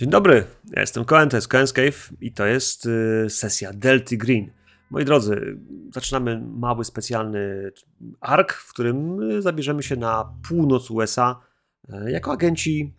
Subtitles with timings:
[0.00, 4.16] Dzień dobry, ja jestem Cohen, to jest Cohen's Cave i to jest y, sesja Delty
[4.16, 4.50] Green.
[4.90, 5.58] Moi drodzy,
[5.94, 7.72] zaczynamy mały specjalny
[8.20, 11.40] ark, w którym y, zabierzemy się na północ USA
[11.88, 12.94] y, jako agenci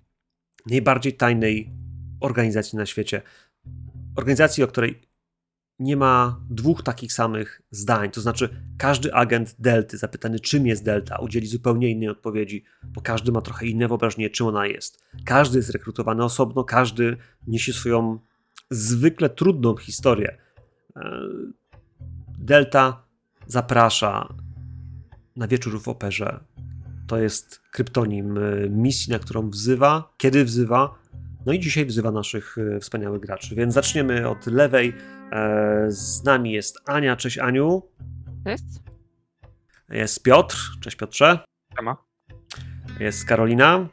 [0.66, 1.72] najbardziej tajnej
[2.20, 3.22] organizacji na świecie.
[4.16, 5.02] Organizacji, o której
[5.82, 8.12] nie ma dwóch takich samych zdań.
[8.12, 13.32] To znaczy, każdy agent Delty zapytany, czym jest Delta, udzieli zupełnie innej odpowiedzi, bo każdy
[13.32, 15.04] ma trochę inne wyobrażenie, czym ona jest.
[15.26, 18.20] Każdy jest rekrutowany osobno, każdy niesie swoją
[18.70, 20.38] zwykle trudną historię.
[20.96, 21.02] E,
[22.40, 23.04] Delta
[23.48, 24.34] zaprasza
[25.36, 26.40] na wieczór w operze.
[27.08, 30.96] To jest kryptonim e, misji, na którą wzywa, kiedy wzywa.
[31.46, 33.56] No i dzisiaj wzywa naszych e, wspaniałych graczy.
[33.56, 34.94] Więc zaczniemy od lewej
[35.88, 37.16] z nami jest Ania.
[37.16, 37.82] Cześć Aniu.
[38.46, 38.64] Cześć.
[39.90, 40.58] Jest Piotr.
[40.82, 41.40] Cześć Piotrze.
[41.78, 41.98] Siema.
[43.00, 43.88] Jest Karolina.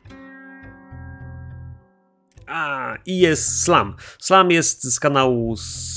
[2.46, 3.96] A, i jest Slam.
[4.18, 5.56] Slam jest z kanału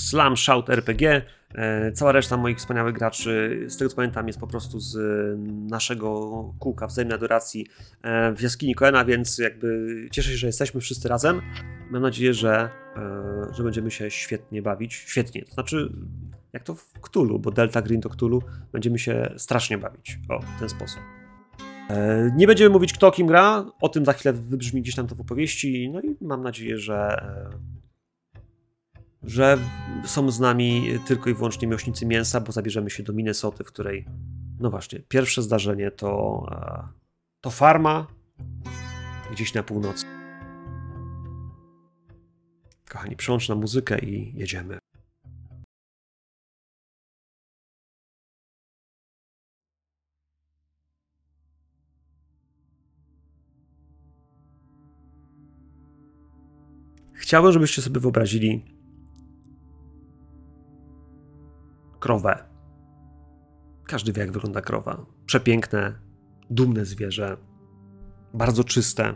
[0.09, 1.21] Slam Shout RPG.
[1.55, 4.97] E, cała reszta moich wspaniałych graczy, z tego co pamiętam, jest po prostu z
[5.69, 7.67] naszego kółka wzajemnej adoracji
[8.01, 11.41] e, w jaskini Koena, więc jakby cieszę się, że jesteśmy wszyscy razem.
[11.89, 14.93] Mam nadzieję, że, e, że będziemy się świetnie bawić.
[14.93, 15.93] Świetnie, to znaczy
[16.53, 18.41] jak to w Cthulhu, bo Delta Green to Cthulhu,
[18.71, 20.19] będziemy się strasznie bawić.
[20.29, 20.99] O, w ten sposób.
[22.35, 25.21] Nie będziemy mówić kto kim gra, o tym za chwilę wybrzmi gdzieś tam to w
[25.21, 27.25] opowieści, no i mam nadzieję, że
[29.23, 29.57] że
[30.05, 34.05] są z nami tylko i wyłącznie miłośnicy mięsa, bo zabierzemy się do Minnesoty, w której,
[34.59, 36.87] no właśnie, pierwsze zdarzenie to, e,
[37.41, 38.07] to farma
[39.31, 40.05] gdzieś na północy.
[42.89, 44.77] Kochani, przyłącz na muzykę i jedziemy.
[57.13, 58.80] Chciałbym, żebyście sobie wyobrazili
[62.01, 62.43] krowę.
[63.87, 65.05] Każdy wie, jak wygląda krowa.
[65.25, 65.99] Przepiękne,
[66.49, 67.37] dumne zwierzę,
[68.33, 69.13] bardzo czyste,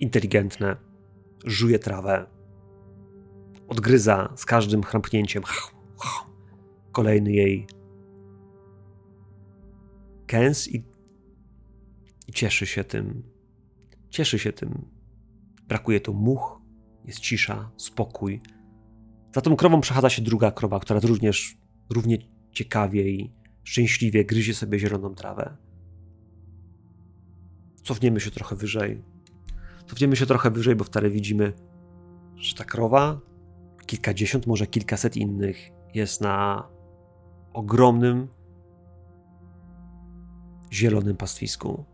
[0.00, 0.76] inteligentne,
[1.44, 2.26] żuje trawę,
[3.68, 5.42] odgryza z każdym chrampnięciem
[6.92, 7.66] kolejny jej
[10.26, 10.84] kęs i,
[12.28, 13.22] i cieszy się tym.
[14.10, 14.84] Cieszy się tym.
[15.68, 16.60] Brakuje tu much,
[17.04, 18.40] jest cisza, spokój.
[19.34, 22.18] Za tą krową przechadza się druga krowa, która również równie
[22.52, 23.32] ciekawie i
[23.64, 25.56] szczęśliwie gryzie sobie zieloną trawę.
[27.82, 29.02] Cofniemy się trochę wyżej.
[29.86, 31.52] Cofniemy się trochę wyżej, bo wtedy widzimy,
[32.36, 33.20] że ta krowa,
[33.86, 36.68] kilkadziesiąt, może kilkaset innych, jest na
[37.52, 38.28] ogromnym,
[40.72, 41.84] zielonym pastwisku.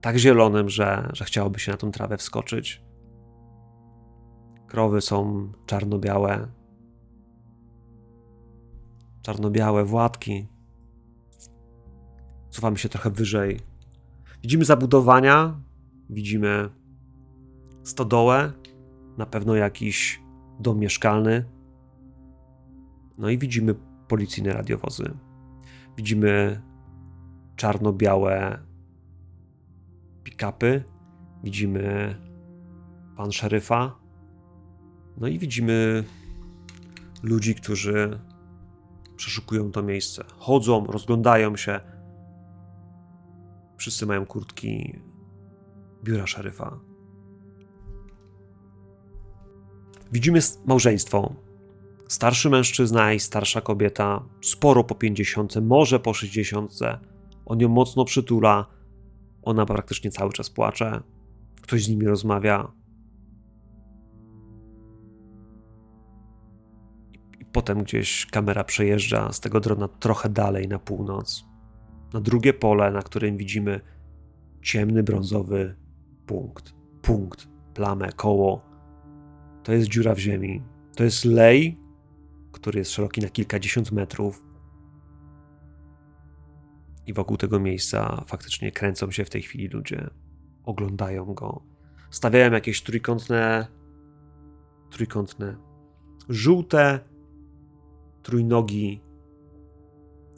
[0.00, 2.82] Tak zielonym, że, że chciałoby się na tą trawę wskoczyć.
[4.66, 6.48] Krowy są czarno-białe,
[9.22, 10.48] czarno-białe Władki.
[12.50, 13.60] Cofamy się trochę wyżej.
[14.42, 15.60] Widzimy zabudowania,
[16.10, 16.68] widzimy
[17.82, 18.52] stodołę,
[19.18, 20.22] na pewno jakiś
[20.60, 21.44] dom mieszkalny.
[23.18, 23.74] No i widzimy
[24.08, 25.16] policyjne radiowozy.
[25.96, 26.62] Widzimy
[27.56, 28.58] czarno-białe
[30.24, 30.82] pick-upy,
[31.44, 32.16] widzimy
[33.16, 33.96] pan szeryfa,
[35.16, 36.04] no i widzimy
[37.22, 38.20] ludzi, którzy
[39.20, 40.24] przeszukują to miejsce.
[40.38, 41.80] Chodzą, rozglądają się.
[43.76, 44.98] Wszyscy mają kurtki
[46.04, 46.80] biura szeryfa.
[50.12, 51.34] Widzimy małżeństwo.
[52.08, 56.72] Starszy mężczyzna i starsza kobieta, sporo po 50, może po 60.
[57.46, 58.66] On ją mocno przytula.
[59.42, 61.02] Ona praktycznie cały czas płacze.
[61.62, 62.72] Ktoś z nimi rozmawia.
[67.52, 71.44] Potem gdzieś kamera przejeżdża z tego drona trochę dalej na północ,
[72.12, 73.80] na drugie pole, na którym widzimy
[74.62, 75.76] ciemny brązowy
[76.26, 76.74] punkt.
[77.02, 78.62] Punkt, plamę, koło.
[79.62, 80.62] To jest dziura w ziemi.
[80.96, 81.78] To jest lej,
[82.52, 84.44] który jest szeroki na kilkadziesiąt metrów.
[87.06, 90.10] I wokół tego miejsca faktycznie kręcą się w tej chwili ludzie.
[90.64, 91.62] Oglądają go.
[92.10, 93.66] Stawiają jakieś trójkątne,
[94.90, 95.56] trójkątne,
[96.28, 97.09] żółte
[98.22, 99.02] trójnogi,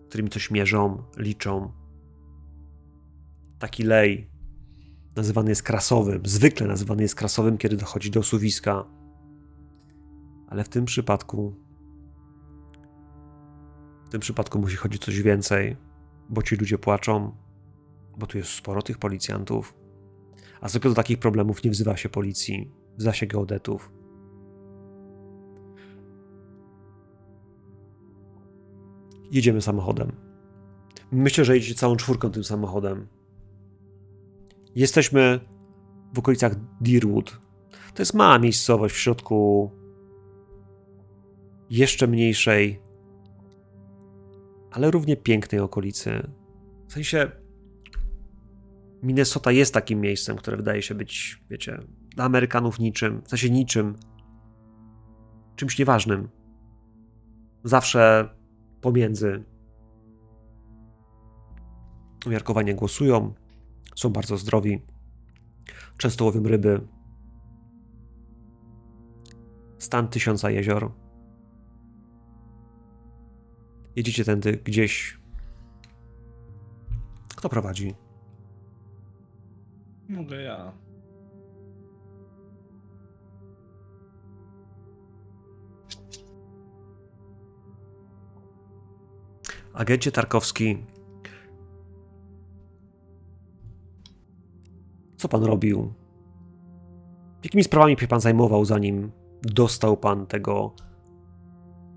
[0.09, 1.73] którymi coś mierzą, liczą.
[3.59, 4.31] Taki lej
[5.17, 8.85] nazywany jest krasowym, zwykle nazywany jest krasowym, kiedy dochodzi do suwiska.
[10.49, 11.55] Ale w tym przypadku
[14.07, 15.77] w tym przypadku musi chodzić coś więcej,
[16.29, 17.37] bo ci ludzie płaczą,
[18.19, 19.75] bo tu jest sporo tych policjantów.
[20.61, 23.93] A zwykle do takich problemów nie wzywa się policji, wzywa się geodetów.
[29.33, 30.13] Jedziemy samochodem.
[31.13, 33.07] Myślę, że jedziecie całą czwórką tym samochodem.
[34.75, 35.41] Jesteśmy
[36.15, 37.41] w okolicach Deerwood.
[37.95, 39.71] To jest mała miejscowość w środku
[41.71, 42.83] jeszcze mniejszej,
[44.71, 46.31] ale równie pięknej okolicy.
[46.89, 47.31] W sensie
[49.03, 51.79] Minnesota jest takim miejscem, które wydaje się być, wiecie,
[52.15, 53.97] dla Amerykanów niczym, w sensie niczym,
[55.57, 56.29] czymś nieważnym.
[57.65, 58.29] Zawsze
[58.83, 59.45] pomiędzy.
[62.27, 63.35] Umiarkowanie głosują,
[63.97, 64.83] są bardzo zdrowi,
[65.99, 66.81] często łowią ryby.
[69.79, 70.93] Stan tysiąca jezior.
[73.97, 75.19] Jedziecie tędy gdzieś.
[77.37, 77.95] Kto prowadzi?
[80.09, 80.73] Mogę ja.
[89.75, 90.87] Agencie Tarkowski.
[95.17, 95.93] Co pan robił?
[97.45, 100.75] Jakimi sprawami się pan zajmował, zanim dostał pan tego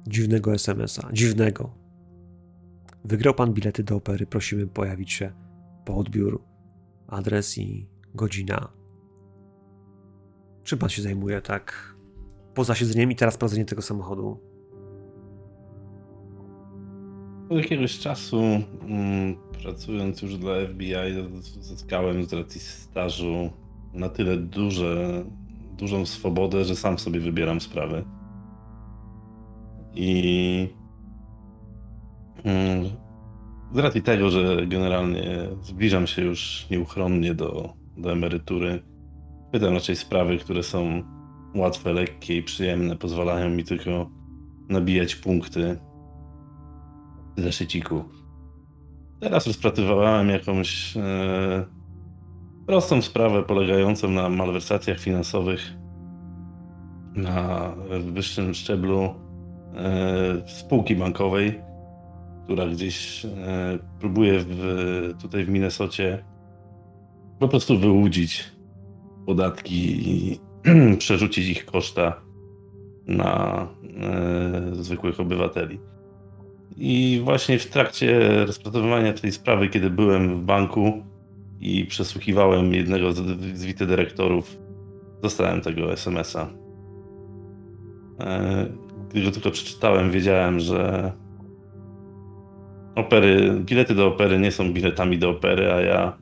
[0.07, 1.09] dziwnego SMS-a?
[1.13, 1.71] Dziwnego.
[3.03, 4.27] Wygrał pan bilety do opery.
[4.27, 5.31] Prosimy pojawić się
[5.85, 6.43] po odbiór.
[7.07, 8.67] Adres i godzina.
[10.63, 11.95] Czym pan się zajmuje tak
[12.53, 14.54] poza siedzeniem i teraz prowadzenie tego samochodu?
[17.49, 18.41] Od jakiegoś czasu,
[18.81, 20.93] mm, pracując już dla FBI,
[21.59, 23.49] zyskałem z racji stażu
[23.93, 25.23] na tyle duże,
[25.77, 28.05] dużą swobodę, że sam sobie wybieram sprawy.
[29.95, 30.67] I
[32.43, 32.85] mm,
[33.73, 38.83] z racji tego, że generalnie zbliżam się już nieuchronnie do, do emerytury,
[39.51, 41.03] pytam raczej sprawy, które są
[41.55, 44.09] łatwe, lekkie i przyjemne, pozwalają mi tylko
[44.69, 45.77] nabijać punkty
[47.37, 48.03] zeszyciku.
[49.19, 51.65] Teraz rozpracowywałem jakąś e,
[52.67, 55.73] prostą sprawę polegającą na malwersacjach finansowych
[57.15, 59.13] na wyższym szczeblu e,
[60.47, 61.61] spółki bankowej,
[62.43, 63.29] która gdzieś e,
[63.99, 66.23] próbuje w, tutaj w Minnesocie
[67.39, 68.51] po prostu wyłudzić
[69.25, 70.39] podatki i
[70.97, 72.21] przerzucić ich koszta
[73.07, 73.67] na
[74.01, 75.79] e, zwykłych obywateli.
[76.77, 81.03] I właśnie w trakcie rozpracowywania tej sprawy, kiedy byłem w banku
[81.59, 83.17] i przesłuchiwałem jednego z,
[83.57, 84.57] z wicedyrektorów,
[85.21, 86.49] dostałem tego SMS-a.
[88.19, 88.65] E,
[89.09, 91.11] gdy go tylko przeczytałem, wiedziałem, że
[92.95, 96.17] opery, bilety do opery nie są biletami do opery, a ja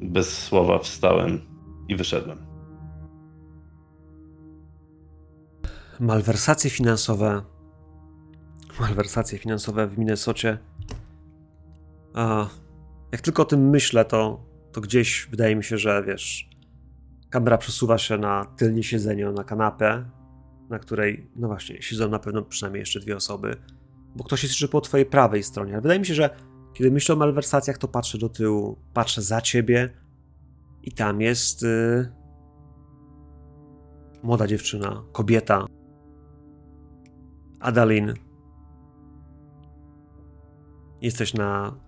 [0.00, 1.40] bez słowa wstałem
[1.88, 2.38] i wyszedłem.
[6.00, 7.42] Malwersacje finansowe
[8.80, 10.58] malwersacje finansowe w Minnesocie.
[12.14, 12.48] A
[13.12, 16.50] jak tylko o tym myślę, to, to gdzieś wydaje mi się, że wiesz,
[17.30, 20.10] kamera przesuwa się na tylnie siedzenie, na kanapę,
[20.70, 23.56] na której, no właśnie, siedzą na pewno przynajmniej jeszcze dwie osoby,
[24.16, 25.72] bo ktoś jest jeszcze po twojej prawej stronie.
[25.72, 26.30] Ale wydaje mi się, że
[26.74, 29.90] kiedy myślę o malwersacjach, to patrzę do tyłu, patrzę za ciebie
[30.82, 32.12] i tam jest yy,
[34.22, 35.66] młoda dziewczyna, kobieta,
[37.60, 38.14] Adalin,
[41.00, 41.80] Jesteś na,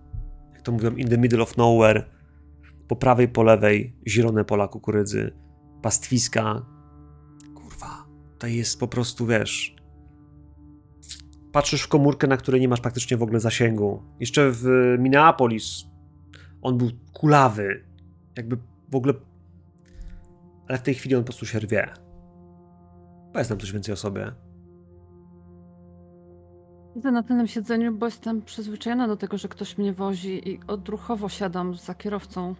[0.53, 2.03] jak to mówią, in the middle of nowhere.
[2.87, 5.33] Po prawej, po lewej zielone pola kukurydzy,
[5.81, 6.65] pastwiska.
[7.55, 8.05] Kurwa,
[8.39, 9.75] to jest po prostu, wiesz...
[11.51, 14.03] Patrzysz w komórkę, na której nie masz praktycznie w ogóle zasięgu.
[14.19, 14.65] Jeszcze w
[14.99, 15.85] Minneapolis
[16.61, 17.83] on był kulawy.
[18.37, 18.57] Jakby
[18.91, 19.13] w ogóle...
[20.67, 21.87] Ale w tej chwili on po prostu się rwie.
[23.33, 24.31] Powiedz nam coś więcej o sobie.
[26.99, 31.29] Siedzę na tylnym siedzeniu, bo jestem przyzwyczajona do tego, że ktoś mnie wozi i odruchowo
[31.29, 32.55] siadam za kierowcą.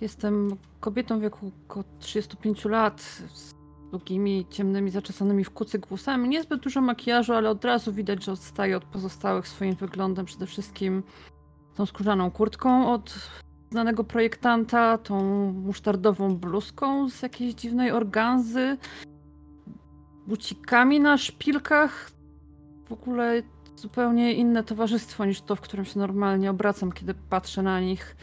[0.00, 3.00] Jestem kobietą w wieku około 35 lat,
[3.34, 3.54] z
[3.90, 6.28] długimi, ciemnymi, zaczesanymi w kucyk włosami.
[6.28, 10.26] Niezbyt dużo makijażu, ale od razu widać, że odstaje od pozostałych swoim wyglądem.
[10.26, 11.02] Przede wszystkim
[11.74, 13.14] tą skórzaną kurtką od
[13.70, 15.22] znanego projektanta, tą
[15.52, 18.76] musztardową bluzką z jakiejś dziwnej organzy,
[20.26, 22.17] bucikami na szpilkach,
[22.88, 23.42] w ogóle
[23.76, 28.16] zupełnie inne towarzystwo niż to, w którym się normalnie obracam, kiedy patrzę na nich.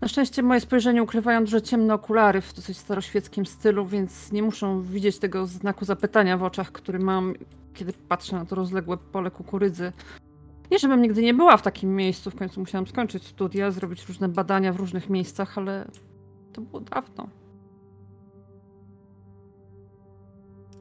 [0.00, 4.82] Na szczęście moje spojrzenie ukrywają duże ciemne okulary w dosyć staroświeckim stylu, więc nie muszą
[4.82, 7.34] widzieć tego znaku zapytania w oczach, który mam,
[7.74, 9.92] kiedy patrzę na to rozległe pole kukurydzy.
[10.70, 14.28] Nie, żebym nigdy nie była w takim miejscu, w końcu musiałam skończyć studia, zrobić różne
[14.28, 15.88] badania w różnych miejscach, ale
[16.52, 17.28] to było dawno.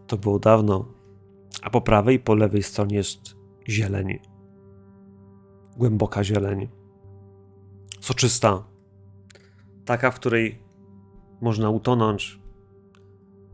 [0.08, 0.95] To było dawno
[1.62, 3.36] a po prawej i po lewej stronie jest
[3.70, 4.20] zieleń.
[5.78, 6.70] głęboka zieleń.
[8.00, 8.64] Soczysta.
[9.86, 10.64] Taka, w której
[11.42, 12.42] można utonąć.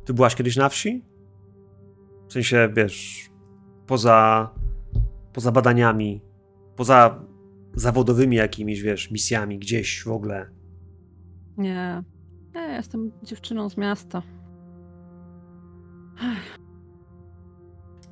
[0.05, 1.05] Ty byłaś kiedyś na wsi?
[2.27, 3.29] W sensie, wiesz,
[3.87, 4.49] poza,
[5.33, 6.21] poza badaniami,
[6.75, 7.25] poza
[7.73, 10.49] zawodowymi jakimiś, wiesz, misjami gdzieś w ogóle.
[11.57, 12.03] Nie.
[12.53, 14.21] Ja jestem dziewczyną z miasta.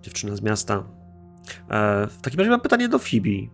[0.01, 0.83] Dziewczyna z miasta.
[1.69, 3.51] E, w takim razie mam pytanie do Fibi.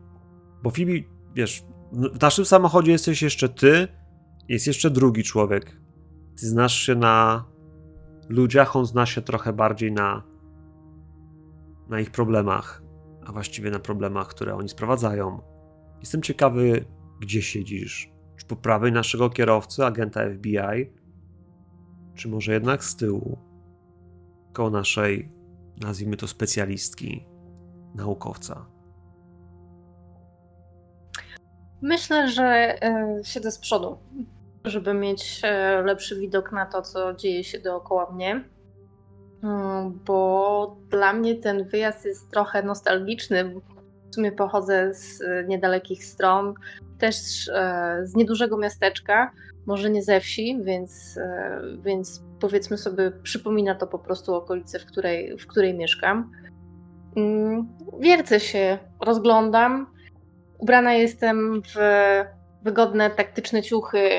[0.64, 3.88] Bo Fibi, wiesz, w naszym samochodzie jesteś jeszcze ty,
[4.50, 5.82] jest jeszcze drugi człowiek.
[6.40, 7.46] Ty znasz się na
[8.30, 10.24] ludziach, on zna się trochę bardziej na,
[11.90, 12.84] na ich problemach,
[13.26, 15.42] a właściwie na problemach, które oni sprowadzają.
[16.00, 16.86] Jestem ciekawy,
[17.22, 18.12] gdzie siedzisz.
[18.38, 20.92] Czy po prawej naszego kierowcy, agenta FBI,
[22.16, 23.40] czy może jednak z tyłu,
[24.54, 25.32] koło naszej,
[25.82, 27.26] nazwijmy to specjalistki,
[27.96, 28.66] naukowca.
[31.82, 32.46] Myślę, że
[32.84, 33.98] e, siedzę z przodu,
[34.66, 38.44] żeby mieć e, lepszy widok na to, co dzieje się dookoła mnie.
[39.44, 43.56] Mm, Bo dla mnie ten wyjazd jest trochę nostalgiczny.
[44.12, 46.54] W sumie pochodzę z e, niedalekich stron,
[46.98, 47.16] też
[47.50, 49.32] e, z niedużego miasteczka,
[49.66, 54.86] może nie ze wsi, więc, e, więc powiedzmy sobie, przypomina to po prostu okolicę, w
[54.86, 56.32] której, w której mieszkam.
[57.16, 57.68] Mm,
[58.00, 59.88] Wiercę się, rozglądam.
[60.58, 61.80] Ubrana jestem w
[62.62, 64.10] wygodne, taktyczne ciuchy,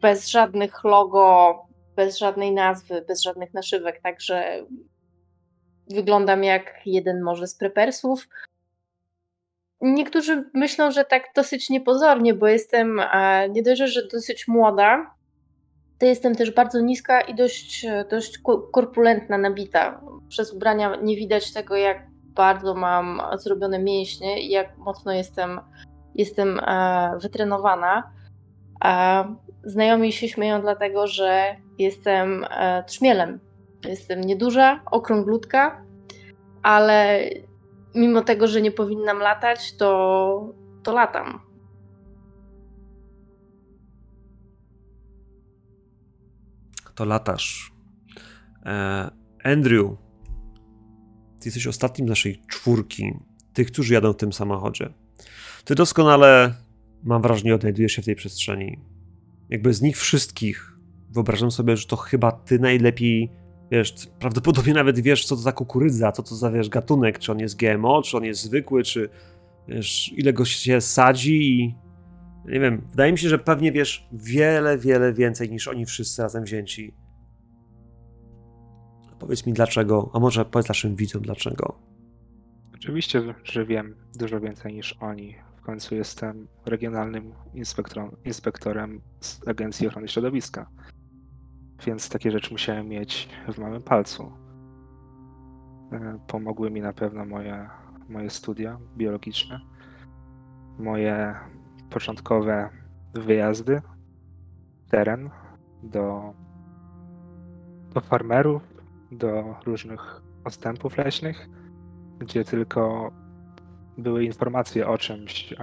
[0.00, 1.54] bez żadnych logo,
[1.96, 4.64] bez żadnej nazwy, bez żadnych naszywek, także
[5.90, 8.28] wyglądam jak jeden może z prepersów.
[9.80, 13.00] Niektórzy myślą, że tak dosyć niepozornie, bo jestem
[13.50, 15.14] nie dość, że dosyć młoda,
[15.98, 20.00] to jestem też bardzo niska i dość, dość ko- korpulentna, nabita.
[20.28, 25.60] Przez ubrania nie widać tego, jak bardzo mam zrobione mięśnie i jak mocno jestem,
[26.14, 26.60] jestem
[27.22, 28.10] wytrenowana.
[28.80, 29.24] A
[29.64, 33.40] znajomi się śmieją dlatego, że jestem e, trzmielem.
[33.88, 35.82] Jestem nieduża, okrąglutka,
[36.62, 37.20] ale
[37.94, 41.50] mimo tego, że nie powinnam latać, to, to latam.
[47.00, 47.72] to latasz.
[48.66, 49.10] E,
[49.44, 49.90] Andrew,
[51.40, 53.12] ty jesteś ostatnim z naszej czwórki,
[53.52, 54.92] tych, którzy jadą w tym samochodzie.
[55.64, 56.54] Ty doskonale,
[57.04, 58.78] mam wrażenie, odnajdujesz się w tej przestrzeni.
[59.50, 60.76] Jakby z nich wszystkich
[61.10, 63.30] wyobrażam sobie, że to chyba ty najlepiej,
[63.70, 67.38] wiesz, prawdopodobnie nawet wiesz, co to za kukurydza, co to za, wiesz, gatunek, czy on
[67.38, 69.08] jest GMO, czy on jest zwykły, czy,
[69.68, 71.74] wiesz, ile go się sadzi i
[72.44, 76.44] nie wiem, wydaje mi się, że pewnie wiesz wiele, wiele więcej niż oni wszyscy razem
[76.44, 76.94] wzięci.
[79.18, 81.78] Powiedz mi dlaczego, a może powiedz naszym widzom dlaczego.
[82.74, 85.36] Oczywiście, że wiem dużo więcej niż oni.
[85.56, 90.70] W końcu jestem regionalnym inspektorem, inspektorem z Agencji Ochrony Środowiska.
[91.86, 94.32] Więc takie rzeczy musiałem mieć w małym palcu.
[95.92, 97.68] E, Pomogły mi na pewno moje,
[98.08, 99.60] moje studia biologiczne,
[100.78, 101.34] moje
[101.90, 102.68] początkowe
[103.14, 103.82] wyjazdy,
[104.90, 105.30] teren
[105.82, 106.34] do,
[107.94, 108.62] do farmerów,
[109.12, 111.48] do różnych ostępów leśnych,
[112.18, 113.12] gdzie tylko
[113.98, 115.56] były informacje o czymś, e,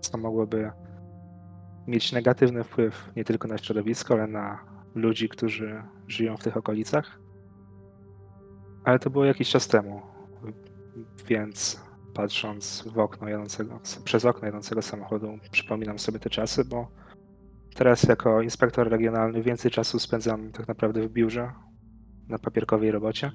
[0.00, 0.70] co mogłoby
[1.86, 7.18] mieć negatywny wpływ nie tylko na środowisko, ale na ludzi, którzy żyją w tych okolicach.
[8.84, 10.02] Ale to było jakiś czas temu,
[11.26, 11.80] więc
[12.14, 16.88] patrząc w okno jadącego, przez okno jadącego samochodu, przypominam sobie te czasy, bo
[17.74, 21.52] teraz jako inspektor regionalny więcej czasu spędzam tak naprawdę w biurze,
[22.28, 23.32] na papierkowej robocie.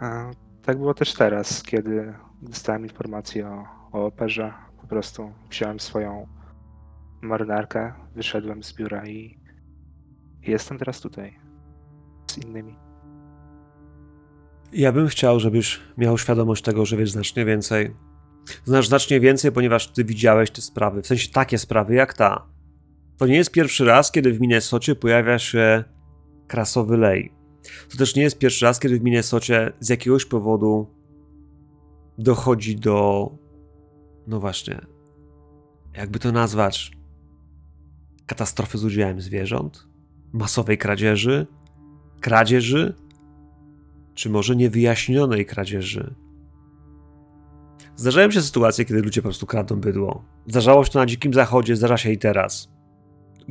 [0.00, 0.30] A
[0.62, 4.52] tak było też teraz, kiedy dostałem informację o, o operze.
[4.80, 6.26] Po prostu wziąłem swoją
[7.22, 9.39] marynarkę, wyszedłem z biura i,
[10.42, 11.38] jestem teraz tutaj
[12.30, 12.76] z innymi.
[14.72, 17.96] Ja bym chciał, żebyś miał świadomość tego, że wiesz znacznie więcej.
[18.64, 22.46] Znasz znacznie więcej, ponieważ ty widziałeś te sprawy, w sensie takie sprawy jak ta.
[23.16, 25.84] To nie jest pierwszy raz, kiedy w Minnesocie pojawia się
[26.46, 27.32] krasowy lej.
[27.90, 30.94] To też nie jest pierwszy raz, kiedy w Minnesocie z jakiegoś powodu
[32.18, 33.30] dochodzi do.
[34.26, 34.80] No właśnie.
[35.96, 36.92] Jakby to nazwać?
[38.26, 39.89] Katastrofy z udziałem zwierząt?
[40.32, 41.46] Masowej kradzieży?
[42.20, 42.94] Kradzieży?
[44.14, 46.14] Czy może niewyjaśnionej kradzieży?
[47.96, 50.24] Zdarzają się sytuacje, kiedy ludzie po prostu kradną bydło.
[50.46, 52.68] Zdarzało się to na Dzikim Zachodzie, zdarza się i teraz.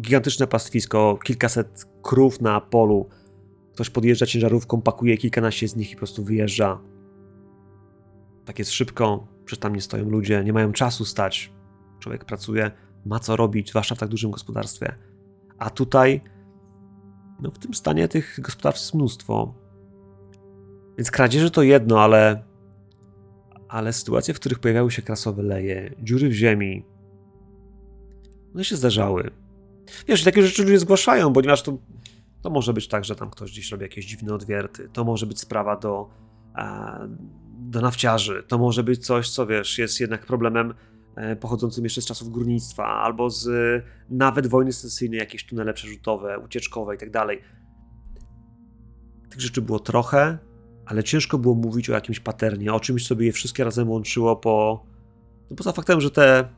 [0.02, 3.10] Gigantyczne pastwisko, kilkaset krów na polu.
[3.74, 6.80] Ktoś podjeżdża ciężarówką, pakuje kilkanaście z nich i po prostu wyjeżdża.
[8.46, 11.52] Tak jest szybko, Przecież tam nie stoją ludzie, nie mają czasu stać.
[12.00, 12.72] Człowiek pracuje,
[13.06, 14.96] ma co robić, zwłaszcza w tak dużym gospodarstwie.
[15.58, 16.22] A tutaj,
[17.42, 19.54] no w tym stanie tych gospodarstw jest mnóstwo.
[20.98, 22.50] Więc kradzieże to jedno, ale
[23.70, 26.86] ale sytuacje, w których pojawiały się krasowe leje, dziury w ziemi,
[28.56, 29.32] one się zdarzały.
[30.08, 31.78] Wiesz, takie rzeczy ludzie zgłaszają, ponieważ to,
[32.42, 35.40] to może być tak, że tam ktoś gdzieś robi jakieś dziwne odwierty, to może być
[35.40, 36.10] sprawa do,
[36.56, 37.08] e,
[37.60, 40.74] do nafciarzy, to może być coś, co wiesz, jest jednak problemem
[41.40, 43.50] pochodzącym jeszcze z czasów górnictwa, albo z
[44.10, 47.42] nawet wojny secesyjnej, jakieś tunele przerzutowe, ucieczkowe i tak dalej.
[49.30, 50.38] Tych rzeczy było trochę,
[50.86, 54.36] ale ciężko było mówić o jakimś paternie, o czymś, co by je wszystkie razem łączyło
[54.36, 54.86] po...
[55.50, 56.50] No poza faktem, że te,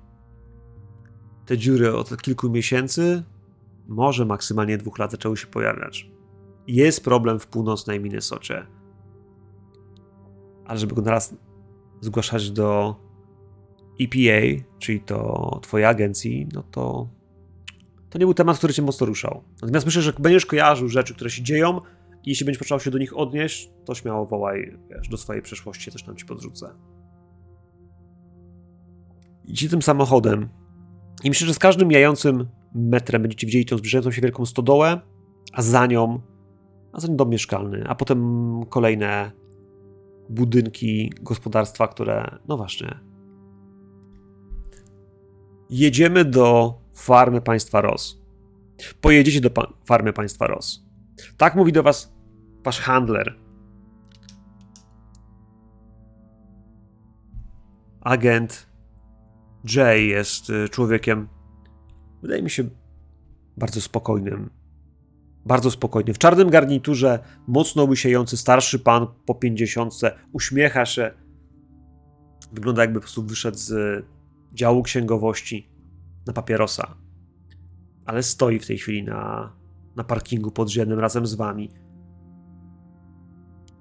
[1.45, 3.23] te dziury od kilku miesięcy,
[3.87, 6.11] może maksymalnie dwóch lat zaczęły się pojawiać.
[6.67, 8.67] Jest problem w północnej Minnesocie.
[10.65, 11.35] Ale żeby go naraz
[12.01, 12.95] zgłaszać do
[14.01, 17.09] EPA, czyli to twojej agencji, no to
[18.09, 19.43] to nie był temat, który cię mocno ruszał.
[19.61, 21.81] Natomiast myślę, że będziesz kojarzył rzeczy, które się dzieją,
[22.23, 25.91] i jeśli będziesz potrzebował się do nich odnieść, to śmiało wołaj wiesz, do swojej przeszłości,
[25.91, 26.69] coś tam ci podrzucę.
[29.45, 30.49] Idźcie tym samochodem
[31.23, 35.01] i myślę, że z każdym mijającym metrem będziecie widzieli tą zbliżającą się wielką stodołę,
[35.53, 36.21] a za nią,
[36.93, 39.31] a za nią dom mieszkalny, a potem kolejne
[40.29, 43.10] budynki, gospodarstwa, które, no właśnie.
[45.71, 48.21] Jedziemy do farmy państwa Ros.
[49.01, 50.83] Pojedziecie do pa farmy państwa Ros.
[51.37, 52.13] Tak mówi do was
[52.63, 53.35] wasz handler.
[58.01, 58.69] Agent
[59.75, 61.27] Jay jest y, człowiekiem,
[62.21, 62.63] wydaje mi się,
[63.57, 64.49] bardzo spokojnym.
[65.45, 66.13] Bardzo spokojny.
[66.13, 71.11] W czarnym garniturze, mocno łysiejący starszy pan po pięćdziesiątce, uśmiecha się.
[72.51, 74.05] Wygląda jakby po prostu wyszedł z
[74.53, 75.69] działu księgowości
[76.27, 76.95] na papierosa.
[78.05, 79.53] Ale stoi w tej chwili na
[79.95, 81.69] na parkingu podziemnym razem z wami,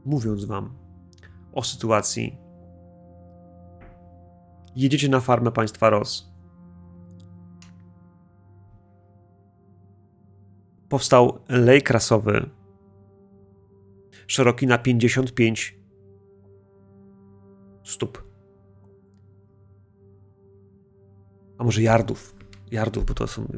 [0.05, 0.79] mówiąc wam
[1.53, 2.39] o sytuacji.
[4.77, 6.31] Jedziecie na farmę państwa Ros.
[10.89, 12.51] Powstał lej krasowy,
[14.27, 15.79] szeroki na 55
[17.85, 18.30] stóp.
[21.61, 23.53] A może yardów yardów, bo to są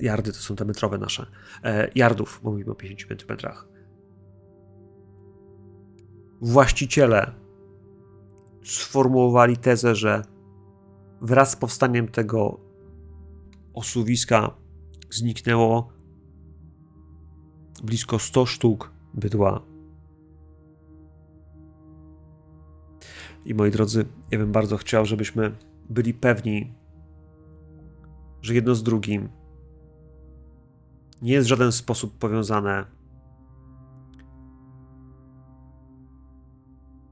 [0.00, 1.26] yardy, to są te metrowe nasze.
[1.64, 3.68] E, yardów, bo mówimy o 55 metrach.
[6.40, 7.32] Właściciele
[8.64, 10.22] sformułowali tezę, że
[11.20, 12.60] wraz z powstaniem tego
[13.74, 14.56] osuwiska
[15.10, 15.88] zniknęło
[17.84, 19.62] blisko 100 sztuk bydła.
[23.44, 25.56] I moi drodzy, ja bym bardzo chciał, żebyśmy
[25.88, 26.74] byli pewni
[28.42, 29.28] że jedno z drugim
[31.22, 32.84] nie jest w żaden sposób powiązane.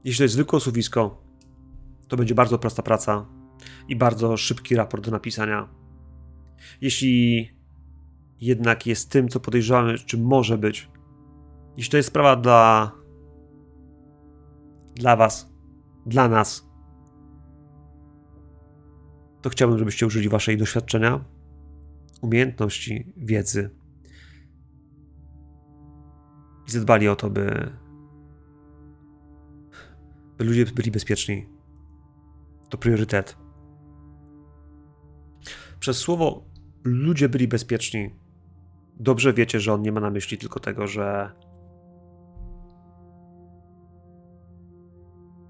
[0.03, 1.21] Jeśli to jest zwykłe osuwisko,
[2.07, 3.25] to będzie bardzo prosta praca
[3.87, 5.69] i bardzo szybki raport do napisania.
[6.81, 7.49] Jeśli
[8.41, 10.89] jednak jest tym, co podejrzewamy, czym może być,
[11.77, 12.91] jeśli to jest sprawa dla
[14.95, 15.53] dla was,
[16.05, 16.64] dla nas,
[19.45, 21.25] to chciałbym, żebyście użyli waszej doświadczenia,
[22.21, 23.69] umiejętności, wiedzy
[26.67, 27.71] i zadbali o to, by,
[30.37, 31.49] by ludzie byli bezpieczni.
[32.69, 33.37] To priorytet.
[35.79, 36.45] Przez słowo
[36.83, 38.15] ludzie byli bezpieczni.
[38.99, 41.31] Dobrze wiecie, że on nie ma na myśli tylko tego, że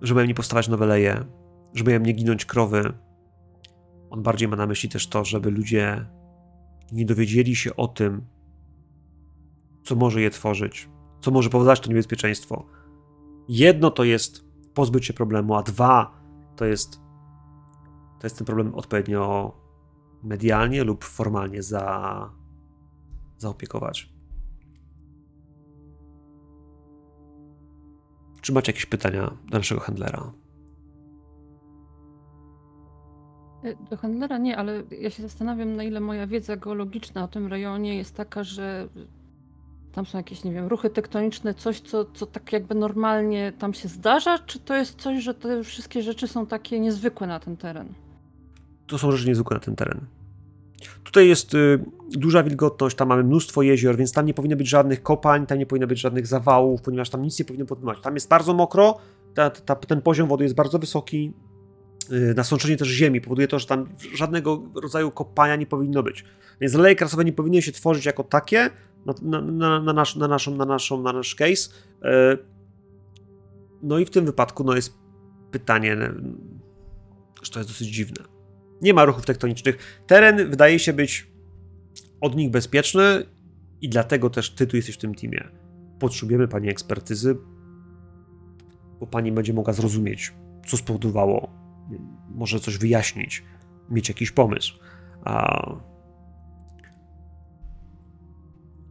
[0.02, 1.26] że mają nie powstawać nowe leje,
[1.74, 2.94] że mają nie ginąć krowy,
[4.10, 6.06] on bardziej ma na myśli też to, żeby ludzie
[6.92, 8.26] nie dowiedzieli się o tym,
[9.84, 10.90] co może je tworzyć,
[11.22, 12.66] co może powodować to niebezpieczeństwo.
[13.50, 16.22] Jedno to jest pozbyć się problemu, a dwa
[16.56, 17.02] to jest,
[18.20, 19.54] to jest ten problem odpowiednio
[20.24, 22.30] medialnie lub formalnie za,
[23.38, 24.16] zaopiekować.
[28.42, 30.32] Czy macie jakieś pytania do naszego handlera?
[33.90, 37.96] Do handlera nie, ale ja się zastanawiam, na ile moja wiedza geologiczna o tym rejonie
[37.96, 38.88] jest taka, że
[39.92, 43.88] tam są jakieś, nie wiem, ruchy tektoniczne, coś, co, co tak jakby normalnie tam się
[43.88, 47.94] zdarza, czy to jest coś, że te wszystkie rzeczy są takie niezwykłe na ten teren?
[48.88, 50.02] To są rzeczy niezwykłe na ten teren.
[51.04, 55.04] Tutaj jest y, duża wilgotność, tam mamy mnóstwo jezior, więc tam nie powinno być żadnych
[55.04, 58.02] kopań, tam nie powinno być żadnych zawałów, ponieważ tam nic nie powinno podmywać.
[58.02, 58.98] Tam jest bardzo mokro,
[59.34, 61.34] ta, ta, ten poziom wody jest bardzo wysoki,
[62.36, 66.26] nasączenie też ziemi powoduje to, że tam żadnego rodzaju kopania nie powinno być.
[66.62, 68.70] Więc leje krasowe nie powinny się tworzyć jako takie
[69.06, 71.70] na, na, na, na, nasz, na, naszą, na, naszą, na nasz case.
[72.06, 72.38] Y,
[73.84, 74.94] no i w tym wypadku no jest
[75.52, 75.98] pytanie,
[77.44, 78.26] że to jest dosyć dziwne.
[78.82, 80.04] Nie ma ruchów tektonicznych.
[80.08, 81.28] Teren wydaje się być
[82.22, 83.24] od nich bezpieczny
[83.82, 85.48] i dlatego też ty tu jesteś w tym teamie.
[86.00, 87.38] Potrzebujemy pani ekspertyzy,
[89.00, 90.34] bo pani będzie mogła zrozumieć,
[90.68, 91.65] co spowodowało,
[92.36, 93.44] może coś wyjaśnić,
[93.90, 94.80] mieć jakiś pomysł.
[95.24, 95.66] A...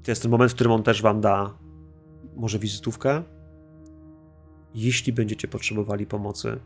[0.05, 1.59] To jest ten moment, w którym on też wam da
[2.37, 3.23] może wizytówkę.
[4.75, 6.61] Jeśli będziecie potrzebowali pomocy,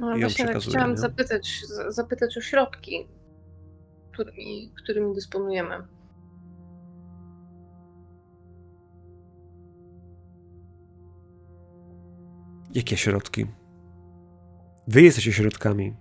[0.00, 0.96] No, I właśnie tak chciałam nie?
[0.96, 3.08] zapytać, zapytać o środki,
[4.12, 5.74] którymi, którymi dysponujemy.
[12.74, 13.46] Jakie środki?
[14.88, 15.94] Wy jesteście środkami.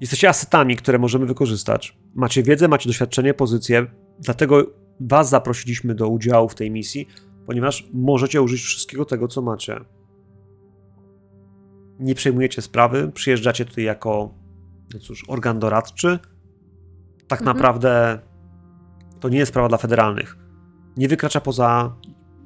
[0.00, 1.98] Jesteście asetami, które możemy wykorzystać.
[2.14, 3.86] Macie wiedzę, macie doświadczenie, pozycję,
[4.18, 4.66] dlatego
[5.00, 7.08] was zaprosiliśmy do udziału w tej misji,
[7.46, 9.80] ponieważ możecie użyć wszystkiego tego, co macie.
[12.00, 14.34] Nie przejmujecie sprawy, przyjeżdżacie tutaj jako,
[14.94, 16.18] no cóż, organ doradczy.
[17.28, 17.56] Tak Mhm.
[17.56, 18.18] naprawdę
[19.20, 20.38] to nie jest sprawa dla federalnych.
[20.96, 21.96] Nie wykracza poza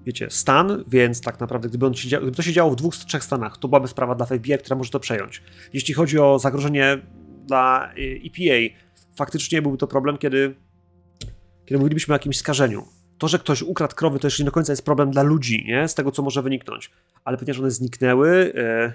[0.08, 3.56] wiecie, stan, więc tak naprawdę gdyby, się gdyby to się działo w dwóch, trzech stanach,
[3.58, 5.42] to byłaby sprawa dla FBI, która może to przejąć.
[5.72, 6.98] Jeśli chodzi o zagrożenie
[7.46, 8.74] dla y, EPA,
[9.16, 10.54] faktycznie byłby to problem, kiedy,
[11.64, 12.84] kiedy mówilibyśmy o jakimś skażeniu.
[13.18, 15.88] To, że ktoś ukradł krowy, to jeszcze nie do końca jest problem dla ludzi, nie?
[15.88, 16.90] Z tego, co może wyniknąć.
[17.24, 18.92] Ale ponieważ one zniknęły, y,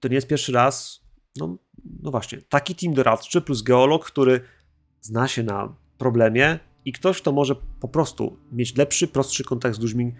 [0.00, 1.00] to nie jest pierwszy raz,
[1.36, 1.58] no,
[2.02, 4.40] no właśnie, taki team doradczy plus geolog, który
[5.00, 9.80] zna się na problemie i ktoś, kto może po prostu mieć lepszy, prostszy kontakt z
[9.80, 10.14] ludźmi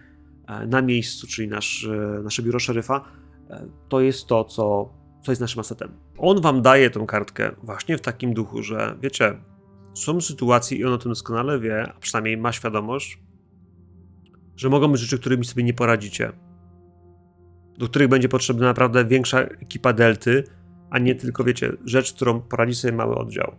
[0.46, 3.04] e, na miejscu, czyli nasz, e, nasze biuro szeryfa,
[3.50, 5.92] e, to jest to, co, co jest naszym asetem.
[6.18, 9.40] On wam daje tą kartkę właśnie w takim duchu, że wiecie,
[9.94, 13.18] są sytuacje i on o tym doskonale wie, a przynajmniej ma świadomość,
[14.56, 16.32] że mogą być rzeczy, którymi sobie nie poradzicie.
[17.78, 20.44] Do których będzie potrzebna naprawdę większa ekipa delty,
[20.90, 23.56] a nie tylko, wiecie, rzecz, którą poradzi sobie mały oddział.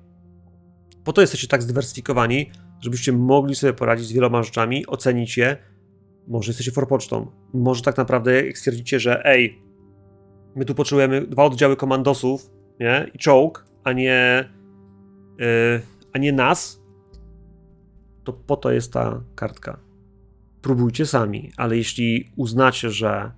[1.03, 5.57] Po to jesteście tak zdywersyfikowani, żebyście mogli sobie poradzić z wieloma rzeczami, ocenić je.
[6.27, 7.31] Może jesteście forpocztą.
[7.53, 9.61] Może tak naprawdę jak stwierdzicie, że ej,
[10.55, 13.11] my tu potrzebujemy dwa oddziały komandosów, nie?
[13.13, 14.49] I czołg, a nie
[15.39, 15.81] yy,
[16.13, 16.81] a nie nas,
[18.23, 19.79] to po to jest ta kartka.
[20.61, 23.31] Próbujcie sami, ale jeśli uznacie, że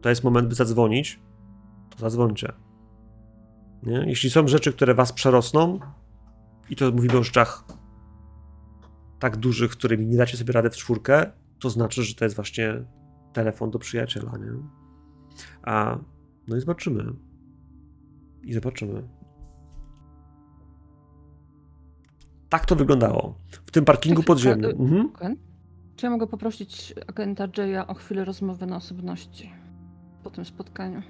[0.00, 1.20] to jest moment, by zadzwonić,
[1.90, 2.52] to zadzwońcie.
[3.82, 4.04] Nie?
[4.06, 5.80] Jeśli są rzeczy, które was przerosną,
[6.70, 7.64] i to mówimy o rzeczach
[9.22, 12.84] tak dużych, którymi nie dacie sobie radę w czwórkę, to znaczy, że to jest właśnie
[13.32, 14.52] telefon do przyjaciela, nie?
[15.62, 15.98] A
[16.48, 17.12] no i zobaczymy.
[18.42, 19.08] I zobaczymy.
[22.48, 23.38] Tak to wyglądało.
[23.66, 24.70] W tym parkingu Czekaj, podziemnym.
[24.70, 25.36] czekaj, Mhm.
[25.96, 29.52] Czy ja mogę poprosić agenta Jaya o chwilę rozmowy na osobności
[30.22, 31.02] po tym spotkaniu?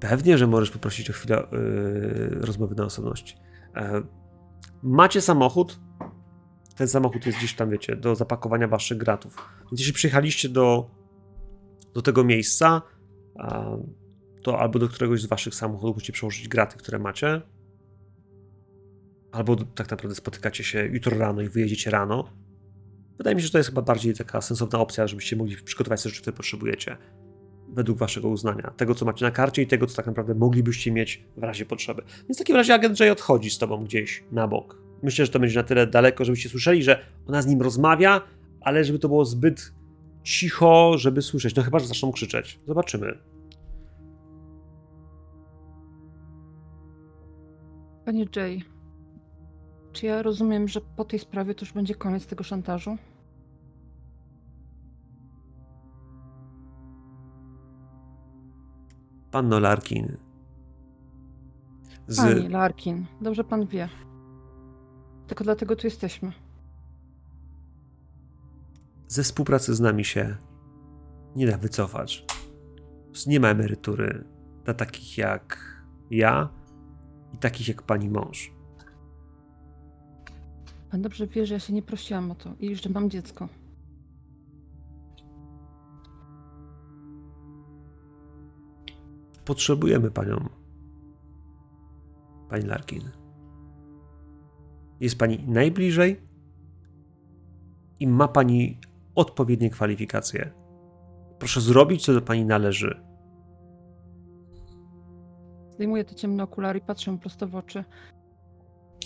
[0.00, 3.36] Pewnie, że możesz poprosić o chwilę yy, rozmowy na osobności.
[3.76, 4.02] E,
[4.82, 5.80] macie samochód.
[6.76, 9.36] Ten samochód jest gdzieś tam, wiecie, do zapakowania waszych gratów.
[9.60, 10.90] Więc jeśli przyjechaliście do,
[11.94, 12.82] do tego miejsca,
[14.42, 17.42] to albo do któregoś z waszych samochodów musicie przełożyć graty, które macie,
[19.32, 22.30] albo tak naprawdę spotykacie się jutro rano i wyjedziecie rano.
[23.18, 26.10] Wydaje mi się, że to jest chyba bardziej taka sensowna opcja, żebyście mogli przygotować sobie
[26.10, 26.96] rzeczy, które potrzebujecie
[27.68, 31.24] według waszego uznania, tego co macie na karcie i tego co tak naprawdę moglibyście mieć
[31.36, 32.02] w razie potrzeby.
[32.28, 34.83] Więc w takim razie agent J odchodzi z tobą gdzieś na bok.
[35.04, 38.20] Myślę, że to będzie na tyle daleko, żebyście słyszeli, że ona z nim rozmawia,
[38.60, 39.72] ale żeby to było zbyt
[40.22, 41.54] cicho, żeby słyszeć.
[41.54, 42.60] No chyba, że zaczną krzyczeć.
[42.66, 43.18] Zobaczymy.
[48.04, 48.62] Panie Jay,
[49.92, 52.96] czy ja rozumiem, że po tej sprawie to już będzie koniec tego szantażu?
[59.30, 60.16] Panno Larkin.
[62.06, 62.16] Z...
[62.16, 63.88] Pani Larkin, dobrze pan wie.
[65.26, 66.32] Tylko dlatego tu jesteśmy.
[69.08, 70.36] ze współpracy z nami się
[71.36, 72.24] nie da wycofać.
[73.26, 74.24] Nie ma emerytury
[74.64, 75.58] dla takich jak
[76.10, 76.48] ja
[77.34, 78.52] i takich jak pani mąż.
[80.90, 83.48] Pan dobrze wie, że ja się nie prosiłam o to i że mam dziecko.
[89.44, 90.48] Potrzebujemy panią.
[92.50, 93.23] Pani Larkin.
[95.04, 96.20] Jest pani najbliżej
[98.00, 98.78] i ma pani
[99.14, 100.52] odpowiednie kwalifikacje.
[101.38, 103.00] Proszę zrobić, co do pani należy.
[105.70, 107.84] Zdejmuję te ciemne okulary i patrzę prosto w oczy.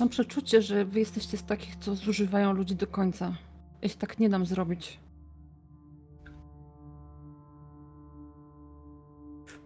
[0.01, 3.37] Mam przeczucie, że wy jesteście z takich, co zużywają ludzi do końca.
[3.83, 5.01] Ja się tak nie dam zrobić.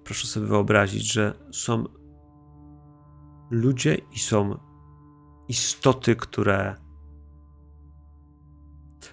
[0.04, 1.84] Proszę sobie wyobrazić, że są
[3.50, 4.71] ludzie i są
[5.48, 6.74] istoty, które.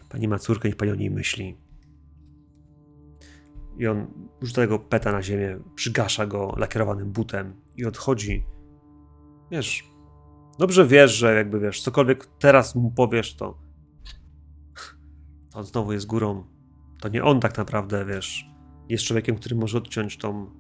[0.10, 1.58] Pani ma córkę, niech pani o niej myśli.
[3.78, 4.08] I on
[4.42, 8.46] rzuca tego peta na ziemię, przygasza go lakierowanym butem i odchodzi.
[9.52, 9.92] Wiesz,
[10.60, 13.58] dobrze wiesz, że jakby wiesz, cokolwiek teraz mu powiesz, to.
[15.52, 16.44] To on znowu jest górą.
[17.02, 18.46] To nie on tak naprawdę, wiesz,
[18.90, 20.52] jest człowiekiem, który może odciąć tą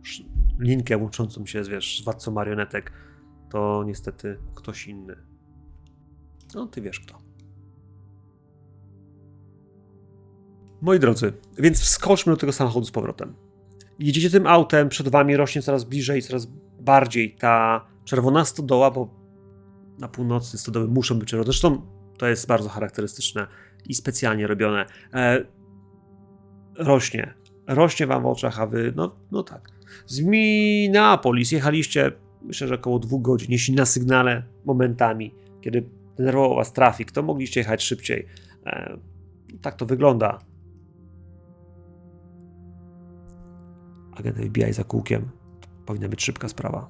[0.59, 2.91] linkę łączącą się wiesz, z władcą marionetek.
[3.49, 5.28] To niestety ktoś inny.
[6.55, 7.17] No, ty wiesz kto.
[10.81, 13.35] Moi drodzy, więc wskoczmy do tego samochodu z powrotem.
[13.99, 16.47] Jedziecie tym autem, przed wami rośnie coraz bliżej, coraz
[16.79, 19.09] bardziej ta czerwona stodoła, bo
[19.99, 21.45] na północy stodoły muszą być czerwone.
[21.45, 21.81] Zresztą
[22.17, 23.47] to jest bardzo charakterystyczne
[23.85, 24.85] i specjalnie robione.
[25.13, 25.45] E,
[26.77, 27.33] rośnie.
[27.67, 29.69] Rośnie wam w oczach, a wy, no, no tak.
[30.07, 36.73] Z Minneapolis jechaliście, myślę, że około dwóch godzin, jeśli na sygnale momentami, kiedy denerwował was
[36.73, 38.25] trafik, to mogliście jechać szybciej.
[38.65, 38.97] E,
[39.61, 40.39] tak to wygląda.
[44.17, 45.29] Agent FBI za kółkiem.
[45.85, 46.89] Powinna być szybka sprawa.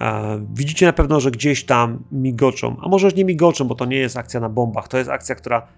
[0.00, 3.96] E, widzicie na pewno, że gdzieś tam migoczą, a może nie migoczą, bo to nie
[3.96, 5.68] jest akcja na bombach, to jest akcja, która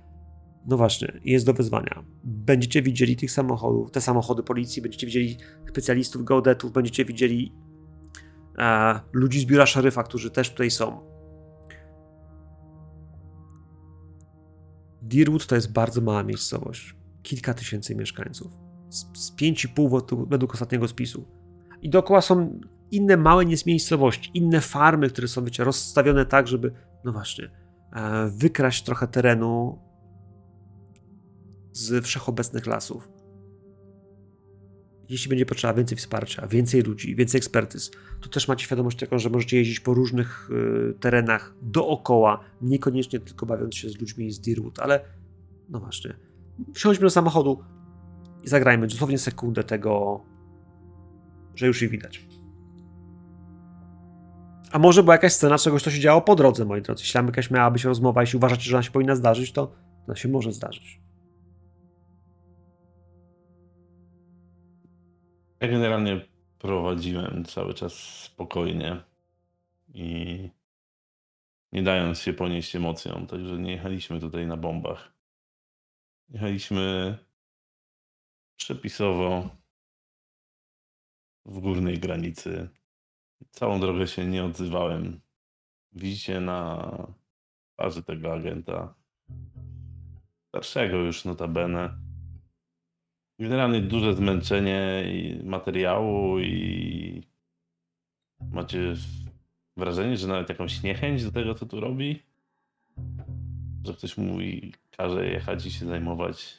[0.66, 2.04] no właśnie, jest do wyzwania.
[2.24, 5.36] Będziecie widzieli tych samochodów, te samochody policji, będziecie widzieli
[5.68, 7.52] specjalistów geodetów, będziecie widzieli
[8.58, 11.13] e, ludzi z biura szeryfa, którzy też tutaj są.
[15.04, 16.96] Deerwood to jest bardzo mała miejscowość.
[17.22, 18.52] Kilka tysięcy mieszkańców.
[18.88, 21.24] Z, z 5,5 według- ostatniego spisu.
[21.82, 26.72] I dookoła są inne małe miejscowości, inne farmy, które są wiecie, rozstawione tak, żeby,
[27.04, 27.50] no właśnie,
[27.92, 29.78] e, wykraść trochę terenu
[31.72, 33.08] z wszechobecnych lasów.
[35.08, 37.90] Jeśli będzie potrzeba więcej wsparcia, więcej ludzi, więcej ekspertyz,
[38.20, 40.50] to też macie świadomość tego, że możecie jeździć po różnych
[40.90, 45.00] y, terenach dookoła, niekoniecznie tylko bawiąc się z ludźmi z Deerwood, ale
[45.68, 46.14] no właśnie.
[46.74, 47.64] Wsiądźmy do samochodu
[48.44, 50.20] i zagrajmy dosłownie sekundę tego,
[51.54, 52.26] że już ich widać.
[54.72, 57.02] A może była jakaś scena czegoś, co się działo po drodze, moi drodzy.
[57.02, 59.72] Jeśli tam jakaś miała być rozmowa, jeśli uważacie, że ona się powinna zdarzyć, to
[60.06, 61.00] ona się może zdarzyć.
[65.64, 66.20] Ja generalnie
[66.58, 69.02] prowadziłem cały czas spokojnie
[69.94, 70.50] i
[71.72, 75.12] nie dając się ponieść emocjom, także nie jechaliśmy tutaj na bombach.
[76.28, 77.18] Jechaliśmy
[78.56, 79.50] przepisowo
[81.46, 82.68] w górnej granicy.
[83.50, 85.20] Całą drogę się nie odzywałem.
[85.92, 86.88] Widzicie na
[87.72, 88.94] twarzy tego agenta,
[90.48, 91.98] starszego już notabene,
[93.38, 97.22] Generalnie duże zmęczenie i materiału i
[98.52, 98.94] macie
[99.76, 102.22] wrażenie, że nawet jakąś niechęć do tego, co tu robi?
[103.84, 106.58] Że ktoś mówi, każe jechać i się zajmować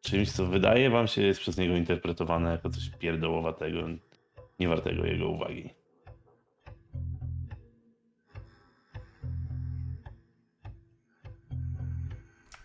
[0.00, 3.88] czymś, co wydaje wam się jest przez niego interpretowane jako coś pierdołowatego,
[4.60, 5.70] niewartego jego uwagi.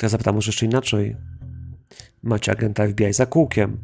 [0.02, 1.16] Ja zapytam może jeszcze inaczej.
[2.24, 3.78] Macie agenta FBI za kółkiem.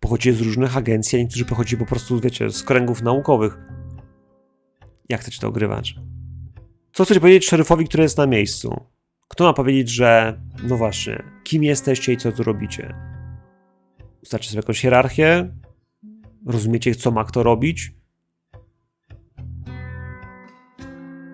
[0.00, 3.58] Pochodzicie z różnych agencji, a niektórzy pochodzi po prostu, wiecie, z kręgów naukowych.
[5.08, 5.94] Jak chcecie to ogrywać?
[6.92, 8.84] Co chcecie powiedzieć szeryfowi, który jest na miejscu?
[9.28, 12.94] Kto ma powiedzieć, że no właśnie, kim jesteście i co tu robicie?
[14.22, 15.54] Ustacie sobie jakąś hierarchię?
[16.46, 17.94] Rozumiecie, co ma kto robić?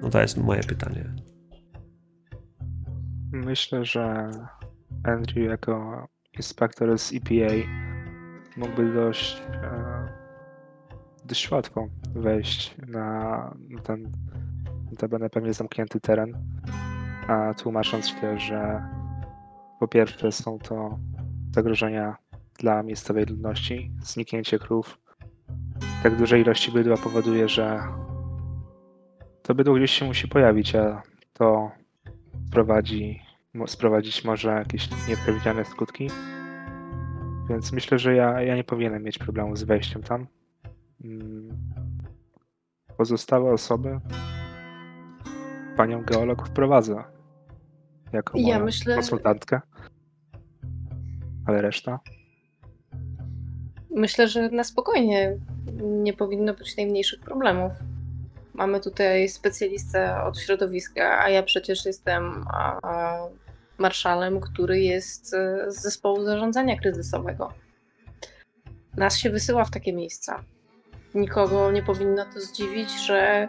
[0.02, 1.14] No to jest moje pytanie.
[3.32, 4.30] Myślę, że
[5.04, 7.54] Andrew jako inspektor z EPA
[8.56, 10.08] mógłby dość, e,
[11.24, 14.12] dość łatwo wejść na ten
[14.90, 16.32] notabene pewnie zamknięty teren,
[17.58, 18.82] tłumacząc się, że
[19.80, 20.98] po pierwsze są to
[21.54, 22.16] zagrożenia
[22.58, 24.98] dla miejscowej ludności, zniknięcie krów,
[26.02, 27.80] tak dużej ilości bydła powoduje, że
[29.42, 31.70] to bydło gdzieś się musi pojawić, a to
[32.52, 33.25] prowadzi
[33.66, 36.10] sprowadzić może jakieś nieprzewidziane skutki.
[37.48, 40.26] Więc myślę, że ja, ja nie powinienem mieć problemu z wejściem tam.
[41.04, 41.48] Mm.
[42.96, 44.00] Pozostałe osoby
[45.76, 47.04] panią geolog wprowadza
[48.12, 49.60] jako Ja myślę- konsultantkę.
[51.46, 52.00] Ale reszta?
[53.96, 55.36] myślę, że na spokojnie
[55.82, 57.72] nie powinno być najmniejszych problemów.
[58.54, 62.44] Mamy tutaj specjalistę od środowiska, a ja przecież jestem
[63.78, 67.52] marszalem, który jest e, z zespołu zarządzania kryzysowego.
[68.96, 70.44] Nas się wysyła w takie miejsca.
[71.14, 73.48] Nikogo nie powinno to zdziwić, że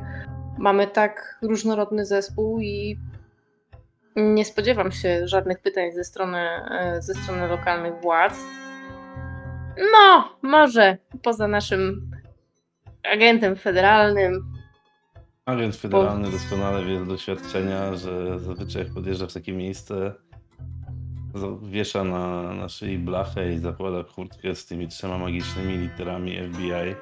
[0.58, 3.00] mamy tak różnorodny zespół i
[4.16, 8.34] nie spodziewam się żadnych pytań ze strony, e, ze strony lokalnych władz.
[9.92, 12.12] No, może poza naszym
[13.14, 14.57] agentem federalnym.
[15.48, 20.14] Agent federalny doskonale wie z doświadczenia, że zazwyczaj jak podjeżdża w takie miejsce,
[21.36, 26.96] za- wiesza na, na szyi blachę i zakłada kurtkę z tymi trzema magicznymi literami FBI.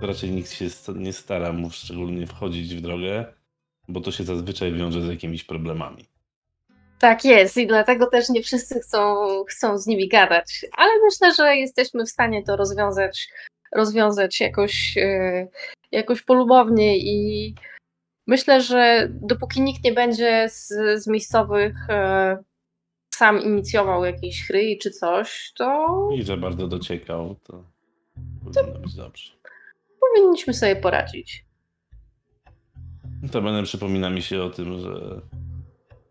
[0.00, 3.24] To raczej nikt się nie stara mu szczególnie wchodzić w drogę,
[3.88, 6.04] bo to się zazwyczaj wiąże z jakimiś problemami.
[6.98, 9.16] Tak jest i dlatego też nie wszyscy chcą,
[9.48, 13.28] chcą z nimi gadać, ale myślę, że jesteśmy w stanie to rozwiązać,
[13.74, 15.48] rozwiązać jakoś, e,
[15.92, 17.54] jakoś polubownie i
[18.26, 20.68] myślę, że dopóki nikt nie będzie z,
[21.02, 22.38] z miejscowych e,
[23.14, 27.64] sam inicjował jakiejś chryi czy coś, to I że bardzo dociekał, to
[28.44, 29.32] powinno być dobrze.
[30.00, 31.44] powinniśmy sobie poradzić.
[33.32, 35.20] To będę przypomina mi się o tym, że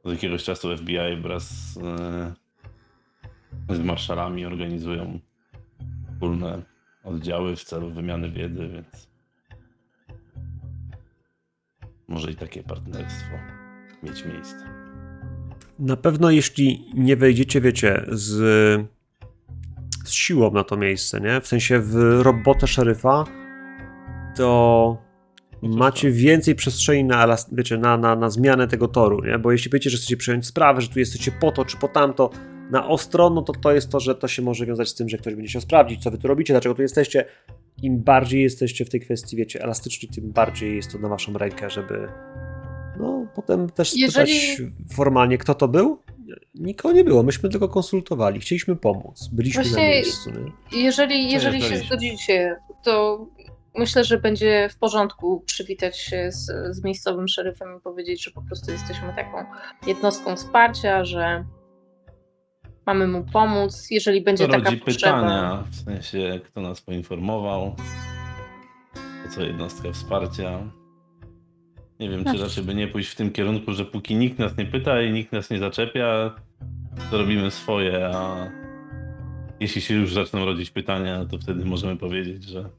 [0.03, 2.33] od jakiegoś czasu FBI wraz z, e,
[3.75, 5.19] z marszalami organizują
[6.13, 6.61] wspólne
[7.07, 9.09] oddziały w celu wymiany wiedzy, więc
[12.07, 13.35] może i takie partnerstwo
[14.03, 14.63] mieć miejsce.
[15.79, 18.31] Na pewno jeśli nie wejdziecie, wiecie, z,
[20.03, 21.41] z siłą na to miejsce, nie?
[21.41, 23.23] W sensie w robotę szeryfa,
[24.35, 25.06] to
[25.61, 29.39] macie więcej przestrzeni na, wiecie, na, na, na zmianę tego toru, nie?
[29.39, 32.29] Bo jeśli wiecie, że chcecie przejąć sprawę, że tu jesteście po to czy po tamto,
[32.71, 35.17] na ostro, no to to jest to, że to się może wiązać z tym, że
[35.17, 37.25] ktoś będzie chciał sprawdzić, co wy tu robicie, dlaczego tu jesteście.
[37.83, 41.69] Im bardziej jesteście w tej kwestii, wiecie, elastyczni, tym bardziej jest to na waszą rękę,
[41.69, 42.07] żeby
[42.99, 46.01] no, potem też spytać Jeżeli- formalnie, kto to był.
[46.55, 50.31] Nikogo nie było, myśmy tylko konsultowali, chcieliśmy pomóc, byliśmy na Właśnie- miejscu.
[50.31, 50.83] Nie?
[50.83, 51.77] Jeżeli, jeżeli się się.
[51.77, 53.25] zgodzicie, to
[53.77, 58.41] myślę, że będzie w porządku przywitać się z, z miejscowym szeryfem i powiedzieć, że po
[58.41, 59.45] prostu jesteśmy taką
[59.87, 61.45] jednostką wsparcia, że
[62.85, 65.13] mamy mu pomóc, jeżeli będzie To taka rodzi potrzeba.
[65.21, 67.75] pytania, w sensie kto nas poinformował,
[69.23, 70.59] po co jednostka wsparcia.
[71.99, 74.57] Nie wiem, czy Znaczy- raczej by nie pójść w tym kierunku, że póki nikt nas
[74.57, 76.35] nie pyta i nikt nas nie zaczepia,
[77.11, 78.49] to robimy swoje, a
[79.59, 82.69] jeśli się już zaczną rodzić pytania, to wtedy możemy powiedzieć, że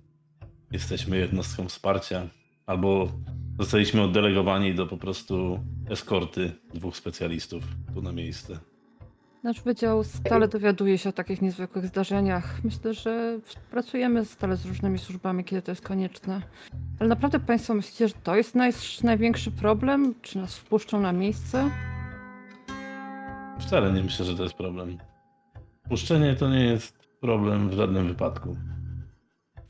[0.71, 2.29] jesteśmy jednostką wsparcia,
[2.67, 3.09] albo
[3.59, 8.59] zostaliśmy oddelegowani do po prostu eskorty dwóch specjalistów tu na miejsce.
[9.43, 12.65] Nasz wydział stale dowiaduje się o takich niezwykłych zdarzeniach.
[12.65, 13.39] Myślę, że
[13.71, 16.43] pracujemy stale z różnymi służbami, kiedy to jest konieczne.
[17.01, 20.15] Ale naprawdę Państwo myślicie, że to jest naj, największy problem?
[20.23, 21.71] Czy nas wpuszczą na miejsce?
[23.61, 24.99] Wcale nie myślę, że to jest problem.
[25.89, 28.57] Puszczenie to nie jest problem w żadnym wypadku.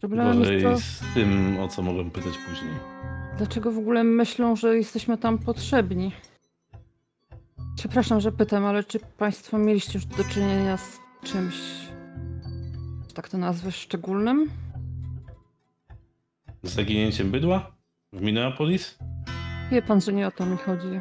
[0.00, 2.74] Problemem Gorzej jest to, z tym, o co mogłem pytać później.
[3.38, 6.12] dlaczego w ogóle myślą, że jesteśmy tam potrzebni.
[7.76, 11.54] Przepraszam, że pytam, ale czy Państwo mieliście już do czynienia z czymś,
[13.08, 14.50] że tak to nazwę, szczególnym?
[16.62, 17.72] Z zaginięciem bydła
[18.12, 18.98] w Minneapolis?
[19.70, 21.00] Wie Pan, że nie o to mi chodzi.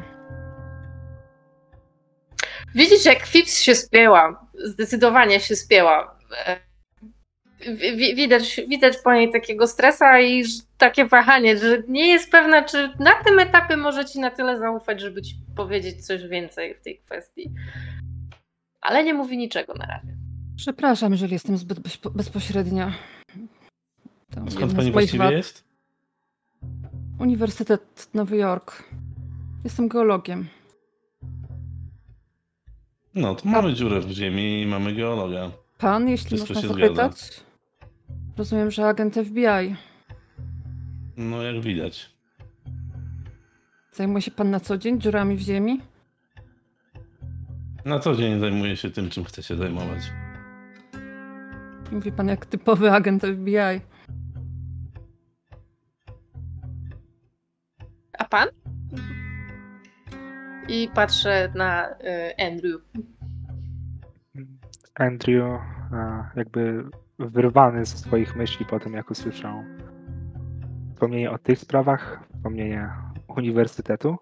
[2.74, 4.46] Widzisz, jak Fips się spięła.
[4.64, 6.18] Zdecydowanie się spięła.
[7.60, 10.44] Wi- wi- Widać, widać po niej takiego stresa i
[10.78, 15.00] takie wahanie, że nie jest pewna, czy na tym etapie może ci na tyle zaufać,
[15.00, 17.50] żeby ci powiedzieć coś więcej w tej kwestii.
[18.80, 20.16] Ale nie mówi niczego na razie.
[20.56, 22.92] Przepraszam, jeżeli jestem zbyt bezpo- bezpośrednia.
[24.34, 25.32] To skąd pani właściwie wad.
[25.32, 25.64] jest?
[27.20, 28.82] Uniwersytet Nowy Jork.
[29.64, 30.48] Jestem geologiem.
[33.14, 35.50] No, to mamy dziurę w ziemi i mamy geologa.
[35.78, 37.10] Pan, jeśli Wszystko można się zgadza.
[38.38, 39.76] Rozumiem, że agent FBI.
[41.16, 42.10] No, jak widać.
[43.92, 45.82] Zajmuje się pan na co dzień dziurami w ziemi?
[47.84, 50.12] Na co dzień zajmuję się tym, czym chcę się zajmować.
[51.92, 53.80] Mówi pan jak typowy agent FBI.
[58.18, 58.48] A pan?
[60.68, 61.96] I patrzę na y,
[62.38, 62.80] Andrew.
[64.94, 65.60] Andrew
[66.36, 66.84] jakby
[67.18, 69.64] wyrwany ze swoich myśli po tym, jak usłyszał
[70.92, 72.90] wspomnienie o tych sprawach, wspomnienie
[73.36, 74.16] uniwersytetu,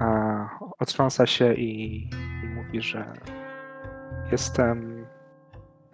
[0.00, 0.06] a
[0.78, 2.02] otrząsa się i,
[2.44, 3.12] i mówi, że
[4.32, 5.06] jestem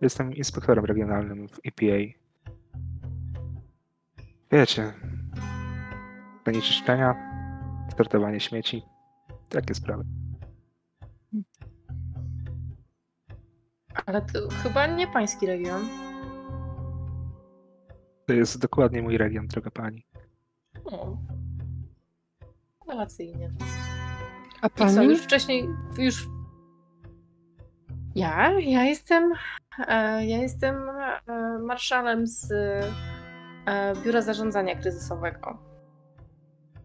[0.01, 2.19] Jestem inspektorem regionalnym w EPA.
[4.53, 4.93] Wiecie,
[6.47, 7.15] zanieczyszczenia,
[7.97, 8.83] sortowanie śmieci,
[9.49, 10.05] takie sprawy.
[14.07, 15.89] Ale to chyba nie pański region.
[18.27, 20.07] To jest dokładnie mój region, droga pani.
[20.85, 21.17] O.
[22.89, 23.51] Rewelacyjnie.
[24.63, 25.09] A I co, pani?
[25.09, 25.69] już wcześniej,
[25.99, 26.27] już...
[28.15, 28.61] Ja?
[28.61, 29.33] Ja jestem...
[29.89, 35.59] E, ja jestem e, marszalem z e, Biura Zarządzania Kryzysowego.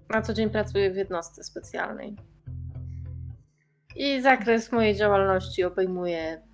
[0.09, 2.15] Na co dzień pracuję w jednostce specjalnej.
[3.95, 6.48] I zakres mojej działalności obejmuje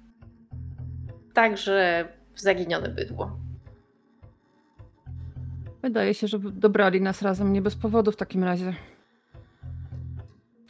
[1.35, 3.39] także zaginione bydło.
[5.81, 8.73] Wydaje się, że dobrali nas razem nie bez powodu w takim razie.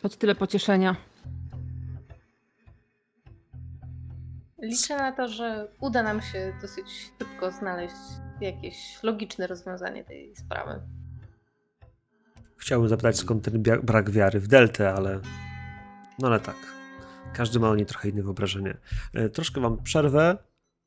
[0.01, 0.95] Choć tyle pocieszenia.
[4.61, 6.85] Liczę na to, że uda nam się dosyć
[7.19, 7.95] szybko znaleźć
[8.41, 10.81] jakieś logiczne rozwiązanie tej sprawy.
[12.57, 15.19] Chciałbym zapytać, skąd ten brak wiary w Deltę, ale.
[16.19, 16.55] No ale tak.
[17.33, 18.77] Każdy ma o niej trochę inne wyobrażenie.
[19.13, 20.37] E, Troszkę wam przerwę,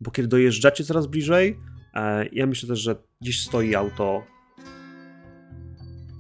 [0.01, 1.61] bo kiedy dojeżdżacie coraz bliżej,
[1.95, 4.27] e, ja myślę też, że gdzieś stoi auto.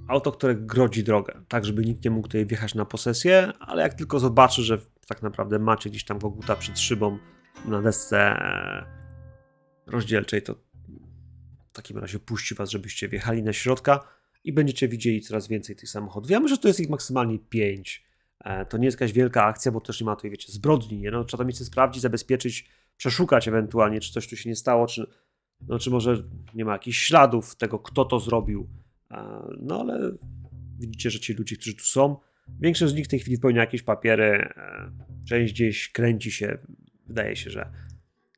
[0.09, 3.95] Auto, które grodzi drogę, tak żeby nikt nie mógł tutaj wjechać na posesję, ale jak
[3.95, 7.19] tylko zobaczy, że tak naprawdę macie gdzieś tam koguta przed szybą
[7.65, 8.85] na desce e,
[9.87, 10.55] rozdzielczej, to
[11.73, 14.01] w takim razie puści was, żebyście wjechali na środka
[14.45, 16.31] i będziecie widzieli coraz więcej tych samochodów.
[16.31, 18.09] Ja myślę, że to jest ich maksymalnie 5.
[18.69, 21.03] To nie jest jakaś wielka akcja, bo też nie ma tutaj, wiecie, zbrodni.
[21.13, 22.69] No, trzeba to miejsce sprawdzić, zabezpieczyć,
[22.99, 25.07] przeszukać ewentualnie, czy coś tu się nie stało, czy,
[25.69, 26.23] no, czy może
[26.55, 28.69] nie ma jakichś śladów tego, kto to zrobił.
[29.61, 30.13] No ale
[30.79, 32.17] widzicie, że ci ludzie, którzy tu są,
[32.61, 34.49] większość z nich w tej chwili wypełnia jakieś papiery,
[35.29, 36.59] część gdzieś kręci się.
[37.07, 37.73] Wydaje się, że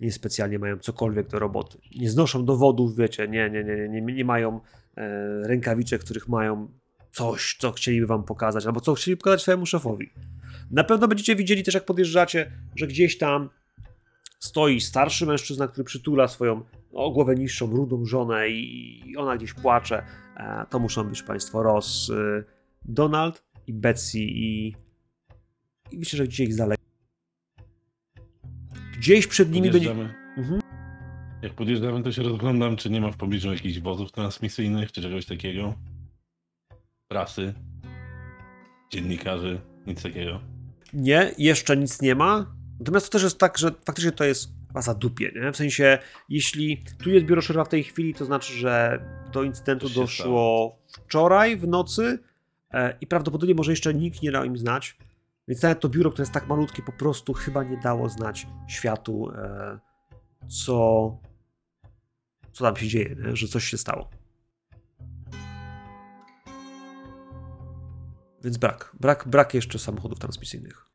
[0.01, 1.79] niespecjalnie mają cokolwiek do roboty.
[1.97, 4.61] Nie znoszą dowodów, wiecie, nie, nie, nie, nie, nie, mają
[4.97, 6.69] e, rękawiczek, których mają
[7.11, 10.11] coś, co chcieliby wam pokazać, albo co chcieli pokazać swojemu szefowi.
[10.71, 13.51] Na pewno będziecie widzieli też, jak podjeżdżacie, że gdzieś tam
[14.41, 16.63] stoi starszy mężczyzna, który przytula swoją
[16.93, 20.07] o głowę niższą, rudą żonę i, ona gdzieś płacze.
[20.37, 22.45] E, to muszą być państwo Ross, y,
[22.85, 24.75] Donald i Betsy i,
[25.91, 26.79] i myślę, że gdzieś ich dalej.
[28.99, 29.91] Gdzieś przed nimi będzie...
[30.37, 30.61] Mhm.
[31.43, 35.27] Jak podjeżdżamy, to się rozglądam, czy nie ma w pobliżu jakichś wozów transmisyjnych, czy czegoś
[35.27, 35.75] takiego.
[37.09, 37.55] Prasy,
[38.91, 40.41] dziennikarzy, nic takiego.
[40.93, 42.60] Nie, jeszcze nic nie ma.
[42.81, 45.53] Natomiast to też jest tak, że faktycznie to jest chyba za dupie, nie?
[45.53, 49.89] W sensie, jeśli tu jest biuro szeryfa w tej chwili, to znaczy, że do incydentu
[49.89, 52.19] doszło wczoraj w nocy
[52.73, 54.97] e, i prawdopodobnie może jeszcze nikt nie dał im znać.
[55.49, 59.33] Więc nawet to biuro, które jest tak malutkie, po prostu chyba nie dało znać światu,
[59.35, 59.79] e,
[60.49, 61.19] co,
[62.53, 63.37] co tam się dzieje, nie?
[63.37, 64.11] że coś się stało.
[68.45, 70.90] Więc brak, brak, brak jeszcze samochodów transmisyjnych.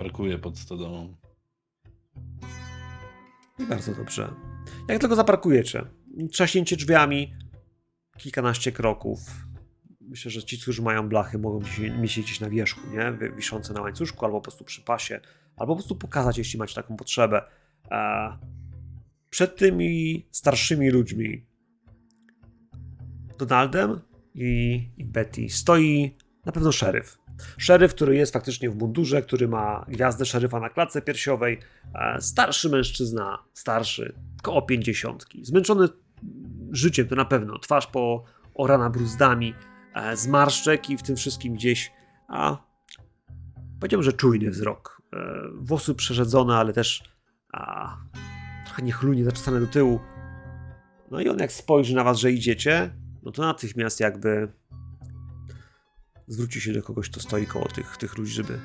[0.00, 1.16] Parkuję pod stodołą.
[3.68, 4.32] Bardzo dobrze.
[4.88, 5.84] Jak tylko zaparkujecie,
[6.32, 7.34] trzaśnięcie drzwiami,
[8.18, 9.20] kilkanaście kroków.
[10.00, 11.60] Myślę, że ci, którzy mają blachy, mogą
[12.00, 13.30] mieć je gdzieś na wierzchu, nie?
[13.36, 15.20] Wiszące na łańcuszku, albo po prostu przy pasie,
[15.56, 17.42] albo po prostu pokazać, jeśli macie taką potrzebę.
[17.90, 18.38] E,
[19.30, 21.46] Przed tymi starszymi ludźmi,
[23.38, 24.00] Donaldem
[24.34, 27.19] i, i Betty, stoi na pewno szeryf.
[27.58, 31.58] Szeryf, który jest faktycznie w mundurze, który ma gwiazdę szeryfa na klatce piersiowej,
[31.94, 35.88] E, Starszy mężczyzna, starszy, koło pięćdziesiątki, zmęczony
[36.72, 38.24] życiem to na pewno, twarz po
[38.54, 39.54] orana bruzdami,
[39.94, 41.92] e, zmarszczek i w tym wszystkim gdzieś,
[42.28, 42.56] a
[43.80, 45.02] powiedziałbym, że czujny wzrok.
[45.12, 45.18] E,
[45.54, 47.02] Włosy przerzedzone, ale też
[47.52, 47.96] a,
[48.66, 50.00] trochę niechlujnie zaczesane do tyłu.
[51.10, 52.90] No i on jak spojrzy na was, że idziecie,
[53.22, 54.52] no to natychmiast jakby
[56.30, 58.60] zwróci się do kogoś, kto stoi koło tych, tych ludzi, żeby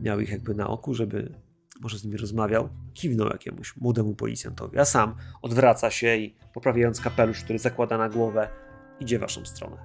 [0.00, 1.34] miał ich jakby na oku, żeby
[1.80, 7.44] może z nimi rozmawiał, kiwnął jakiemuś młodemu policjantowi, a sam odwraca się i poprawiając kapelusz,
[7.44, 8.48] który zakłada na głowę,
[9.00, 9.76] idzie w waszą stronę.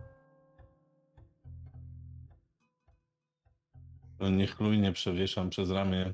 [4.17, 6.13] To niechlujnie przewieszam przez ramię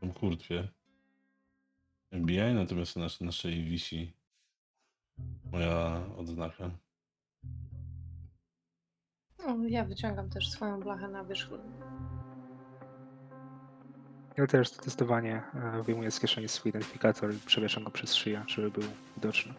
[0.00, 0.68] tą kurtwie.
[2.12, 4.12] FBI, natomiast na na wisi
[5.52, 6.70] moja odznaka.
[9.46, 11.50] No, ja wyciągam też swoją blachę na wierzch.
[14.36, 18.70] Ja też zdecydowanie e, wyjmuję z kieszeni swój identyfikator i przewieszam go przez szyję, żeby
[18.70, 18.82] był
[19.16, 19.54] widoczny.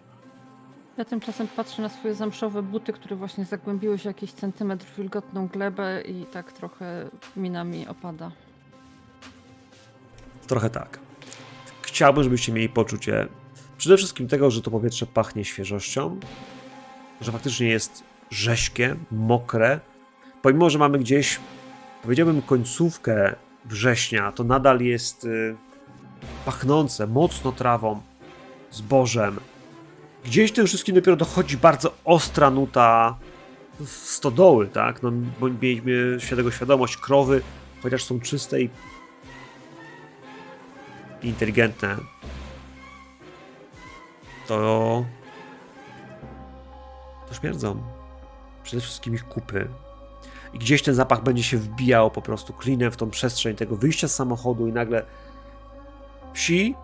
[0.98, 5.48] Ja tymczasem patrzę na swoje zamszowe buty, które właśnie zagłębiły się jakiś centymetr w wilgotną
[5.48, 8.32] glebę i tak trochę minami opada.
[10.48, 11.00] Trochę tak.
[11.82, 13.28] chciałbym, żebyście mieli poczucie
[13.78, 16.20] przede wszystkim tego, że to powietrze pachnie świeżością,
[17.22, 19.80] że faktycznie jest rześkie, mokre.
[20.42, 21.40] Pomimo, że mamy gdzieś,
[22.04, 25.56] powiedziałbym, końcówkę września, to nadal jest y,
[26.46, 28.02] pachnące mocno trawą,
[28.72, 29.40] zbożem.
[30.26, 33.18] Gdzieś tym wszystkim dopiero dochodzi bardzo ostra nuta
[33.86, 35.04] stodoły, tak?
[35.04, 37.42] No, bo mieliśmy światego świadomość, krowy,
[37.84, 38.70] chociaż są czyste i
[41.24, 41.98] inteligentne,
[44.48, 45.06] to
[47.30, 47.91] to śmierdzą.
[48.72, 49.67] Przede wszystkim ich kupy.
[50.53, 54.07] I gdzieś ten zapach będzie się wbijał po prostu klinem w tą przestrzeń tego wyjścia
[54.07, 55.05] z samochodu i nagle
[56.34, 56.76] psi,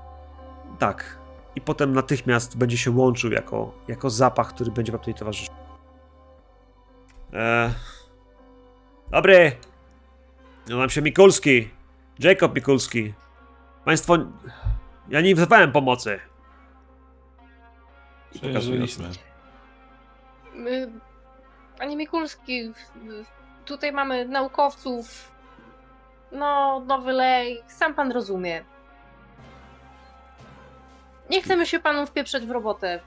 [0.79, 1.17] tak.
[1.55, 5.53] I potem natychmiast będzie się łączył jako, jako zapach, który będzie wam tutaj towarzyszył.
[7.33, 7.71] Eee.
[9.11, 9.51] Dobry!
[10.65, 11.69] Nazywam się Mikulski.
[12.19, 13.13] Jacob Mikulski.
[13.85, 14.17] Państwo,
[15.09, 16.19] ja nie wzywałem pomocy.
[18.33, 19.09] Przejeżdżaliśmy.
[20.53, 21.06] My-
[21.77, 22.71] Panie Mikulski,
[23.65, 25.31] tutaj mamy naukowców.
[26.31, 28.63] No, nowy lej, sam pan rozumie.
[31.29, 32.99] Nie chcemy się panu wpieprzeć w robotę.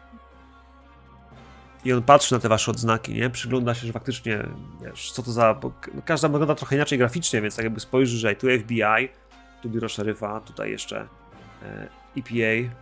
[1.84, 3.30] I on patrzy na te wasze odznaki, nie?
[3.30, 4.44] Przygląda się, że faktycznie,
[4.82, 5.60] wiesz, co to za...
[6.04, 9.08] Każda wygląda trochę inaczej graficznie, więc tak jakby spojrzy, że tu FBI,
[9.62, 11.08] tu biuro szeryfa, tutaj jeszcze
[11.62, 12.74] e, EPA.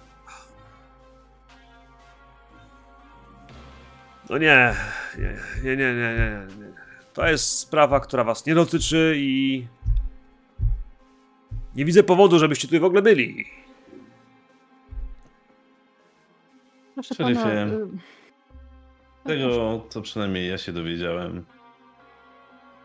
[4.30, 4.74] No nie,
[5.18, 6.72] nie, nie, nie, nie, nie, nie.
[7.14, 9.66] To jest sprawa, która was nie dotyczy i...
[11.74, 13.44] Nie widzę powodu, żebyście tutaj w ogóle byli.
[16.94, 17.64] Proszę Szeryfie, pana.
[17.64, 17.88] y,
[19.24, 21.44] Tego, co przynajmniej ja się dowiedziałem,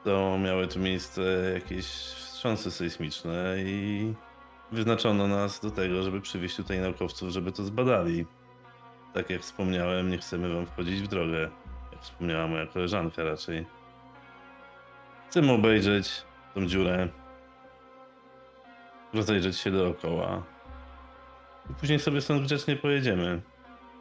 [0.04, 1.22] to miały tu miejsce
[1.54, 4.14] jakieś wstrząsy sejsmiczne i
[4.72, 8.26] wyznaczono nas do tego, żeby przywieźć tutaj naukowców, żeby to zbadali.
[9.14, 11.50] Tak jak wspomniałem, nie chcemy wam wchodzić w drogę.
[11.92, 13.66] Jak wspomniała moja koleżanka raczej.
[15.30, 17.08] Chcemy obejrzeć tą dziurę,
[19.14, 20.44] rozejrzeć się dookoła.
[21.70, 23.42] I później sobie stąd grzecznie pojedziemy.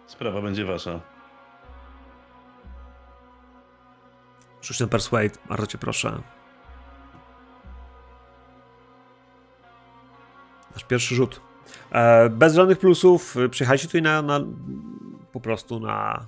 [0.07, 1.01] Sprawa będzie wasza.
[4.63, 6.23] Rzuć ten persuade, bardzo cię proszę.
[10.75, 11.52] Nasz pierwszy rzut.
[11.93, 13.37] E, bez żadnych plusów.
[13.37, 14.41] e, Przyjechaliście tutaj na, na
[15.33, 16.27] po prostu na,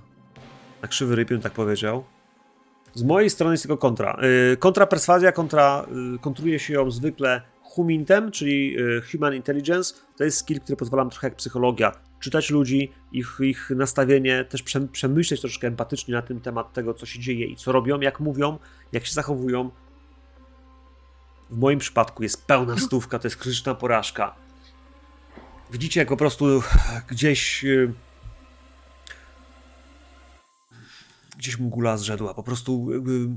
[0.81, 2.03] na krzywy bym tak powiedział.
[2.93, 4.19] Z mojej strony jest tylko kontra.
[4.53, 5.85] E, kontra perswazja, kontra,
[6.21, 8.75] kontruje się ją zwykle humintem, czyli
[9.11, 9.95] human intelligence.
[10.17, 14.63] To jest skill, który pozwala nam trochę jak psychologia czytać ludzi, ich, ich nastawienie, też
[14.63, 18.19] przem- przemyśleć troszkę empatycznie na ten temat tego, co się dzieje i co robią, jak
[18.19, 18.57] mówią,
[18.91, 19.69] jak się zachowują.
[21.49, 24.35] W moim przypadku jest pełna stówka, to jest krytyczna porażka.
[25.71, 26.63] Widzicie, jak po prostu
[27.07, 27.93] gdzieś y,
[31.37, 32.33] gdzieś mu gula zrzedła.
[32.33, 33.27] Po prostu jakby,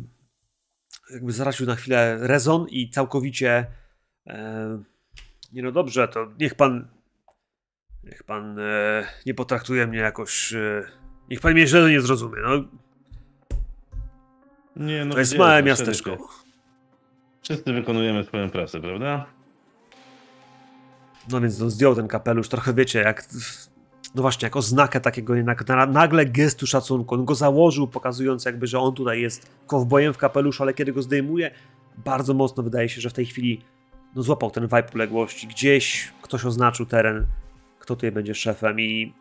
[1.12, 3.66] jakby zaraził na chwilę rezon i całkowicie
[4.26, 4.82] e,
[5.52, 6.88] nie no dobrze, to niech pan
[8.04, 10.84] niech pan e, nie potraktuje mnie jakoś e,
[11.30, 12.36] niech pan mnie źle nie zrozumie.
[12.42, 12.64] No,
[14.76, 16.28] Nie, no to jest małe miasteczko.
[17.42, 19.26] Wszyscy wykonujemy swoją pracę, prawda?
[21.32, 23.28] No więc no, zdjął ten kapelusz, trochę wiecie, jak.
[24.14, 27.14] No właśnie, jako znakę takiego jednak na- nagle gestu szacunku.
[27.14, 31.02] On go założył, pokazując jakby, że on tutaj jest kowbojem w kapeluszu, ale kiedy go
[31.02, 31.50] zdejmuje,
[32.04, 33.62] bardzo mocno wydaje się, że w tej chwili
[34.14, 35.46] no, złapał ten vibe uległości.
[35.46, 37.26] Gdzieś ktoś oznaczył teren,
[37.78, 39.14] kto tutaj będzie szefem i.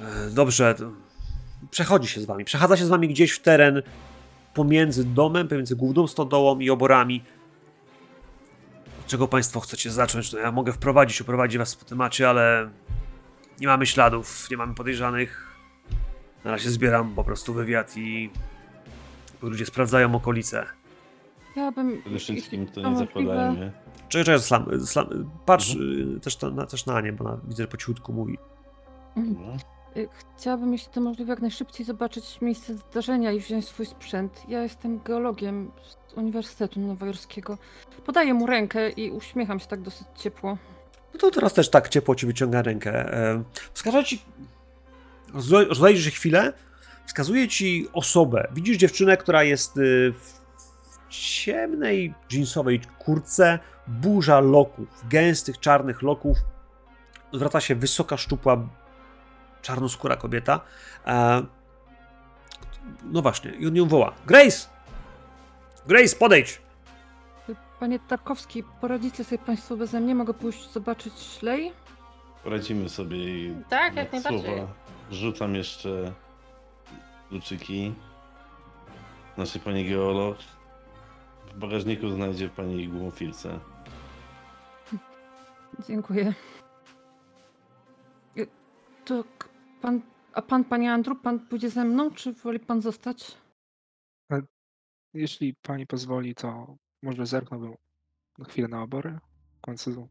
[0.00, 0.74] E, Dobrze,
[1.70, 2.44] przechodzi się z wami.
[2.44, 3.82] Przechadza się z wami gdzieś w teren
[4.54, 7.22] pomiędzy domem, pomiędzy główną stodołą i oborami.
[9.12, 10.32] Czego Państwo chcecie zacząć?
[10.32, 12.70] No ja mogę wprowadzić, uprowadzić Was po temacie, ale
[13.60, 15.56] nie mamy śladów, nie mamy podejrzanych.
[16.44, 18.30] Na razie zbieram po prostu wywiad i
[19.42, 20.66] ludzie sprawdzają okolice.
[21.56, 22.02] Ja bym.
[22.02, 23.72] Przede wszystkim to nie zakładajmy.
[24.08, 27.62] Czekaj, czekaj, slam, slam, patrz y, też, to, na, też na nie, bo na, widzę,
[27.62, 28.38] że po cichutku mówi.
[29.16, 29.56] No.
[29.96, 34.42] Y, Chciałabym, jeśli to możliwe, jak najszybciej zobaczyć miejsce zdarzenia i wziąć swój sprzęt.
[34.48, 35.70] Ja jestem geologiem
[36.10, 37.58] z Uniwersytetu Nowojorskiego.
[38.06, 40.58] Podaję mu rękę i uśmiecham się tak dosyć ciepło.
[41.14, 43.14] No to teraz też tak ciepło ci wyciąga rękę.
[43.14, 43.42] E,
[43.74, 44.22] Wskaże ci.
[45.68, 46.52] Rozejrzyj się chwilę.
[47.06, 48.48] Wskazuje ci osobę.
[48.52, 50.42] Widzisz dziewczynę, która jest y, w
[51.08, 56.36] ciemnej jeansowej kurtce, burza loków, gęstych czarnych loków.
[57.32, 58.68] Zwraca się wysoka, szczupła,
[59.62, 60.60] czarnoskóra kobieta.
[61.06, 61.42] E,
[63.02, 64.12] No właśnie, i on ją woła.
[64.26, 64.68] Grace!
[65.86, 66.62] Grace, podejdź!
[67.80, 70.14] Panie Tarkowski, poradzicie sobie Państwo beze mnie?
[70.14, 71.72] Mogę pójść zobaczyć Lej?
[72.44, 74.56] Poradzimy sobie i Tak, jak na najbardziej.
[74.56, 74.72] słowa
[75.10, 76.12] Rzucam jeszcze
[77.28, 77.94] kluczyki.
[79.34, 80.36] Znaczy pani geolog.
[81.54, 83.58] W bagażniku znajdzie pani głumofilce.
[85.88, 86.34] Dziękuję.
[89.04, 89.24] To
[89.82, 90.00] pan,
[90.32, 93.38] a pan, panie Andrew, pan pójdzie ze mną, czy woli pan zostać?
[95.14, 97.74] Jeśli pani pozwoli, to może zerknąłbym
[98.38, 99.18] na chwilę na obory.
[99.58, 100.08] W końcu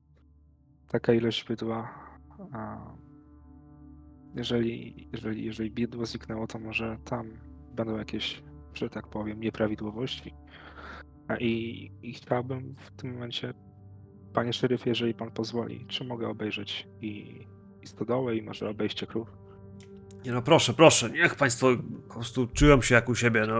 [0.87, 2.09] taka ilość bydła.
[2.53, 2.91] A
[4.35, 7.31] jeżeli, jeżeli, jeżeli bydło zniknęło, to może tam
[7.75, 8.43] będą jakieś,
[8.73, 10.33] że tak powiem, nieprawidłowości.
[11.27, 11.51] A i,
[12.01, 13.53] I chciałbym w tym momencie,
[14.33, 17.45] panie szeryfie, jeżeli pan pozwoli, czy mogę obejrzeć i,
[17.81, 19.40] i stodołę, i może obejście krów?
[20.25, 21.67] Nie no, proszę, proszę, niech państwo
[22.07, 23.55] po prostu czują się jak u siebie, no.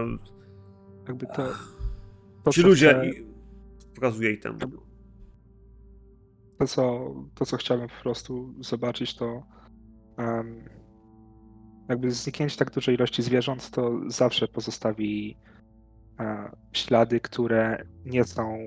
[1.08, 2.50] Jakby to.
[2.52, 2.88] Ci ludzie...
[2.88, 3.32] chcę- I...
[3.94, 4.58] Pokazuję i tam.
[6.58, 9.42] To co, to, co chciałbym po prostu zobaczyć, to
[10.16, 10.68] em,
[11.88, 15.36] jakby zniknięcie tak dużej ilości zwierząt, to zawsze pozostawi
[16.20, 18.58] e, ślady, które nie są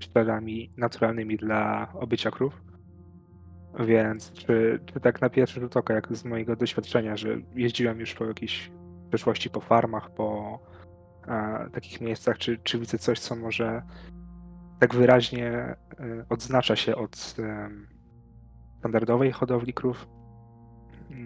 [0.00, 2.62] śladami naturalnymi dla obycia krów.
[3.80, 8.14] Więc czy, czy tak na pierwszy rzut oka, jak z mojego doświadczenia, że jeździłem już
[8.14, 8.70] po jakiejś
[9.08, 10.58] przeszłości po farmach, po
[11.28, 13.82] e, takich miejscach, czy, czy widzę coś, co może
[14.80, 15.76] tak wyraźnie e,
[16.28, 17.86] odznacza się od em,
[18.78, 20.06] standardowej hodowli krów.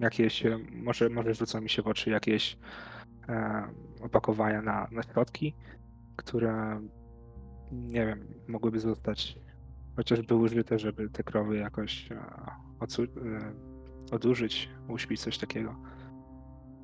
[0.01, 2.59] Jakieś, e, może, może rzucą mi się w oczy jakieś
[3.29, 3.69] e,
[4.03, 5.55] opakowania na, na środki,
[6.17, 6.81] które
[7.73, 9.39] nie wiem, mogłyby zostać
[9.99, 13.53] chociażby użyte, żeby te krowy jakoś e, e,
[14.11, 15.77] odurzyć, uśpić, coś takiego.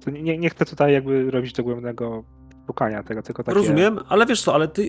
[0.05, 2.25] To nie, nie- chcę tutaj jakby robić dogłębnego
[2.67, 3.59] szukania tego, tylko takie...
[3.59, 4.87] Rozumiem, ale wiesz co, ale ty,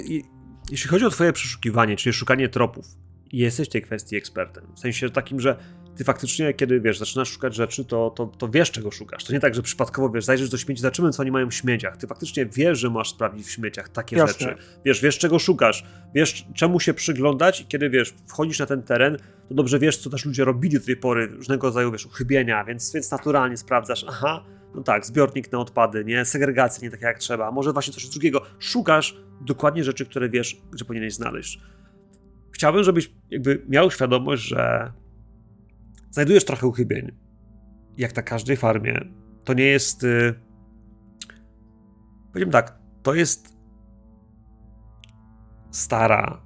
[0.72, 2.86] jeśli chodzi o twoje przeszukiwanie, czyli szukanie tropów,
[3.32, 4.64] jesteś w tej kwestii ekspertem.
[4.76, 5.58] W sensie takim, że
[5.96, 9.24] ty faktycznie, kiedy wiesz, zaczynasz szukać rzeczy, to, to, to wiesz, czego szukasz.
[9.24, 11.98] To nie tak, że przypadkowo wiesz, zajrzysz do śmieci, zobaczymy, co oni mają w śmieciach.
[11.98, 14.48] Ty faktycznie wiesz, że masz sprawdzić w śmieciach takie Jasne.
[14.50, 14.62] rzeczy.
[14.86, 15.84] Wiesz, wiesz, czego szukasz,
[16.16, 19.18] wiesz, czemu się przyglądać i kiedy wiesz, wchodzisz na ten teren,
[19.50, 22.94] to dobrze wiesz, co też ludzie robili do tej pory, różnego rodzaju, wiesz, uchybienia, więc,
[22.94, 24.44] więc naturalnie sprawdzasz, aha,
[24.76, 28.42] no tak, zbiornik na odpady, nie, segregacja nie taka jak trzeba, może właśnie coś drugiego.
[28.60, 31.60] Szukasz dokładnie rzeczy, które wiesz, że powinieneś znaleźć.
[32.52, 34.92] Chciałbym, żebyś jakby miał świadomość, że
[36.16, 37.12] znajdujesz trochę uchybień.
[37.98, 39.00] Jak na każdej farmie.
[39.44, 40.04] To nie jest.
[40.04, 40.36] y,
[42.34, 43.58] Powiem tak, to jest
[45.72, 46.42] stara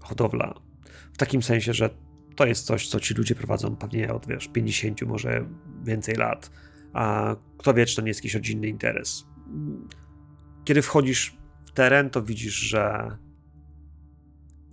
[0.00, 0.54] hodowla.
[1.12, 1.90] W takim sensie, że
[2.36, 5.46] to jest coś, co ci ludzie prowadzą pewnie od wiesz, 50, może
[5.84, 6.50] więcej lat.
[6.92, 9.26] A kto wie, czy to nie jest jakiś rodzinny interes.
[10.64, 13.16] Kiedy wchodzisz w teren, to widzisz, że,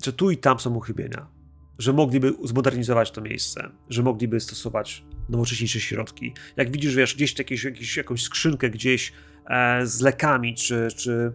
[0.03, 1.40] że tu i tam są uchybienia.
[1.81, 6.33] Że mogliby zmodernizować to miejsce, że mogliby stosować nowocześniejsze środki.
[6.57, 9.13] Jak widzisz, wiesz, gdzieś jakieś, jakieś, jakąś skrzynkę gdzieś
[9.49, 11.31] e, z lekami, czy, czy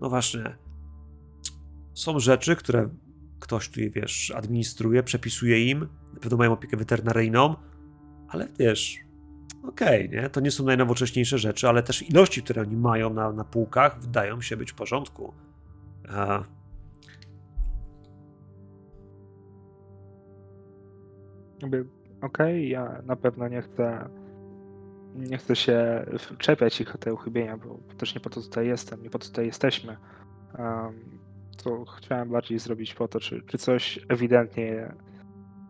[0.00, 0.56] no właśnie,
[1.94, 2.88] są rzeczy, które
[3.40, 7.56] ktoś tu, wiesz, administruje, przepisuje im, na pewno mają opiekę weterynaryjną,
[8.28, 8.96] ale wiesz,
[9.62, 10.30] okej, nie?
[10.30, 14.40] To nie są najnowocześniejsze rzeczy, ale też ilości, które oni mają na, na półkach, wydają
[14.40, 15.34] się być w porządku.
[16.08, 16.44] A,
[21.62, 21.84] Jakby,
[22.22, 24.08] okej, ja na pewno nie chcę
[25.14, 26.06] nie chcę się
[26.38, 29.26] czepiać ich o te uchybienia, bo też nie po to tutaj jestem, nie po to
[29.26, 29.96] tutaj jesteśmy.
[30.58, 31.18] Um,
[31.64, 34.92] to chciałem bardziej zrobić po to, czy, czy coś ewidentnie,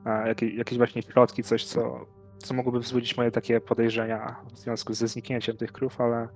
[0.05, 2.07] a, jakie, jakieś właśnie środki, coś, co,
[2.39, 6.29] co mogłoby wzbudzić moje takie podejrzenia w związku ze zniknięciem tych krów, ale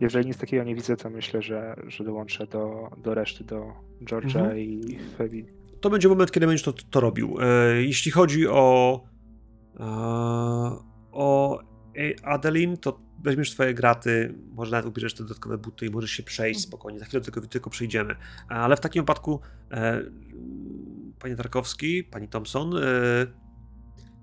[0.00, 3.72] jeżeli nic takiego nie widzę, to myślę, że, że dołączę do, do reszty, do
[4.02, 4.58] George'a Mhm.
[4.58, 5.61] i Febi.
[5.82, 7.36] To będzie moment, kiedy będziesz to, to robił.
[7.40, 9.00] E, jeśli chodzi o
[9.80, 9.84] e,
[11.12, 11.58] o
[12.24, 16.58] Adeline, to weźmiesz swoje graty, może nawet ubierzesz te dodatkowe buty i możesz się przejść
[16.60, 16.68] Mhm.
[16.68, 16.98] spokojnie.
[16.98, 18.14] Za chwilę tylko, tylko przejdziemy.
[18.48, 20.02] Ale w takim wypadku, e,
[21.18, 22.80] panie Tarkowski, pani Thompson, e,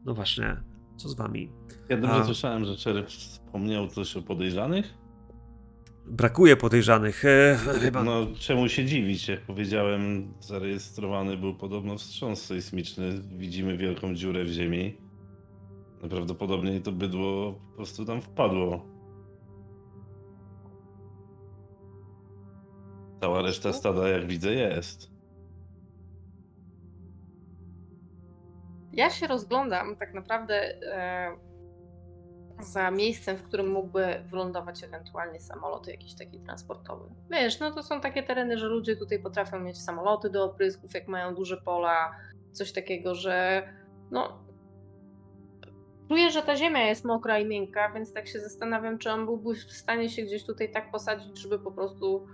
[0.05, 0.57] no właśnie,
[0.97, 1.51] co z wami?
[1.89, 2.23] Ja dobrze A.
[2.23, 4.93] słyszałem, że Czerw wspomniał coś o podejrzanych.
[6.09, 7.25] Brakuje podejrzanych.
[7.25, 8.03] E, chyba.
[8.03, 9.27] No, czemu się dziwić?
[9.27, 13.21] Jak powiedziałem, zarejestrowany był podobno wstrząs sejsmiczny.
[13.37, 14.97] Widzimy wielką dziurę w ziemi.
[16.01, 18.85] Najprawdopodobniej to bydło po prostu tam wpadło.
[23.21, 25.11] Cała reszta stada, jak widzę, jest.
[28.93, 30.83] Ja się rozglądam tak naprawdę.
[30.83, 31.48] E,
[32.59, 37.09] za miejscem, w którym mógłby wylądować ewentualnie samolot jakiś taki transportowy.
[37.31, 41.07] Wiesz, no to są takie tereny, że ludzie tutaj potrafią mieć samoloty do oprysków, jak
[41.07, 42.11] mają duże pola,
[42.51, 43.63] coś takiego, że
[44.11, 44.43] no
[46.09, 49.55] czuję, że ta ziemia jest mokra i miękka, więc tak się zastanawiam, czy on byłby
[49.55, 52.27] w stanie się gdzieś tutaj tak posadzić, żeby po prostu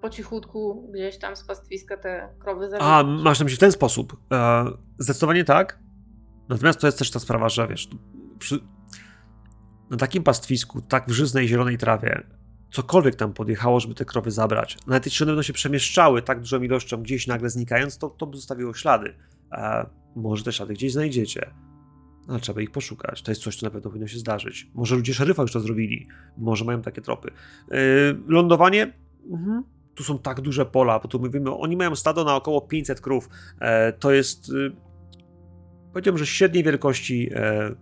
[0.00, 2.86] po cichutku gdzieś tam z pastwiska te krowy zabić.
[2.88, 4.16] A, masz na myśli w ten sposób.
[4.32, 4.64] E,
[4.98, 5.78] zdecydowanie tak.
[6.48, 7.88] Natomiast to jest też ta sprawa, że wiesz,
[8.38, 8.60] przy,
[9.90, 12.22] na takim pastwisku, tak w żyznej zielonej trawie,
[12.72, 16.62] cokolwiek tam podjechało, żeby te krowy zabrać, nawet jeśli one będą się przemieszczały tak dużą
[16.62, 19.14] ilością, gdzieś nagle znikając, to, to by zostawiło ślady.
[19.52, 19.86] E,
[20.16, 21.50] może te ślady gdzieś znajdziecie.
[22.26, 23.22] No, ale trzeba ich poszukać.
[23.22, 24.70] To jest coś, co na pewno powinno się zdarzyć.
[24.74, 26.08] Może ludzie szeryfa już to zrobili.
[26.38, 27.30] Może mają takie tropy.
[27.70, 27.76] Yy,
[28.28, 28.92] lądowanie.
[29.30, 29.64] Mhm.
[29.94, 33.28] Tu są tak duże pola, bo tu mówimy, oni mają stado na około 500 krów.
[33.60, 34.72] E, to jest, yy,
[35.92, 37.74] powiedziałbym, że średniej wielkości e,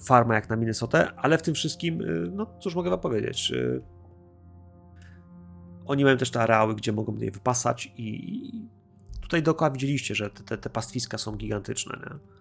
[0.00, 3.50] farma jak na Minnesota, ale w tym wszystkim, yy, no cóż mogę wam powiedzieć.
[3.50, 3.82] Yy,
[5.86, 8.68] oni mają też te areały, gdzie mogą je wypasać i
[9.22, 12.00] tutaj dookoła widzieliście, że te, te, te pastwiska są gigantyczne.
[12.02, 12.40] Nie?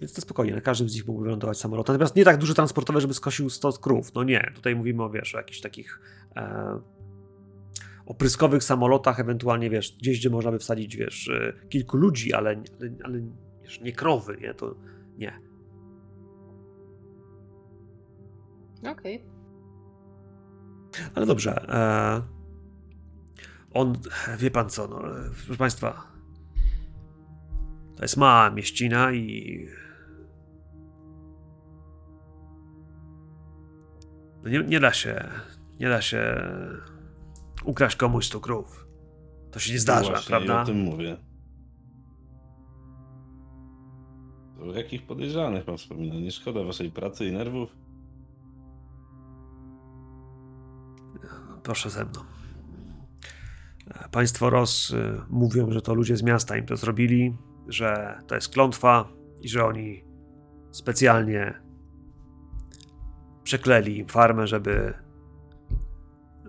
[0.00, 1.88] Więc to spokojnie, na każdym z nich mógłby wylądować samolot.
[1.88, 4.14] Natomiast nie tak duże transportowe, żeby skosił 100 krów.
[4.14, 6.00] No nie, tutaj mówimy o, wiesz, o jakichś takich
[6.36, 6.80] e,
[8.06, 12.90] opryskowych samolotach, ewentualnie, wiesz, gdzieś, gdzie można by wsadzić, wiesz, e, kilku ludzi, ale, ale,
[13.04, 13.20] ale
[13.62, 14.74] wiesz, nie krowy, nie, to
[15.18, 15.40] nie.
[18.78, 19.16] Okej.
[19.16, 21.10] Okay.
[21.14, 21.68] Ale dobrze.
[21.68, 22.22] E,
[23.74, 23.96] on,
[24.38, 24.98] wie pan co, no,
[25.46, 26.06] proszę państwa,
[27.96, 29.68] to jest mała mieścina i
[34.42, 35.28] No nie, nie da się,
[35.80, 36.42] nie da się
[37.64, 38.86] ukraść komuś stu krów.
[39.50, 40.62] To się nie zdarza, no właśnie, prawda?
[40.62, 41.16] o tym mówię.
[44.62, 46.14] O jakich podejrzanych pan wspomina?
[46.14, 47.76] Nie szkoda waszej pracy i nerwów?
[51.62, 52.20] Proszę ze mną.
[54.10, 57.36] Państwo Ros y, mówią, że to ludzie z miasta im to zrobili,
[57.68, 59.08] że to jest klątwa
[59.40, 60.04] i że oni
[60.70, 61.62] specjalnie
[63.42, 64.94] przekleli im farmę, żeby,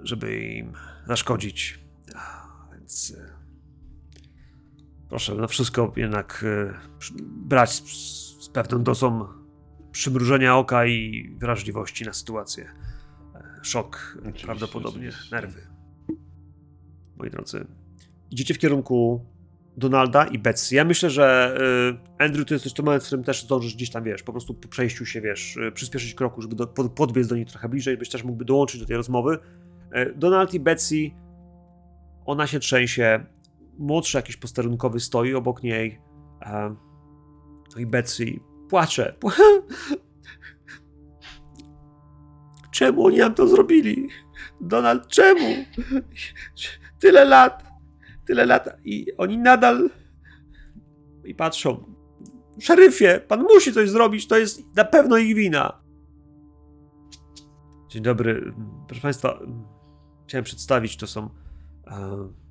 [0.04, 0.74] żeby im
[1.08, 1.83] zaszkodzić.
[5.14, 6.74] Proszę na wszystko jednak e,
[7.22, 7.84] brać z,
[8.46, 9.28] z pewną dozą
[9.92, 12.72] przymrużenia oka i wrażliwości na sytuację.
[13.36, 15.36] E, szok, oczywiście, prawdopodobnie oczywiście.
[15.36, 15.62] nerwy.
[17.18, 17.68] Moi drodzy,
[18.32, 19.26] idziecie w kierunku
[19.78, 20.76] Donalda i Betsy.
[20.76, 21.58] Ja myślę, że
[22.20, 24.32] y, Andrew to jest też to moment, w którym też zdążysz gdzieś tam, wiesz, po
[24.32, 28.10] prostu po przejściu się, wiesz, przyspieszyć kroku, żeby do, podbiec do niej trochę bliżej, byś
[28.10, 29.40] też mógłby dołączyć do tej rozmowy.
[30.16, 31.12] Donald i Betsy,
[32.26, 33.26] ona się trzęsie,
[33.78, 36.02] młodszy jakiś posterunkowy stoi obok niej,
[37.76, 38.26] no i Betsy
[38.70, 39.16] płacze.
[42.72, 44.10] Czemu oni nam to zrobili?
[44.62, 45.48] Donald, czemu?
[47.00, 47.74] Tyle lat
[48.26, 49.90] tyle lat i oni nadal
[51.26, 51.94] i patrzą.
[52.60, 55.84] Szeryfie, pan musi coś zrobić, to jest na pewno ich wina.
[57.90, 58.54] Dzień dobry,
[58.88, 59.40] proszę państwa,
[60.28, 61.30] chciałem przedstawić, to są e,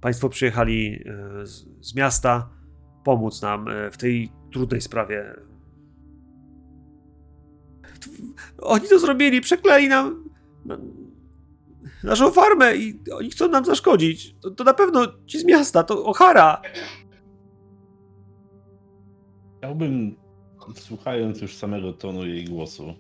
[0.01, 1.05] państwo przyjechali
[1.43, 1.47] e,
[1.81, 2.49] z, miasta
[3.05, 5.35] pomóc nam e, w tej trudnej sprawie.
[8.59, 10.31] Oni to zrobili, przekleli nam
[12.05, 14.35] naszą farmę i oni chcą nam zaszkodzić.
[14.41, 16.57] To, to na pewno ci z miasta, to O'Hara.
[19.59, 20.17] Chciałbym,
[20.75, 22.95] słuchając już samego tonu jej głosu,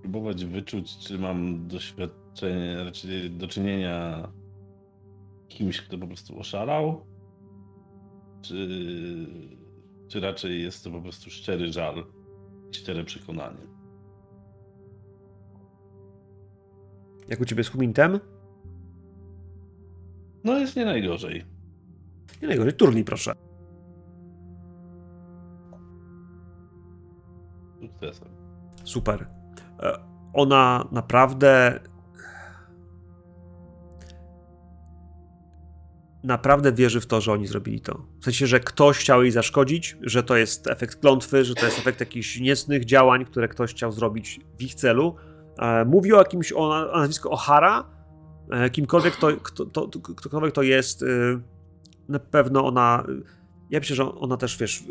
[0.00, 4.28] próbować wyczuć, czy mam doświadczenie, raczej do czynienia
[5.48, 7.06] kimś, kto po prostu oszalał,
[8.42, 8.68] czy,
[10.08, 12.04] czy raczej jest to po prostu szczery żal
[12.70, 13.66] i szczere przekonanie.
[17.28, 18.20] Jak u ciebie z Humintem?
[20.44, 21.44] No jest nie najgorzej.
[22.42, 22.72] Nie najgorzej.
[22.72, 23.32] Turniej, proszę.
[27.80, 28.28] Sukcesem.
[28.84, 29.26] Super.
[29.80, 29.98] E,
[30.34, 31.80] ona naprawdę
[36.26, 38.06] naprawdę wierzy w to, że oni zrobili to.
[38.20, 41.78] W sensie, że ktoś chciał jej zaszkodzić, że to jest efekt klątwy, że to jest
[41.78, 45.16] efekt jakichś niecnych działań, które ktoś chciał zrobić w ich celu
[45.58, 47.84] E, mówi o jakimś, o, o nazwisku O'Hara,
[48.50, 51.06] e, kimkolwiek to, kto, to, ktokolwiek to jest, e,
[52.08, 53.06] na pewno ona,
[53.70, 54.84] ja myślę, że ona też, wiesz,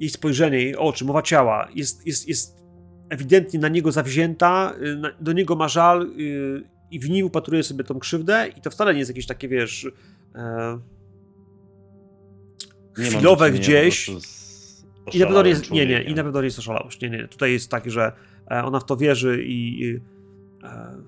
[0.00, 2.64] jej spojrzenie, jej oczy, mowa ciała jest, jest, jest
[3.08, 4.74] ewidentnie na niego zawzięta,
[5.20, 6.10] do niego ma żal
[6.94, 9.88] i w nim upatruje sobie tą krzywdę i to wcale nie jest jakieś takie, wiesz,
[12.94, 14.10] chwilowe gdzieś.
[15.12, 17.00] I na pewno nie jest, nie, nie, i na pewno nie jest oszalałość.
[17.00, 17.28] Nie, nie.
[17.28, 18.12] Tutaj jest tak, że
[18.50, 20.00] e, ona w to wierzy i,
[20.64, 21.02] e,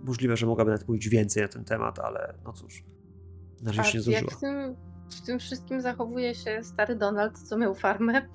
[0.00, 2.84] możliwe, że mogłaby nawet mówić więcej na ten temat, ale no cóż,
[3.62, 4.38] na razie się nie jak zdążyła.
[4.38, 4.76] w tym,
[5.22, 8.28] w tym wszystkim zachowuje się stary Donald, co miał farmę?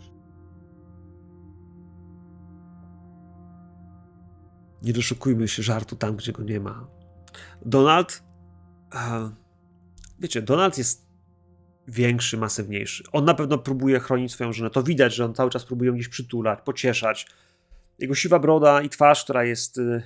[4.82, 6.88] Nie doszukujmy się żartu tam, gdzie go nie ma.
[7.66, 8.24] Donald.
[8.96, 9.32] e,
[10.20, 11.10] Wiecie, Donald jest
[11.88, 13.04] większy, masywniejszy.
[13.12, 14.70] On na pewno próbuje chronić swoją żonę.
[14.70, 17.28] To widać, że on cały czas próbuje ją gdzieś przytulać, pocieszać.
[18.00, 20.04] Jego siwa broda i twarz, która jest y,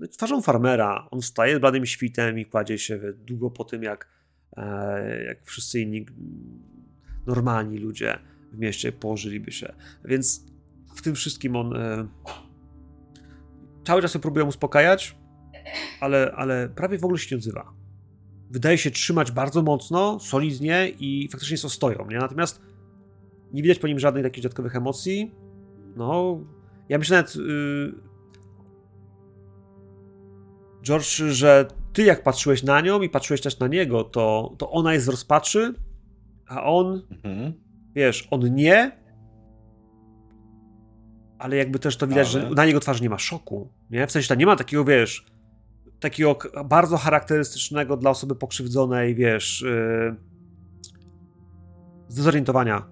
[0.00, 1.08] no, twarzą farmera.
[1.10, 4.08] On wstaje z bladym świtem i kładzie się długo po tym, jak,
[4.56, 6.62] e, jak wszyscy inni mm,
[7.26, 8.18] normalni ludzie
[8.52, 9.72] w mieście położyliby się.
[10.04, 10.44] Więc
[10.96, 12.08] w tym wszystkim on e,
[13.84, 15.16] cały czas ją próbują uspokajać,
[16.00, 17.72] ale, ale prawie w ogóle się nie odzywa.
[18.50, 22.18] Wydaje się trzymać bardzo mocno, solidnie i faktycznie jest ostoją, nie?
[22.18, 22.60] Natomiast
[23.52, 25.34] nie widać po nim żadnych takich dodatkowych emocji.
[25.96, 26.40] No,
[26.88, 27.94] ja myślę nawet, yy,
[30.82, 34.94] George, że ty jak patrzyłeś na nią i patrzyłeś też na niego, to, to ona
[34.94, 35.74] jest w rozpaczy,
[36.46, 37.52] a on Mhm.
[37.94, 39.01] wiesz, on nie,
[41.42, 42.48] ale jakby też to widać, Ale?
[42.48, 44.06] że na jego twarzy nie ma szoku, nie?
[44.06, 45.26] W sensie tam nie ma takiego, wiesz,
[46.00, 50.16] takiego bardzo charakterystycznego dla osoby pokrzywdzonej, wiesz, yy,
[52.08, 52.88] zdezorientowania.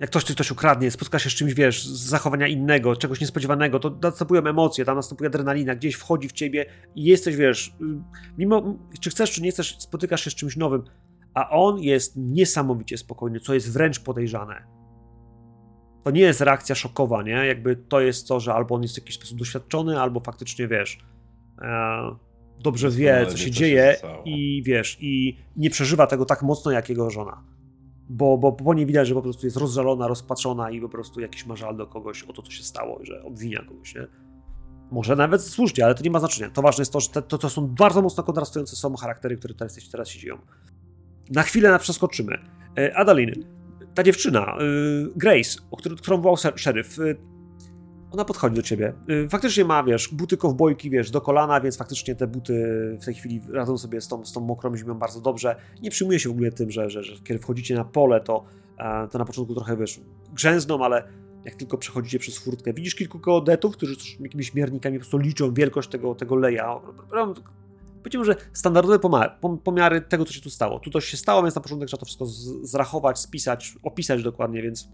[0.00, 3.98] Jak ktoś ktoś ukradnie, spotka się z czymś, wiesz, z zachowania innego, czegoś niespodziewanego, to
[4.02, 7.86] następują emocje, tam następuje adrenalina, gdzieś wchodzi w ciebie i jesteś, wiesz, yy,
[8.38, 10.82] mimo, czy chcesz, czy nie chcesz, spotykasz się z czymś nowym,
[11.34, 14.83] a on jest niesamowicie spokojny, co jest wręcz podejrzane.
[16.04, 17.46] To nie jest reakcja szokowa, nie?
[17.46, 20.98] Jakby to jest to, że albo on jest w jakiś sposób doświadczony, albo faktycznie wiesz,
[21.62, 22.16] e,
[22.60, 24.22] dobrze wie, co się się dzieje stało.
[24.24, 27.42] i wiesz, i nie przeżywa tego tak mocno jak jego żona.
[28.08, 31.46] Bo, bo po niej widać, że po prostu jest rozżalona, rozpaczona i po prostu jakiś
[31.46, 34.06] ma żal do kogoś o to, co się stało, że obwinia kogoś, nie?
[34.90, 36.50] Może nawet słusznie, ale to nie ma znaczenia.
[36.50, 39.54] To ważne jest to, że te, to, to są bardzo mocno kontrastujące są charaktery, które
[39.54, 40.38] teraz, teraz się dzieją.
[41.30, 42.38] Na chwilę na przeskoczymy.
[42.78, 43.32] E, Adalin,
[43.94, 47.16] ta dziewczyna, y, Grace, o którą, wołał szeryf, y,
[48.10, 48.92] ona podchodzi do ciebie.
[49.10, 52.54] Y, Faktycznie ma, wiesz, buty kowbojki, wiesz, do kolana, więc faktycznie te buty
[53.00, 55.56] w tej chwili radzą sobie z tą, z tą mokrą zimą bardzo dobrze.
[55.82, 58.44] Nie przyjmuje się w ogóle tym, że, że, że kiedy wchodzicie na pole, to,
[58.78, 60.00] e, to na początku trochę, wiesz,
[60.32, 61.08] grzęzną, ale
[61.44, 65.88] jak tylko przechodzicie przez furtkę, widzisz kilku geodetów, którzy jakimiś miernikami po prostu liczą wielkość
[65.88, 66.80] tego, tego leja.
[68.04, 68.98] Powiedziałbym, że standardowe
[69.64, 70.80] pomiary tego, co się tu stało.
[70.80, 72.26] Tu coś się stało, więc na początek trzeba to wszystko
[72.62, 74.88] zrachować, spisać, opisać dokładnie, więc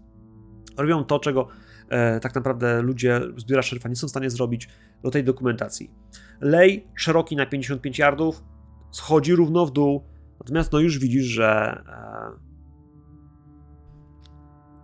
[0.77, 1.47] robią to, czego
[1.89, 4.69] e, tak naprawdę ludzie z biura szeryfa nie są w stanie zrobić
[5.03, 5.91] do tej dokumentacji.
[6.41, 8.43] Lej szeroki na 55 yardów,
[8.91, 10.03] schodzi równo w dół,
[10.39, 12.31] natomiast no już widzisz, że e,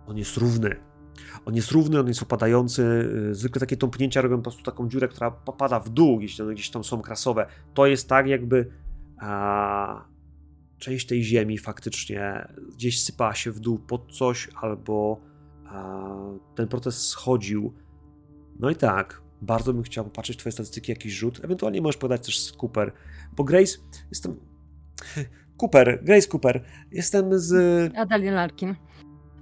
[0.06, 0.87] on jest równy.
[1.48, 2.82] On jest równy, on jest opadający.
[3.30, 6.54] y, Zwykle takie tąpnięcia robią po prostu taką dziurę, która popada w dół, jeśli one
[6.54, 7.46] gdzieś tam są krasowe.
[7.74, 8.70] To jest tak, jakby
[9.18, 10.04] a,
[10.78, 15.20] część tej ziemi faktycznie gdzieś sypała się w dół pod coś, albo
[15.66, 16.06] a,
[16.54, 17.74] ten proces schodził.
[18.58, 21.40] No i tak, bardzo bym chciał popatrzeć Twoje statystyki, jakiś rzut.
[21.44, 22.92] Ewentualnie możesz podać też z Cooper.
[23.36, 23.78] Bo Grace,
[24.10, 24.36] jestem.
[25.62, 26.64] Cooper, Grace Cooper.
[26.92, 27.52] Jestem z,
[27.96, 28.74] Adalien Larkin.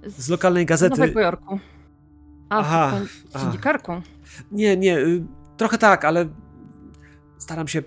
[0.05, 0.99] z lokalnej Z gazety.
[0.99, 1.59] Nowego Jorku.
[2.49, 2.99] A, Aha,
[3.33, 4.01] pan dziennikarką.
[4.51, 5.25] Nie, nie, y,
[5.57, 6.29] trochę tak, ale
[7.37, 7.83] staram się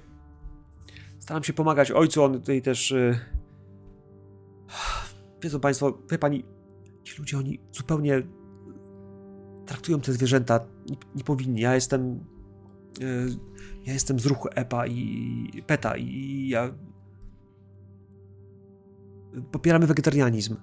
[1.19, 3.21] staram się pomagać ojcu, on tutaj też y,
[5.43, 6.45] wiedzą państwo, wie pani,
[7.03, 8.23] ci ludzie, oni zupełnie
[9.67, 12.25] traktują te zwierzęta, nie, nie powinni, ja jestem
[13.01, 13.29] y,
[13.87, 16.75] ja jestem z ruchu EPA i PETA i ja
[19.53, 20.57] popieramy wegetarianizm.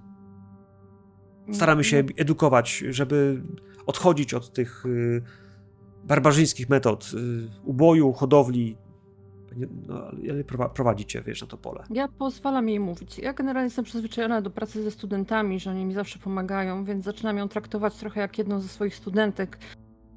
[1.53, 3.43] Staramy się edukować, żeby
[3.87, 5.21] odchodzić od tych y,
[6.03, 7.17] barbarzyńskich metod y,
[7.65, 8.77] uboju, hodowli.
[9.87, 10.01] No,
[10.73, 11.83] prowadzicie, wiesz, na to pole.
[11.89, 13.19] Ja pozwalam jej mówić.
[13.19, 17.37] Ja generalnie jestem przyzwyczajona do pracy ze studentami, że oni mi zawsze pomagają, więc zaczynam
[17.37, 19.57] ją traktować trochę jak jedną ze swoich studentek.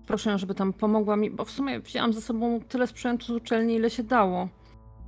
[0.07, 3.31] Proszę ją, żeby tam pomogła mi, bo w sumie wzięłam ze sobą tyle sprzętu z
[3.31, 4.49] uczelni, ile się dało.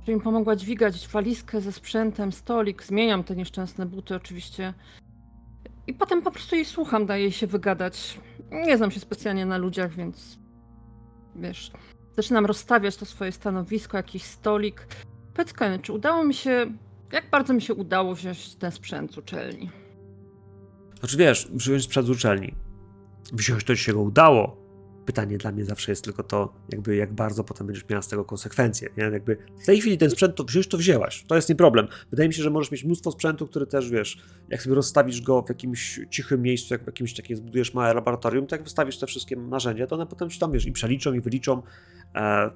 [0.05, 4.73] Żeby mi pomogła dźwigać walizkę ze sprzętem, stolik, zmieniam te nieszczęsne buty oczywiście.
[5.87, 8.19] I potem po prostu jej słucham, daję jej się wygadać.
[8.51, 10.39] Nie znam się specjalnie na ludziach, więc
[11.35, 11.71] wiesz,
[12.15, 14.87] zaczynam rozstawiać to swoje stanowisko, jakiś stolik.
[15.33, 16.65] Powiedz, czy udało mi się.
[17.11, 19.69] Jak bardzo mi się udało wziąć ten sprzęt z uczelni?
[20.99, 22.55] Znaczy wiesz, wziąć sprzęt z uczelni.
[23.33, 24.62] Wziąć to ci się go udało.
[25.05, 28.25] Pytanie dla mnie zawsze jest tylko to, jakby jak bardzo potem będziesz miała z tego
[28.25, 28.89] konsekwencje.
[28.97, 29.03] Nie?
[29.03, 31.23] Jakby w tej chwili ten sprzęt to wziąć, to wzięłaś.
[31.27, 31.87] To jest nie problem.
[32.09, 34.17] Wydaje mi się, że możesz mieć mnóstwo sprzętu, który też wiesz,
[34.49, 38.47] jak sobie rozstawisz go w jakimś cichym miejscu, jak w jakimś takim zbudujesz małe laboratorium,
[38.47, 41.21] to jak wystawisz te wszystkie narzędzia, to one potem ci tam wiesz i przeliczą, i
[41.21, 41.61] wyliczą.
[42.15, 42.51] E,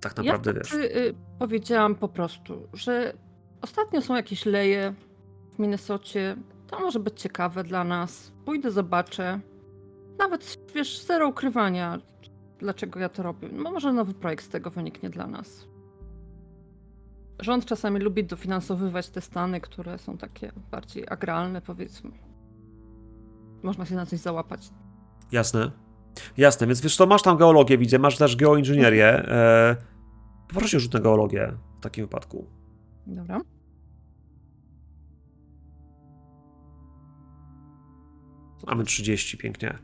[0.00, 0.68] tak naprawdę ja wiesz.
[0.68, 3.12] wtedy, y, powiedziałam po prostu, że
[3.60, 4.94] ostatnio są jakieś leje
[5.54, 6.36] w Minnesocie.
[6.66, 8.32] To może być ciekawe dla nas.
[8.44, 9.40] Pójdę, zobaczę.
[10.18, 11.98] Nawet, wiesz, zero ukrywania,
[12.58, 13.48] dlaczego ja to robię.
[13.52, 15.68] No może nowy projekt z tego wyniknie dla nas.
[17.40, 22.10] Rząd czasami lubi dofinansowywać te stany, które są takie bardziej agralne, powiedzmy.
[23.62, 24.70] Można się na coś załapać.
[25.32, 25.70] Jasne.
[26.36, 29.06] Jasne, więc wiesz co, masz tam geologię, widzę, masz też geoinżynierię.
[29.06, 29.76] E,
[30.48, 32.46] poproszę o rzut na geologię w takim wypadku.
[33.06, 33.40] Dobra.
[38.66, 39.78] Mamy 30, pięknie.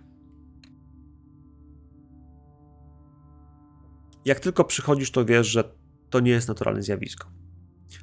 [4.24, 5.64] Jak tylko przychodzisz, to wiesz, że
[6.10, 7.28] to nie jest naturalne zjawisko.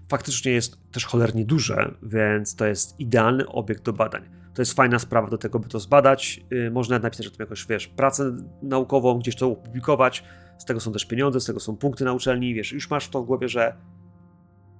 [0.09, 4.29] Faktycznie jest też cholernie duże, więc to jest idealny obiekt do badań.
[4.53, 6.45] To jest fajna sprawa do tego, by to zbadać.
[6.51, 10.23] Yy, można napisać o tym jakoś, wiesz, pracę naukową, gdzieś to opublikować.
[10.57, 13.23] Z tego są też pieniądze, z tego są punkty na uczelni, wiesz, już masz to
[13.23, 13.75] w głowie, że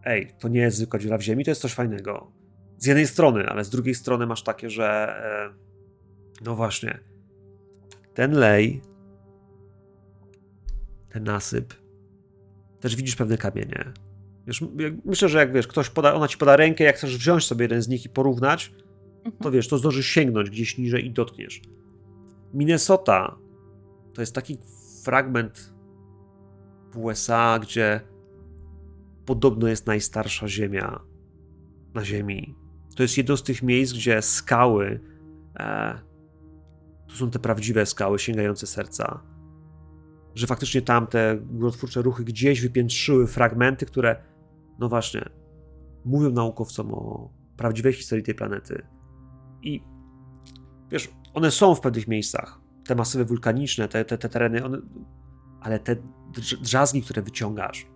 [0.04, 2.32] ej, to nie jest zwykła dziura w ziemi, to jest coś fajnego.
[2.78, 7.00] Z jednej strony, ale z drugiej strony masz takie, że e, no właśnie,
[8.14, 8.82] ten lej,
[11.20, 11.74] nasyp,
[12.80, 13.94] też widzisz pewne kamienie.
[14.48, 14.64] Wiesz,
[15.06, 17.82] myślę, że jak wiesz, ktoś poda, ona ci poda rękę, jak chcesz wziąć sobie jeden
[17.82, 18.74] z nich i porównać,
[19.42, 21.62] to wiesz, to zdążysz sięgnąć gdzieś niżej i dotkniesz.
[22.54, 23.38] Minnesota
[24.14, 24.58] to jest taki
[25.04, 25.74] fragment
[26.92, 28.02] w USA, gdzie
[29.26, 31.00] podobno jest najstarsza ziemia
[31.94, 32.56] na Ziemi.
[32.96, 35.00] To jest jedno z tych miejsc, gdzie skały
[35.60, 36.00] e,
[37.08, 39.24] to są te prawdziwe skały sięgające serca.
[40.38, 44.24] Że faktycznie tam te górotwórcze ruchy gdzieś wypiętrzyły fragmenty, które,
[44.80, 45.30] no właśnie,
[46.06, 48.88] mówią naukowcom o prawdziwej historii tej planety.
[49.62, 49.84] I
[50.92, 52.62] wiesz, one są w pewnych miejscach.
[52.86, 54.78] Te masywy wulkaniczne, te, te, te tereny, one,
[55.62, 55.96] ale te
[56.34, 57.88] drz- drzazgi, które wyciągasz,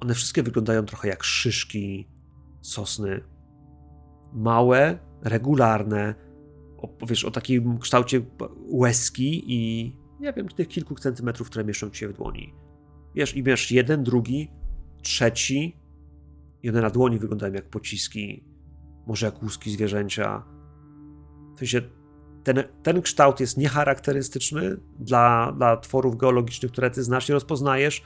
[0.00, 2.08] one wszystkie wyglądają trochę jak szyszki
[2.60, 3.24] sosny.
[4.32, 6.14] Małe, regularne,
[6.78, 8.20] o, wiesz, o takim kształcie
[8.68, 12.54] łezki i nie wiem, tych kilku centymetrów, które mieszczą się w dłoni.
[13.14, 14.50] Wiesz, i masz jeden, drugi,
[15.02, 15.76] trzeci
[16.62, 18.44] i one na dłoni wyglądają jak pociski,
[19.06, 20.44] może jak łuski zwierzęcia.
[21.54, 21.82] W sensie
[22.44, 28.02] ten, ten kształt jest niecharakterystyczny dla, dla tworów geologicznych, które ty znacznie rozpoznajesz.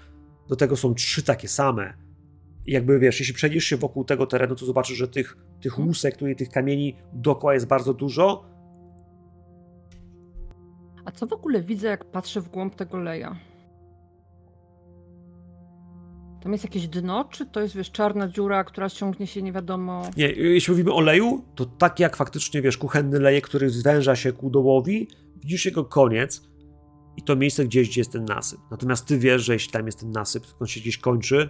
[0.48, 1.94] Do tego są trzy takie same.
[2.66, 6.16] I jakby wiesz, jeśli przejdziesz się wokół tego terenu, to zobaczysz, że tych, tych łusek,
[6.16, 8.55] tutaj tych kamieni dookoła jest bardzo dużo.
[11.16, 13.36] Co w ogóle widzę, jak patrzę w głąb tego leja?
[16.42, 20.10] Tam jest jakieś dno, czy to jest, wiesz, czarna dziura, która ciągnie się nie wiadomo...
[20.16, 24.32] Nie, jeśli mówimy o leju, to tak jak faktycznie, wiesz, kuchenny lejek, który zwęża się
[24.32, 26.42] ku dołowi, widzisz jego koniec
[27.16, 28.60] i to miejsce gdzieś, gdzie jest ten nasyp.
[28.70, 31.48] Natomiast ty wiesz, że jeśli tam jest ten nasyp, on się gdzieś kończy,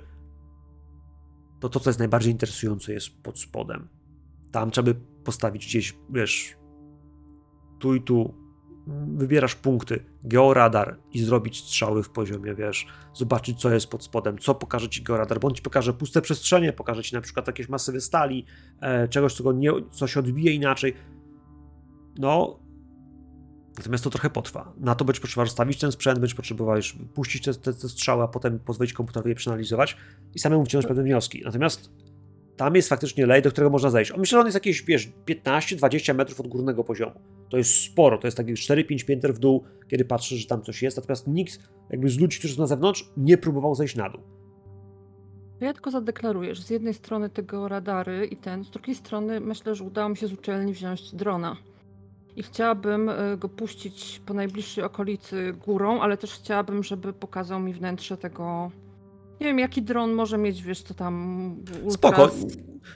[1.61, 3.89] to to, co jest najbardziej interesujące, jest pod spodem.
[4.53, 6.57] Tam trzeba by postawić gdzieś, wiesz,
[7.79, 8.46] tu i tu,
[9.17, 14.55] wybierasz punkty, georadar i zrobić strzały w poziomie, wiesz, zobaczyć co jest pod spodem, co
[14.55, 18.47] pokaże ci georadar, ci pokaże puste przestrzenie, pokaże ci na przykład jakieś masywy stali,
[18.81, 20.95] e, czegoś, co, nie, co się odbije inaczej.
[22.19, 22.59] No,
[23.79, 24.73] natomiast to trochę potrwa.
[24.77, 26.77] Na to będziesz potrzebował rozstawić ten sprzęt, będziesz potrzebował
[27.15, 29.97] puścić te, te, te strzały, a potem pozwolić komputerowi je przeanalizować
[30.35, 31.43] i samemu wyciągnąć pewne wnioski.
[31.45, 31.91] Natomiast
[32.57, 34.11] tam jest faktycznie lej, do którego można zejść.
[34.11, 37.36] On myślę, że on jest jakieś, wiesz, 15-20 metrów od górnego poziomu.
[37.49, 40.83] To jest sporo, to jest takie 4-5 pięter w dół, kiedy patrzysz, że tam coś
[40.83, 41.59] jest, natomiast nikt
[41.91, 44.21] jakby z ludzi, którzy są na zewnątrz, nie próbował zejść na dół.
[45.61, 49.75] Ja tylko zadeklaruję, że z jednej strony tego radary i ten, z drugiej strony myślę,
[49.75, 51.57] że udało mi się z uczelni wziąć drona.
[52.37, 57.73] I chciałabym y, go puścić po najbliższej okolicy górą, ale też chciałabym, żeby pokazał mi
[57.73, 58.71] wnętrze tego...
[59.41, 61.57] Nie wiem, jaki dron może mieć, wiesz, co tam...
[61.85, 62.31] ultra- Spoko.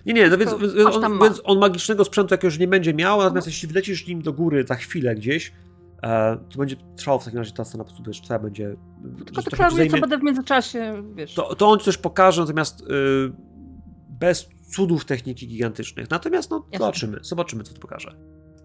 [0.06, 3.46] Nie, nie, no więc, coś on, więc on magicznego sprzętu jakiegoś nie będzie miał, natomiast
[3.46, 5.52] jeśli wlecisz nim do góry za chwilę gdzieś,
[6.02, 8.76] e, to będzie trwało w takim razie ta scena po prostu, wiesz, trwa będzie...
[9.26, 11.34] Tylko deklaruję, co będę w międzyczasie, wiesz...
[11.34, 12.84] to, to on ci też pokaże, natomiast y,
[14.08, 16.10] bez cudów techniki gigantycznych.
[16.10, 16.78] Natomiast no, Jasne.
[16.78, 18.16] zobaczymy, zobaczymy, co to pokaże.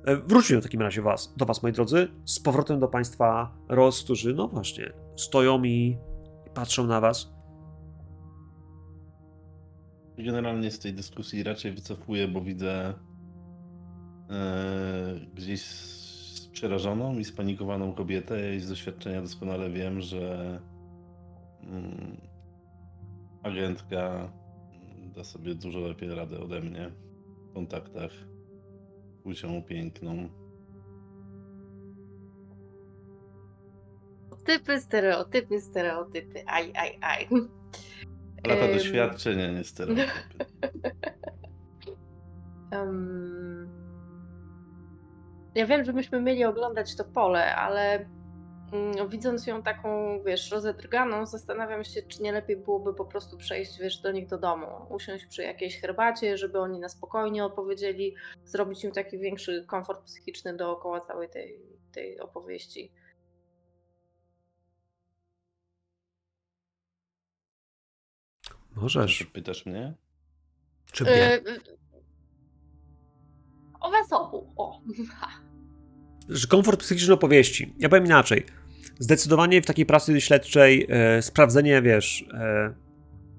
[0.05, 4.03] E, Wróćmy w takim razie was, do was, moi drodzy, z powrotem do państwa Ros,
[4.03, 5.97] którzy, no właśnie, stoją i
[6.53, 7.34] patrzą na was.
[10.17, 12.93] Generalnie z tej dyskusji raczej wycofuję, bo widzę
[14.29, 20.59] e, gdzieś z przerażoną i spanikowaną kobietę i z doświadczenia doskonale wiem, że
[21.63, 22.17] mm,
[23.43, 24.31] agentka
[25.15, 26.91] da sobie dużo lepiej radę ode mnie
[27.49, 28.11] w kontaktach
[29.11, 30.29] z płcią piękną.
[34.45, 36.43] Typy, stereotypy, stereotypy.
[36.45, 37.27] Aj, aj, aj.
[38.47, 40.11] Lata doświadczenia, nie stereotypy.
[42.71, 43.69] Em,
[45.55, 48.05] Ja wiem, że myśmy mieli oglądać to pole, ale
[48.73, 53.79] mm, widząc ją taką, wiesz, rozedrganą, zastanawiam się, czy nie lepiej byłoby po prostu przejść,
[53.79, 58.15] wiesz, do nich do domu, usiąść przy jakiejś herbacie, żeby oni na spokojnie opowiedzieli,
[58.45, 61.59] zrobić im taki większy komfort psychiczny dookoła całej tej,
[61.91, 62.91] tej opowieści.
[68.75, 69.23] Możesz.
[69.33, 69.93] Pytasz mnie?
[70.91, 71.13] Czy mnie?
[71.13, 71.41] E,
[73.79, 74.53] O was obu.
[74.57, 74.81] O.
[76.29, 77.73] że komfort psychiczny opowieści.
[77.79, 78.45] Ja powiem inaczej.
[78.99, 82.73] Zdecydowanie w takiej pracy śledczej e, sprawdzenie, wiesz, e,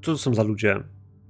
[0.04, 0.76] co to są za ludzie,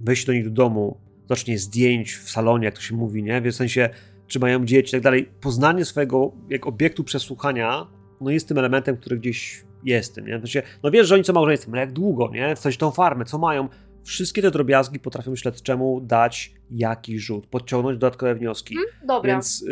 [0.01, 3.41] wejście do nich do domu, zacznie zdjęć w salonie, jak to się mówi, nie?
[3.41, 3.91] W sensie,
[4.27, 5.29] czy mają dzieci i tak dalej.
[5.41, 7.87] Poznanie swojego jak obiektu przesłuchania,
[8.21, 10.39] no jest tym elementem, który gdzieś jest tym, nie?
[10.39, 12.57] W sensie, no wiesz, że oni co małżeństwem, ale jak długo, nie?
[12.57, 13.69] W sensie tą farmę, co mają.
[14.07, 18.77] Wszystkie te drobiazgi potrafią śledczemu dać jakiś rzut, podciągnąć dodatkowe wnioski.
[19.05, 19.63] Dobra, Więc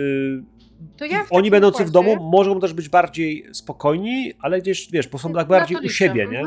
[1.00, 5.18] y, ja oni będący w domu mogą też być bardziej spokojni, ale gdzieś, wiesz, bo
[5.18, 6.42] są tak bardziej u siebie, nie?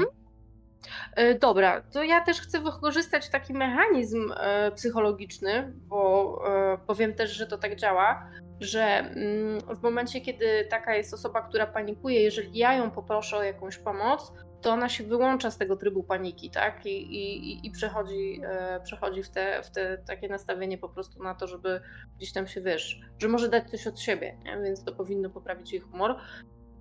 [1.15, 7.31] E, Dobra, to ja też chcę wykorzystać taki mechanizm e, psychologiczny, bo e, powiem też,
[7.31, 8.29] że to tak działa,
[8.59, 13.43] że mm, w momencie, kiedy taka jest osoba, która panikuje, jeżeli ja ją poproszę o
[13.43, 16.86] jakąś pomoc, to ona się wyłącza z tego trybu paniki, tak?
[16.86, 21.36] I, i, i- przechodzi, e, przechodzi w, te, w te takie nastawienie po prostu na
[21.36, 21.82] to, żeby
[22.18, 24.58] gdzieś tam się wiesz, że może dać coś od siebie, nie?
[24.64, 26.16] więc to powinno poprawić jej humor.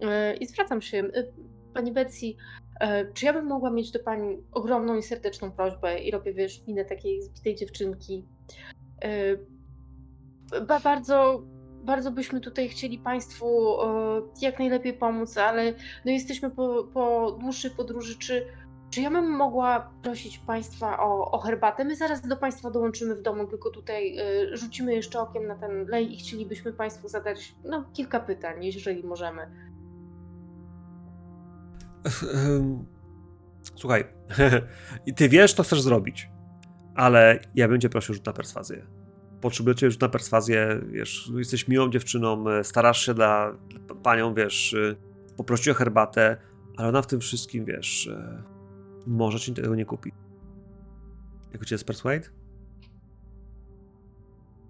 [0.01, 1.24] E, I zwracam się, e,
[1.74, 2.27] Pani Betsy,
[2.81, 6.66] E, Czy ja bym mogła mieć do Pani ogromną i serdeczną prośbę i robię, wiesz,
[6.66, 8.24] minę takiej zbitej dziewczynki.
[9.05, 9.37] E,
[10.61, 11.43] Ba, bardzo,
[11.87, 15.74] bardzo byśmy tutaj chcieli Państwu e, jak najlepiej pomóc, ale
[16.05, 18.18] no jesteśmy po, po dłuższej podróży.
[18.18, 18.47] Czy,
[18.91, 21.84] czy ja bym mogła prosić Państwa o, o herbatę?
[21.84, 25.87] My zaraz do Państwa dołączymy w domu, tylko tutaj e, rzucimy jeszcze okiem na ten
[25.87, 29.51] lej i chcielibyśmy Państwu zadać no, kilka pytań, jeżeli możemy.
[32.34, 32.87] Ehm,
[33.74, 34.05] Słuchaj,
[35.07, 36.30] i ty wiesz, co chcesz zrobić,
[36.95, 38.87] ale ja bym cię prosił rzut na perswazję.
[39.41, 43.53] Potrzebujecie rzut na perswazję, wiesz, jesteś miłą dziewczyną, e, starasz się dla,
[43.87, 44.97] dla panią, wiesz, e,
[45.37, 46.37] poprosić o herbatę,
[46.76, 48.43] ale ona w tym wszystkim, wiesz, e,
[49.07, 50.12] może ci tego nie kupi.
[51.53, 52.28] Jak u ciebie jest persuade?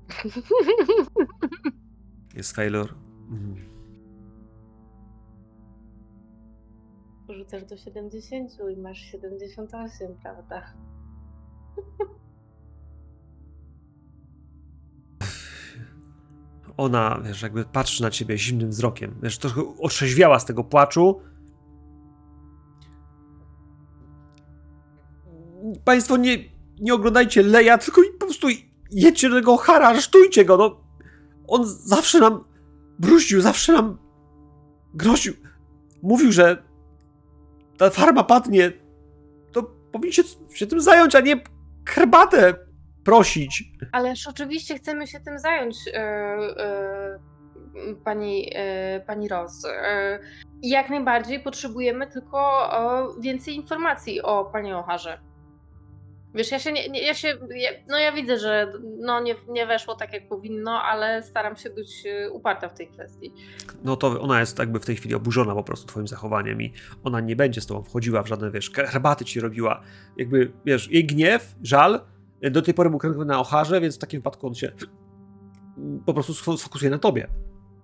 [2.37, 2.95] Jest failure.
[3.31, 3.77] Mhm.
[7.29, 10.63] Rzucasz do 70 i masz 78, prawda?
[16.77, 19.15] ona, wiesz, jakby patrzy na ciebie zimnym wzrokiem.
[19.23, 21.21] Wiesz, trochę otrzeźwiała z tego płaczu.
[25.85, 26.39] Państwo nie,
[26.81, 28.49] nie oglądajcie Leja, tylko po prostu
[28.91, 30.81] jedźcie do tego Hara, aresztujcie go, no.
[31.49, 32.45] On zawsze nam
[32.99, 33.99] bruździł, zawsze nam
[34.95, 35.35] groził.
[36.03, 36.63] Mówił, że
[37.79, 38.73] ta farma padnie.
[39.53, 39.63] To
[39.93, 40.23] powinniście
[40.55, 41.45] się tym zająć, a nie
[41.87, 42.66] herbatę
[43.07, 43.65] prosić.
[43.93, 47.19] Ależ oczywiście chcemy się tym zająć, e, e,
[48.05, 49.67] pani, e, pani Ross.
[50.63, 52.71] Jak najbardziej potrzebujemy tylko
[53.21, 55.19] więcej informacji o pani Ocharze.
[56.35, 59.67] Wiesz, ja się nie, nie, ja się, ja, no ja widzę, że no nie, nie
[59.67, 63.33] weszło tak jak powinno, ale staram się być uparta w tej kwestii.
[63.85, 66.73] no to ona jest jakby w tej chwili oburzona po prostu twoim zachowaniem i
[67.05, 69.83] ona nie będzie z tobą wchodziła w żadne, wiesz, herbaty ci robiła.
[70.17, 72.01] Jakby, wiesz, jej gniew, żal
[72.51, 74.73] do tej pory był kręgły na ocharze, więc w takim wypadku on się
[76.07, 77.27] po prostu sfo- sfokusuje na tobie.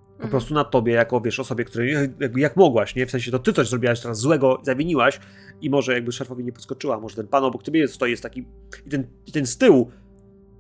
[0.09, 0.31] Po Mhm.
[0.31, 3.07] prostu na tobie, jako, wiesz, osobie, której jakby jak mogłaś, nie?
[3.07, 5.20] W sensie to ty coś zrobiłaś teraz złego, zawiniłaś
[5.61, 8.41] i może jakby szerfowi nie podskoczyła, może ten pan obok ciebie stoi, jest taki
[8.87, 9.91] i ten, i ten z tyłu,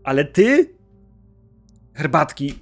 [0.04, 0.74] ale ty
[1.94, 2.54] herbatki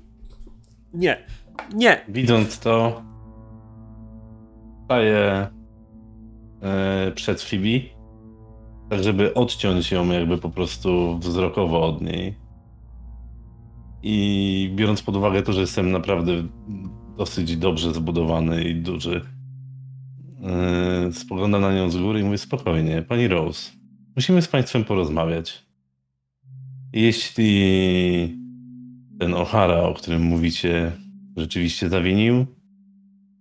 [0.95, 1.27] nie,
[1.75, 3.03] nie, Widząc to,
[4.85, 5.49] staję
[6.63, 7.67] e, przed Phoebe,
[8.91, 12.35] tak żeby odciąć ją jakby po prostu wzrokowo od niej.
[14.03, 16.33] I biorąc pod uwagę to, że jestem naprawdę
[17.19, 19.21] dosyć dobrze zbudowany i duży,
[20.43, 23.71] e, spoglądam na nią z góry i mówię spokojnie, pani Rose,
[24.17, 25.67] musimy z państwem porozmawiać.
[26.93, 27.53] Jeśli
[29.19, 30.93] ten O'Hara, o którym mówicie,
[31.37, 32.47] rzeczywiście zawinił,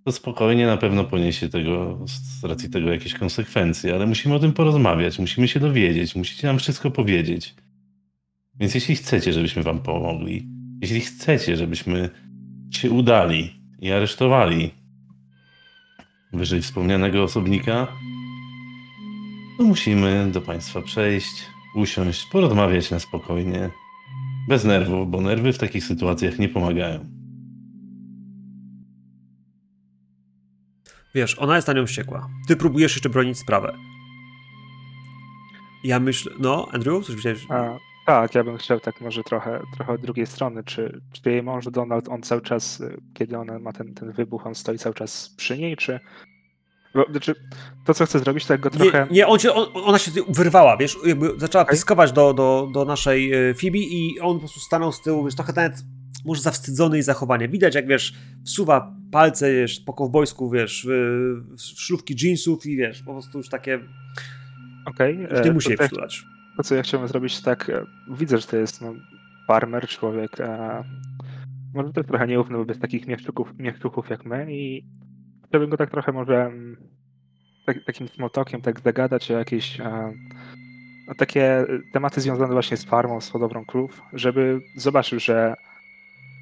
[0.05, 4.53] to spokojnie na pewno poniesie tego, z racji tego jakieś konsekwencje, ale musimy o tym
[4.53, 7.55] porozmawiać, musimy się dowiedzieć, musicie nam wszystko powiedzieć.
[8.59, 10.47] Więc jeśli chcecie, żebyśmy wam pomogli,
[10.81, 12.09] jeśli chcecie, żebyśmy
[12.71, 14.71] się udali i aresztowali
[16.33, 17.87] wyżej wspomnianego osobnika,
[19.57, 21.45] to musimy do państwa przejść,
[21.75, 23.69] usiąść, porozmawiać na spokojnie,
[24.47, 27.18] bez nerwów, bo nerwy w takich sytuacjach nie pomagają.
[31.15, 32.29] Wiesz, ona jest na nią wściekła.
[32.47, 33.77] Ty próbujesz jeszcze bronić sprawę.
[35.83, 36.31] Ja myślę.
[36.39, 37.45] No, Andrew, coś widziałeś?
[37.49, 40.63] A, tak, ja bym chciał tak może trochę, trochę od drugiej strony.
[40.63, 44.47] Czy, czy jej mąż Donald, on cały czas, y, kiedy ona ma ten, ten wybuch,
[44.47, 45.99] on stoi cały czas przy niej, czy.
[46.95, 47.35] Bo, znaczy,
[47.85, 49.07] to, co chce zrobić, to jak go trochę.
[49.09, 51.75] Nie, nie on się, on, ona się wyrwała, wiesz, jakby zaczęła Okej.
[51.75, 55.35] piskować do, do, do naszej e, Phoebe i on po prostu stanął z tyłu, wiesz,
[55.35, 55.73] trochę nawet
[56.25, 57.47] może zawstydzony jej zachowania.
[57.47, 58.13] Widać, jak wiesz,
[58.45, 63.79] wsuwa palce, wiesz, po kowbojsku, wiesz, w, szlufki jeansów i wiesz, po prostu już takie,
[64.85, 65.27] Okej.
[65.29, 66.23] e, nie musi to jej tak- przytulać.
[66.57, 68.93] To, co ja chciałbym zrobić, tak, e, widzę, że to jest no,
[69.47, 70.83] farmer, człowiek, e,
[71.73, 73.07] może też trochę nieufny wobec takich
[73.57, 74.85] mieszczuchów jak my i
[75.47, 76.77] chciałbym go tak trochę może mm,
[77.65, 80.13] tak, takim smotokiem tak zagadać o jakieś e,
[81.09, 85.53] o takie tematy związane właśnie z farmą, z hodowlą krów, żeby zobaczył, że,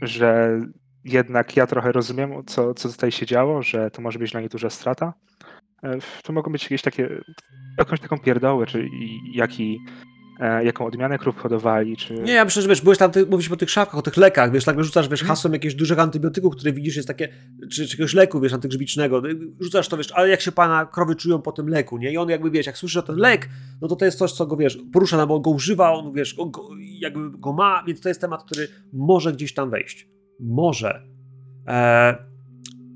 [0.01, 0.59] że
[1.05, 4.49] jednak ja trochę rozumiem, co, co tutaj się działo, że to może być dla niej
[4.49, 5.13] duża strata.
[5.83, 7.21] E, To mogą być jakieś takie,
[7.77, 8.87] jakąś taką pierdołę, czy
[9.33, 9.79] jaki,
[10.39, 12.13] jaką odmianę krów hodowali, czy...
[12.13, 14.51] Nie, ja myślę, że wiesz, byłeś tam, ty, mówisz o tych szafkach, o tych lekach,
[14.51, 17.27] wiesz, tak rzucasz, wiesz, hasłem jakiegoś dużego antybiotyku, które widzisz, jest takie,
[17.61, 19.21] czy, czy jakiegoś leku, wiesz, antygrzybicznego,
[19.59, 22.11] rzucasz to, wiesz, ale jak się pana krowy czują po tym leku, nie?
[22.11, 23.49] I on jakby, wiesz, jak słyszy o ten lek,
[23.81, 26.13] no to to jest coś, co go, wiesz, porusza, no bo on go używa, on,
[26.13, 26.69] wiesz, go, go,
[26.99, 30.07] jakby go ma, więc to jest temat, który może gdzieś tam wejść.
[30.39, 31.03] Może.
[31.67, 32.15] Eee,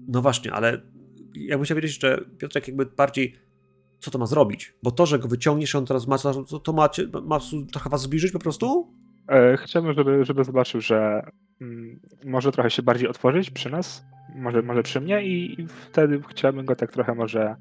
[0.08, 0.82] no właśnie, ale
[1.36, 3.36] jakbym chciał wiedzieć, że Piotrek jakby bardziej
[4.02, 4.74] co to ma zrobić?
[4.84, 6.90] Bo to, że go wyciągniesz, on teraz ma, to, to ma,
[7.24, 7.40] ma
[7.72, 8.94] trochę was zbliżyć po prostu?
[9.28, 11.26] E, Chciałbym, żeby, żeby zobaczył, że
[11.62, 14.06] mm, może trochę się bardziej otworzyć przy nas,
[14.36, 17.56] może, może przy mnie i, i wtedy chciałbym go tak trochę może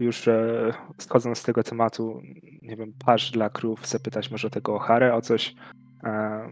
[0.00, 2.22] już e, schodząc z tego tematu,
[2.62, 5.54] nie wiem, pasz dla krów, zapytać może tego Harę o coś.
[6.04, 6.50] E,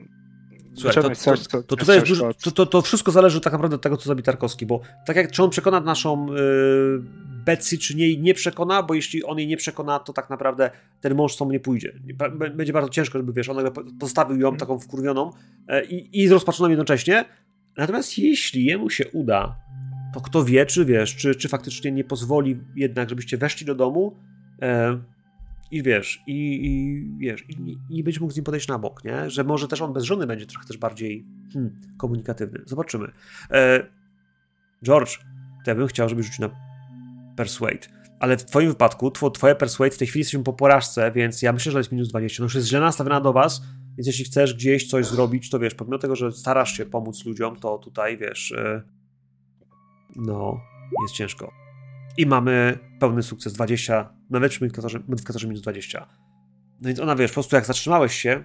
[0.74, 1.10] Słuchaj, to,
[1.50, 4.22] to, to, tutaj dużo, od- to, to, wszystko zależy tak naprawdę od tego, co zrobi
[4.22, 7.02] Tarkowski, bo tak jak czy on przekona naszą yy,
[7.44, 10.70] Betsy, czy nie, nie przekona, bo jeśli on jej nie przekona, to tak naprawdę
[11.00, 11.92] ten mąż sam nie pójdzie.
[12.54, 13.56] Będzie bardzo ciężko, żeby wiesz, on
[14.00, 15.30] postawił ją taką wkurwioną
[15.68, 17.24] e, i, zrozpaczoną jednocześnie.
[17.76, 19.56] Natomiast jeśli jemu się uda,
[20.14, 24.16] to kto wie, czy wiesz, czy, czy faktycznie nie pozwoli jednak, żebyście weszli do domu
[24.62, 24.98] e,
[25.70, 29.30] i wiesz, i, i wiesz, i, i będziesz mógł z nim podejść na bok, nie?
[29.30, 32.60] Że może też on bez żony będzie trochę też bardziej hmm, komunikatywny.
[32.66, 33.12] Zobaczymy.
[33.50, 33.86] E,
[34.84, 35.18] George,
[35.64, 36.54] to ja bym chciał, żebyś rzucił na
[37.36, 38.00] Persuade.
[38.20, 41.52] Ale w twoim wypadku, two, twoje Persuade w tej chwili jesteśmy po porażce, więc ja
[41.52, 42.42] myślę, że jest minus 20.
[42.42, 43.62] No już jest źle nastawiona do was,
[43.96, 47.56] więc jeśli chcesz gdzieś coś zrobić, to wiesz, pomimo tego, że starasz się pomóc ludziom,
[47.56, 48.82] to tutaj, wiesz, e,
[50.16, 50.60] no,
[51.02, 51.59] jest ciężko.
[52.16, 56.06] I mamy pełny sukces 20, nawet przy modyfikatorze, modyfikatorze minus 20.
[56.80, 58.44] No więc ona, wiesz, po prostu jak zatrzymałeś się,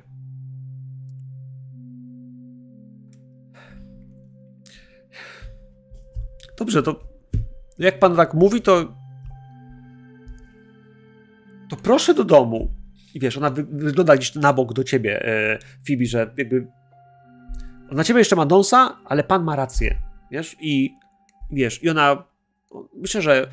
[6.57, 6.99] Dobrze, to
[7.79, 8.95] jak pan tak mówi, to.
[11.69, 12.75] To proszę do domu.
[13.13, 16.67] I wiesz, ona wy, wygląda gdzieś na bok do ciebie, e, Phoebe, że jakby.
[17.91, 20.01] Na ciebie jeszcze ma dąsa, ale pan ma rację.
[20.31, 20.55] Wiesz?
[20.61, 20.97] I
[21.51, 22.23] wiesz, i ona.
[22.95, 23.51] Myślę, że.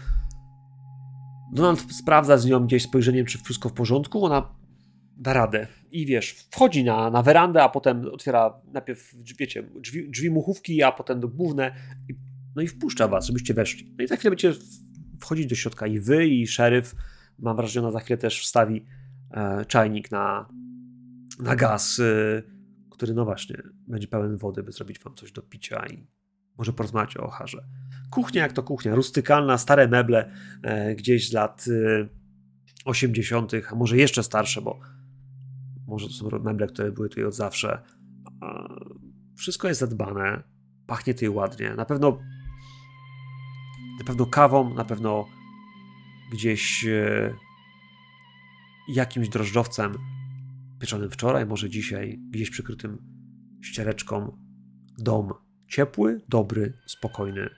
[1.54, 4.24] Donald sprawdza z nią gdzieś spojrzeniem, czy wszystko w porządku.
[4.24, 4.54] Ona
[5.16, 5.66] da radę.
[5.90, 10.92] I wiesz, wchodzi na, na werandę, a potem otwiera najpierw, wiecie, drzwi, drzwi muchówki, a
[10.92, 11.74] potem do główne.
[12.08, 12.14] I
[12.56, 13.94] no i wpuszcza was, żebyście weszli.
[13.98, 14.60] No i za chwilę będziecie
[15.20, 16.94] wchodzić do środka i wy, i szeryf.
[17.38, 18.86] Mam wrażenie, że ona za chwilę też wstawi
[19.30, 20.48] e, czajnik na,
[21.38, 22.42] na gaz, e,
[22.90, 26.06] który no właśnie będzie pełen wody, by zrobić wam coś do picia i
[26.58, 27.64] może porozmawiać o Ocharze.
[28.12, 30.32] Kuchnia jak to kuchnia, rustykalna, stare meble
[30.62, 32.08] e, gdzieś z lat e,
[32.84, 34.80] 80., a może jeszcze starsze, bo
[35.86, 37.82] może to są meble, które były tutaj od zawsze.
[38.42, 38.68] E,
[39.36, 40.42] wszystko jest zadbane,
[40.86, 41.74] pachnie tutaj ładnie.
[41.74, 42.18] Na pewno
[43.98, 45.28] na pewno kawą, na pewno
[46.32, 47.34] gdzieś e,
[48.88, 49.94] jakimś drożdżowcem
[50.80, 52.98] pieczonym wczoraj, może dzisiaj, gdzieś przykrytym
[53.64, 54.38] ściereczką.
[54.98, 55.32] Dom
[55.68, 57.50] ciepły, dobry, spokojny.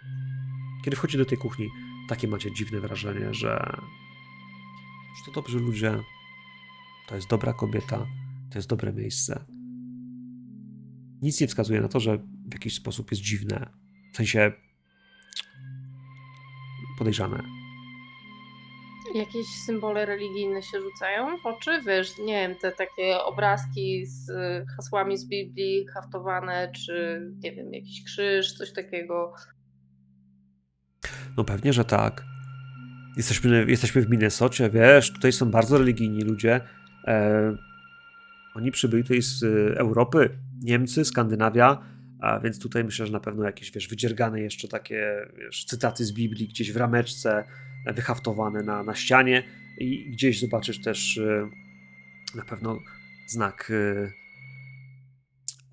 [0.84, 1.68] Kiedy wchodzi do tej kuchni,
[2.08, 3.76] takie macie dziwne wrażenie, że,
[5.16, 6.00] że to dobrzy ludzie,
[7.08, 8.06] to jest dobra kobieta,
[8.50, 9.44] to jest dobre miejsce.
[11.22, 13.70] Nic nie wskazuje na to, że w jakiś sposób jest dziwne.
[14.12, 14.52] W sensie
[16.98, 17.42] podejrzane.
[19.14, 21.70] Jakieś symbole religijne się rzucają w oczy?
[21.86, 24.30] Wiesz, nie wiem, te takie obrazki z
[24.76, 29.32] hasłami z Biblii haftowane, czy nie wiem, jakiś krzyż, coś takiego.
[31.36, 32.24] No pewnie, że tak.
[33.16, 36.60] Jesteśmy, jesteśmy w Minnesocie, wiesz, tutaj są bardzo religijni ludzie.
[37.06, 37.56] E,
[38.54, 41.82] oni przybyli tutaj z y, Europy, Niemcy, Skandynawia,
[42.20, 46.12] a więc tutaj myślę, że na pewno jakieś, wiesz, wydziergane jeszcze takie, wiesz, cytaty z
[46.12, 47.44] Biblii gdzieś w rameczce,
[47.86, 49.42] e, wyhaftowane na, na ścianie
[49.78, 51.48] i gdzieś zobaczysz też y,
[52.34, 52.78] na pewno
[53.26, 53.72] znak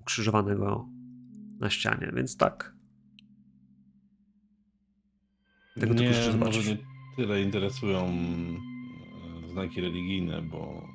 [0.00, 0.88] ukrzyżowanego
[1.60, 2.81] na ścianie, więc tak.
[5.74, 6.68] Tego typu Mnie może zobaczysz.
[6.68, 6.76] nie
[7.16, 8.06] tyle interesują
[9.44, 10.88] e, znaki religijne, bo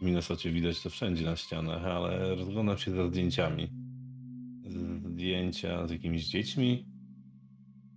[0.00, 3.68] w Minnesocie widać to wszędzie na ścianach, ale rozglądam się za zdjęciami.
[5.04, 6.86] Zdjęcia z jakimiś dziećmi,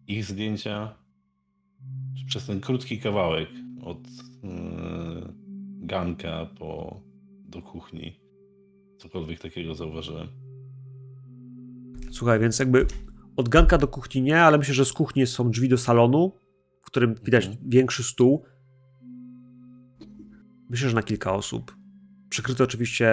[0.08, 0.96] ich zdjęcia,
[2.28, 3.50] przez ten krótki kawałek
[3.82, 5.34] od yy,
[5.80, 7.02] ganka po,
[7.50, 8.20] do kuchni.
[8.98, 10.28] Cokolwiek takiego zauważyłem.
[12.12, 12.86] Słuchaj, więc jakby
[13.36, 16.38] od ganka do kuchni nie, ale myślę, że z kuchni są drzwi do salonu,
[16.82, 17.70] w którym widać Mhm.
[17.70, 18.46] większy stół.
[20.70, 21.76] Myślę, że na kilka osób.
[22.30, 23.10] Przykryty oczywiście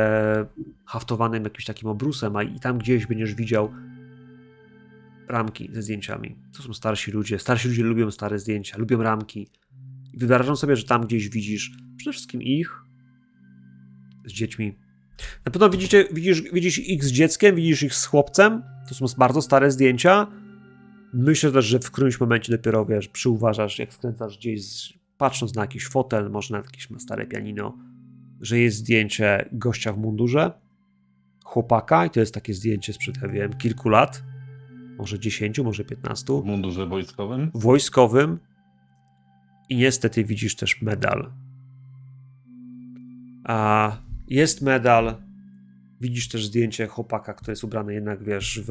[0.87, 3.73] haftowanym jakimś takim obrusem, a i tam gdzieś będziesz widział
[5.29, 6.37] ramki ze zdjęciami.
[6.57, 7.39] To są starsi ludzie.
[7.39, 9.49] Starsi ludzie lubią stare zdjęcia, lubią ramki.
[10.13, 12.83] I wyobrażam sobie, że tam gdzieś widzisz przede wszystkim ich
[14.27, 14.79] z dziećmi.
[15.45, 18.63] Na pewno widzicie, widzisz, widzisz ich z dzieckiem, widzisz ich z chłopcem.
[18.89, 20.27] To są bardzo stare zdjęcia.
[21.13, 25.89] Myślę też, że w którymś momencie dopiero wiesz, przyuważasz, jak skręcasz gdzieś, patrząc na jakiś
[25.89, 27.79] fotel, może na jakieś stare pianino,
[28.41, 30.53] że jest zdjęcie gościa w mundurze,
[31.45, 34.23] chłopaka, i to jest takie zdjęcie sprzed, ja wiem, kilku lat,
[34.99, 37.51] może 10, może 15 W mundurze wojskowym?
[37.55, 38.39] wojskowym
[39.69, 41.33] i niestety widzisz też medal.
[43.45, 43.93] A
[44.29, 45.28] jest medal,
[46.01, 48.71] widzisz też zdjęcie chłopaka, który jest ubrany jednak, wiesz, w...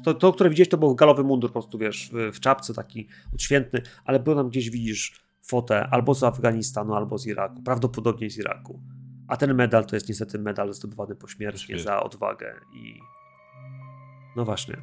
[0.00, 2.74] w to, to, które widziałeś, to był galowy mundur, po prostu, wiesz, w, w czapce
[2.74, 8.30] taki odświętny, ale był tam gdzieś widzisz fotę albo z Afganistanu, albo z Iraku, prawdopodobnie
[8.30, 8.80] z Iraku.
[9.28, 11.84] A ten medal to jest niestety medal zdobywany pośmiertnie Pośmiertnie.
[11.84, 13.00] za odwagę i...
[14.36, 14.76] No właśnie.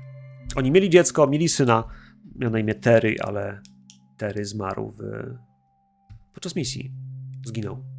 [0.56, 1.84] Oni mieli dziecko, mieli syna,
[2.36, 3.62] miał na imię Terry, ale
[4.18, 5.02] Terry zmarł w...
[6.34, 6.92] podczas misji.
[7.46, 7.95] Zginął.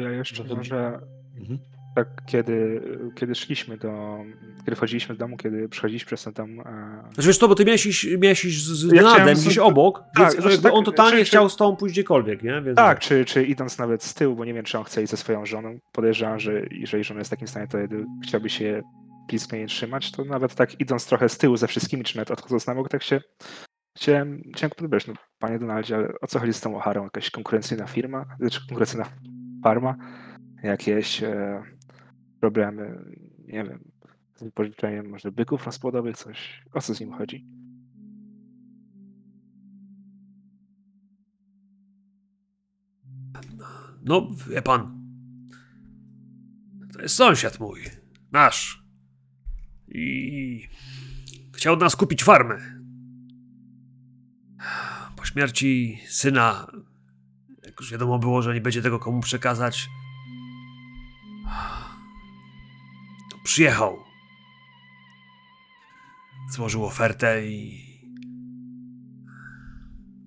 [0.00, 1.00] Ja jeszcze Trochę- może
[1.40, 1.58] Mhm.
[1.96, 2.82] tak, kiedy,
[3.14, 4.18] kiedy szliśmy do.
[4.64, 6.60] Kiedy wchodziliśmy do domu, kiedy przechodziliśmy przez ten dom.
[6.60, 6.64] E,
[7.14, 9.98] Znaczy wiesz co, bo ty miałeś iść, miałeś iść z, Ja Nadem z- gdzieś obok,
[10.14, 12.62] Tak, więc znaczy tak, on totalnie czy- czy- chciał z tobą pójść gdziekolwiek, nie?
[12.62, 15.10] Więc tak, czy, czy idąc nawet z tyłu, bo nie wiem, czy on chce iść
[15.10, 15.78] ze swoją żoną.
[15.92, 17.78] Podejrzewam, że jeżeli żona jest w takim stanie, to
[18.24, 18.82] chciałby się
[19.28, 22.66] blisko jej trzymać, to nawet tak idąc trochę z tyłu ze wszystkimi, czy nawet odchodząc
[22.66, 23.20] na bok, tak się
[23.96, 27.04] chciałem, chciałem podbrać, no panie Donaldzie, ale o co chodzi z tą Ocharą?
[27.04, 28.24] Jakaś konkurencyjna firma?
[28.40, 29.04] Znaczy konkurencyjna
[29.62, 29.96] farma?
[30.62, 31.62] Jakieś e,
[32.40, 33.04] problemy,
[33.46, 33.90] nie wiem,
[34.34, 36.64] z wypożyczeniem może byków rozpłodowych, coś?
[36.72, 37.46] O co z nim chodzi?
[44.04, 45.06] No, wie pan.
[46.92, 47.80] To jest sąsiad mój.
[48.32, 48.86] Nasz.
[49.88, 50.68] I
[51.54, 52.58] chciał od nas kupić farmę.
[55.16, 56.66] Po śmierci syna,
[57.76, 59.88] jak już wiadomo było, że nie będzie tego komu przekazać,
[63.30, 64.04] to przyjechał.
[66.50, 67.86] Złożył ofertę i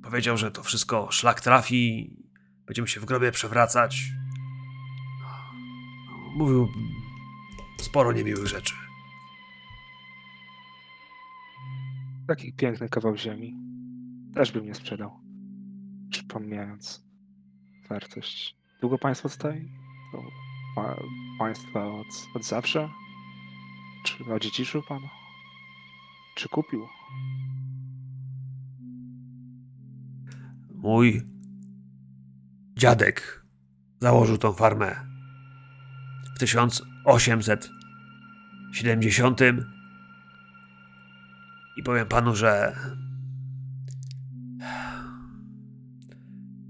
[0.04, 2.20] powiedział, że to wszystko szlak trafi
[2.70, 4.12] Będziemy się w grobie przewracać.
[6.36, 6.68] Mówił
[7.82, 8.74] sporo niemiłych rzeczy.
[12.28, 13.56] Taki piękny kawał ziemi.
[14.34, 15.20] Też bym nie sprzedał.
[16.10, 17.09] Przypomniając
[17.90, 18.56] wartość.
[18.82, 19.70] Długo państwo tutaj?
[20.12, 20.24] To
[20.76, 20.96] pa,
[21.40, 22.90] państwa od, od zawsze?
[24.06, 25.00] Czy odziedziczył pan?
[26.36, 26.88] Czy kupił?
[30.76, 31.22] Mój
[32.78, 33.46] dziadek
[34.00, 34.96] założył tą farmę
[36.36, 39.40] w 1870
[41.78, 42.76] i powiem panu, że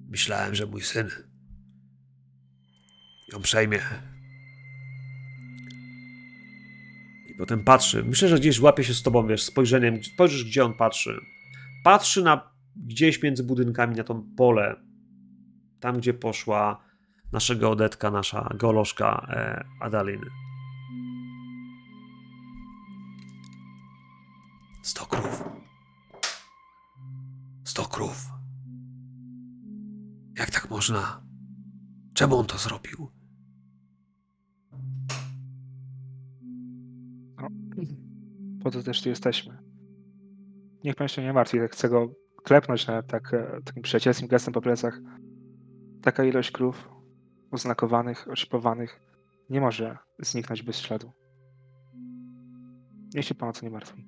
[0.09, 1.09] myślałem, że mój syn
[3.33, 3.79] ją przejmie.
[7.29, 8.03] I potem patrzy.
[8.03, 10.03] Myślę, że gdzieś łapie się z tobą, wiesz, spojrzeniem.
[10.03, 11.19] Spojrzysz, gdzie on patrzy.
[11.83, 14.75] Patrzy na gdzieś między budynkami na to pole.
[15.79, 16.83] Tam, gdzie poszła
[17.31, 20.21] nasza geodetka, nasza geolożka e, Adalin.
[24.81, 25.43] Sto krów.
[27.63, 28.38] Sto krów.
[30.59, 31.21] Jak tak można?
[32.13, 33.11] Czemu on to zrobił?
[38.63, 39.57] Po to też tu jesteśmy.
[40.83, 42.13] Niech pan się nie martwi, jak chcę go
[42.43, 44.99] klepnąć na tak, e, takim przyjacielskim gestem po plecach.
[46.01, 46.89] Taka ilość krów,
[47.51, 49.01] oznakowanych, oszlifowanych,
[49.49, 51.11] nie może zniknąć bez śladu.
[53.13, 54.07] Niech się pan o to nie martwi.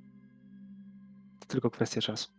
[1.39, 2.31] To tylko kwestia czasu.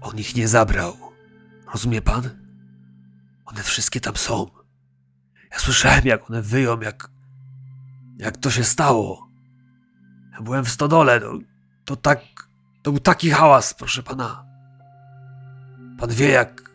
[0.00, 1.03] On ich nie zabrał.
[1.74, 2.30] Rozumie pan?
[3.44, 4.50] One wszystkie tam są.
[5.52, 7.10] Ja słyszałem, jak one wyją, jak.
[8.18, 9.28] jak to się stało.
[10.32, 11.20] Ja byłem w stodole.
[11.20, 11.38] No,
[11.84, 12.20] to tak.
[12.82, 14.46] To był taki hałas, proszę pana.
[15.98, 16.70] Pan wie, jak.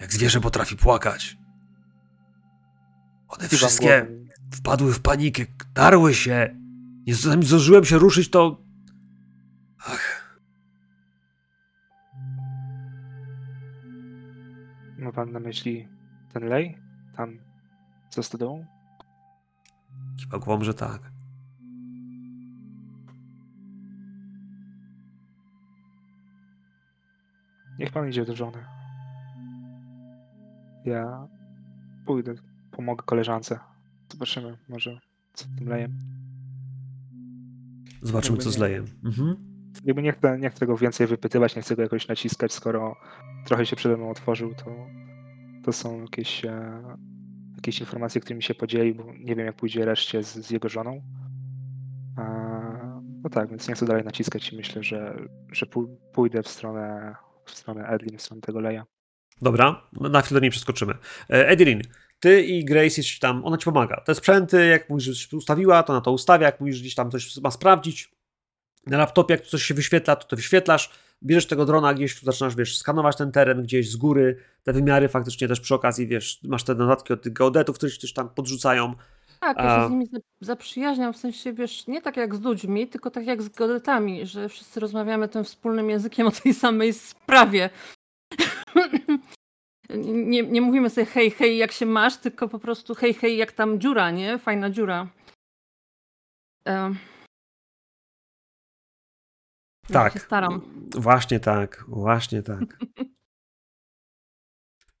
[0.00, 1.38] jak zwierzę potrafi płakać.
[3.28, 4.06] One wszystkie
[4.54, 5.44] wpadły w panikę,
[5.74, 6.56] darły się.
[7.06, 8.62] Nie zdążyłem się ruszyć, to.
[15.18, 15.88] Pan na myśli
[16.32, 16.78] ten lej?
[17.16, 17.38] Tam
[18.10, 18.66] za stodołą?
[20.16, 21.10] kiwa głową, że tak.
[27.78, 28.58] Niech pan idzie do żony.
[30.84, 31.28] Ja
[32.06, 32.34] pójdę,
[32.70, 33.58] pomogę koleżance.
[34.12, 35.00] Zobaczymy, może
[35.34, 35.98] co z tym lejem.
[38.02, 38.84] Zobaczymy, Jakby co nie- zleję.
[39.04, 39.36] Mhm.
[39.84, 42.96] Jakby nie chcę, nie chcę tego więcej wypytywać, nie chcę go jakoś naciskać, skoro
[43.46, 44.76] trochę się przede mną otworzył, to,
[45.68, 46.82] to są jakieś, e,
[47.56, 51.02] jakieś informacje, którymi się podzieli, bo nie wiem, jak pójdzie reszcie z, z jego żoną.
[53.24, 57.14] No tak, więc nie chcę dalej naciskać i myślę, że, że pój- pójdę w stronę,
[57.44, 58.86] w stronę Edlin, w stronę tego leja.
[59.42, 60.94] Dobra, na chwilę do niej przeskoczymy.
[61.30, 61.82] E, Edilin,
[62.20, 64.02] ty i Grace jest tam, ona ci pomaga.
[64.06, 67.50] Te sprzęty, jak mówisz, ustawiła, to na to ustawia, jak mówisz, gdzieś tam coś ma
[67.50, 68.10] sprawdzić.
[68.88, 70.90] Na laptopie, jak coś się wyświetla, to to wyświetlasz.
[71.22, 75.08] Bierzesz tego drona gdzieś, tu zaczynasz, wiesz, skanować ten teren gdzieś z góry, te wymiary
[75.08, 78.94] faktycznie też przy okazji, wiesz, masz te dodatki od tych geodetów, którzy też tam podrzucają.
[79.40, 82.88] Tak, ja się z nimi za- zaprzyjaźniam, w sensie, wiesz, nie tak jak z ludźmi,
[82.88, 87.70] tylko tak jak z geodetami, że wszyscy rozmawiamy tym wspólnym językiem o tej samej sprawie.
[90.04, 93.52] nie, nie mówimy sobie hej, hej, jak się masz, tylko po prostu hej, hej, jak
[93.52, 94.38] tam dziura, nie?
[94.38, 95.08] Fajna dziura.
[99.90, 99.94] Em.
[99.94, 100.12] Ja Tak.
[100.12, 100.60] się staram.
[100.94, 102.64] Właśnie tak, właśnie tak.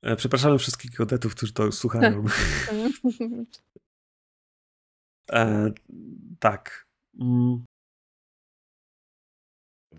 [0.02, 2.24] E, Przepraszamy wszystkich geodetów, którzy to słuchają.
[5.32, 5.70] E,
[6.40, 6.86] tak.
[7.20, 7.64] Mm,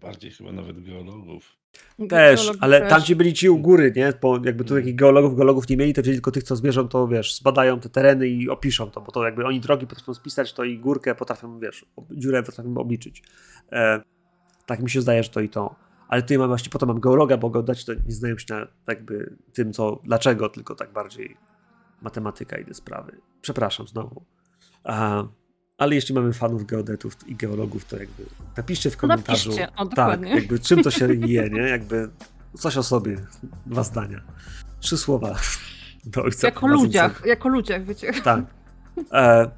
[0.01, 1.57] Bardziej chyba nawet geologów.
[2.09, 2.89] Też, Geologii ale też.
[2.89, 4.13] tamci byli ci u góry, nie?
[4.21, 7.07] Bo jakby tu takich geologów, geologów nie mieli, to wzięli tylko tych, co zwierzą, to
[7.07, 10.63] wiesz, zbadają te tereny i opiszą to, bo to jakby oni drogi potrafią spisać, to
[10.63, 13.23] i górkę potrafią, wiesz, dziurę potrafią obliczyć.
[13.71, 14.01] E,
[14.69, 15.75] tak mi się zdaje, że to i to.
[16.07, 19.35] Ale tutaj mam właśnie, potem mam geologa, bo geodeci to nie znają się na jakby
[19.53, 21.37] tym, co, dlaczego, tylko tak bardziej
[22.01, 23.21] matematyka i te sprawy.
[23.41, 24.25] Przepraszam znowu.
[24.83, 25.23] A,
[25.77, 28.23] ale jeśli mamy fanów geodetów i geologów, to jakby
[28.57, 29.49] napiszcie w komentarzu.
[29.49, 31.61] Napiszcie, o, tak, jakby czym to się je, nie?
[31.61, 32.09] Jakby
[32.57, 33.17] coś o sobie.
[33.65, 34.21] Dwa zdania.
[34.79, 35.35] Trzy słowa.
[36.05, 38.13] Do ojca Jako ludziach, jako ludziach, wiecie.
[38.23, 38.39] Tak.
[39.11, 39.51] E,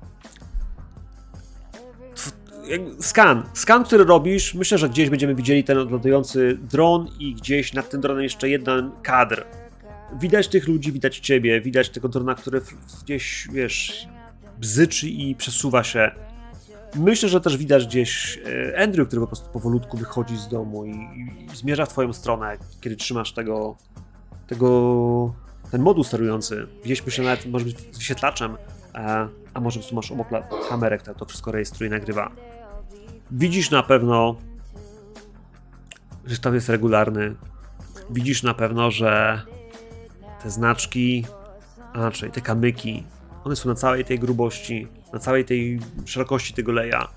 [2.99, 3.43] skan.
[3.53, 8.01] Skan, który robisz, myślę, że gdzieś będziemy widzieli ten odlatujący dron i gdzieś nad tym
[8.01, 9.45] dronem jeszcze jeden kadr.
[10.19, 12.61] Widać tych ludzi, widać ciebie, widać tego drona, który
[13.03, 14.07] gdzieś, wiesz,
[14.59, 16.11] bzyczy i przesuwa się.
[16.95, 18.39] Myślę, że też widać gdzieś
[18.73, 22.57] e, Andrew, który po prostu powolutku wychodzi z domu i, i, zmierza w twoją stronę,
[22.81, 23.77] kiedy trzymasz tego,
[24.47, 25.33] tego,
[25.71, 26.67] ten moduł sterujący.
[26.83, 28.57] Gdzieś myślę nawet, może być wyświetlaczem,
[28.95, 30.27] e, a może po prostu masz obok
[30.69, 32.31] kamerek, tak to wszystko rejestruje i nagrywa.
[33.31, 34.35] Widzisz na pewno,
[36.25, 37.35] że tam jest regularny.
[38.09, 39.41] Widzisz na pewno, że
[40.43, 41.25] te znaczki,
[41.93, 43.03] a raczej te kamyki,
[43.43, 47.07] one są na całej tej grubości, na całej tej szerokości tego leja.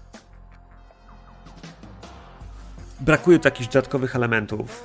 [3.01, 4.85] Brakuje tu jakichś dodatkowych elementów.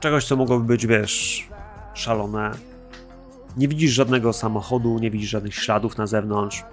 [0.00, 1.48] Czegoś, co mogłoby być, wiesz,
[1.94, 2.50] szalone.
[3.56, 6.64] Nie widzisz żadnego samochodu, nie widzisz żadnych śladów na zewnątrz.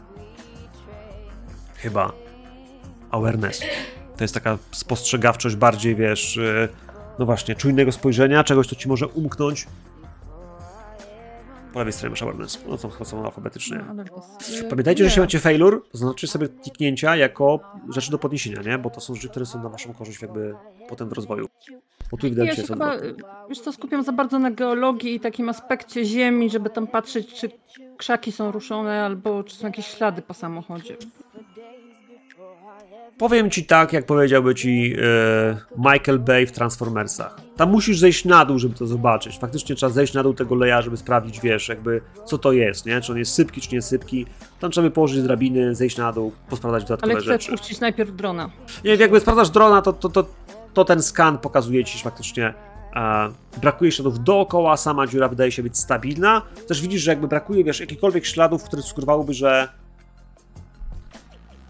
[1.76, 2.29] Chyba.
[3.12, 3.62] Awareness.
[4.18, 6.70] To jest taka spostrzegawczość bardziej, wiesz, yy,
[7.20, 9.68] no właśnie, czujnego spojrzenia, czegoś, co ci może umknąć.
[11.74, 12.60] Po lewej stronie masz awareness.
[12.68, 13.86] No to są alfabetycznie.
[13.96, 14.04] No,
[14.70, 17.60] Pamiętajcie, że jeśli macie failure, to znaczy sobie kliknięcia jako
[17.90, 18.78] rzeczy do podniesienia, nie?
[18.78, 20.56] Bo to są rzeczy, które są na waszą korzyść jakby
[20.90, 21.48] potem w rozwoju.
[22.12, 22.98] Bo tu Ja ewidentnie się chyba,
[23.50, 27.50] wiesz co, skupiam za bardzo na geologii i takim aspekcie ziemi, żeby tam patrzeć, czy
[27.98, 30.98] krzaki są ruszone, albo czy są jakieś ślady po samochodzie.
[33.20, 37.36] Powiem ci tak, jak powiedziałby ci e, Michael Bay w Transformersach.
[37.58, 39.40] Tam musisz zejść na dół, żeby to zobaczyć.
[39.40, 43.02] Faktycznie trzeba zejść na dół tego leja, żeby sprawdzić, wiesz, jakby co to jest, nie?
[43.02, 44.26] Czy on jest sypki, czy nie sypki.
[44.60, 47.52] Tam trzeba by położyć drabiny, zejść na dół, posprawdzać dodatkowe Ale rzeczy.
[47.52, 48.50] puścić najpierw drona.
[48.84, 50.26] Nie, jakby sprawdzasz drona, to, to, to,
[50.74, 52.54] to ten skan pokazuje ci, że faktycznie
[52.96, 53.30] e,
[53.62, 56.42] brakuje śladów dookoła, sama dziura wydaje się być stabilna.
[56.68, 59.70] Też widzisz, że jakby brakuje, wiesz, jakichkolwiek śladów, które sugerowałyby, że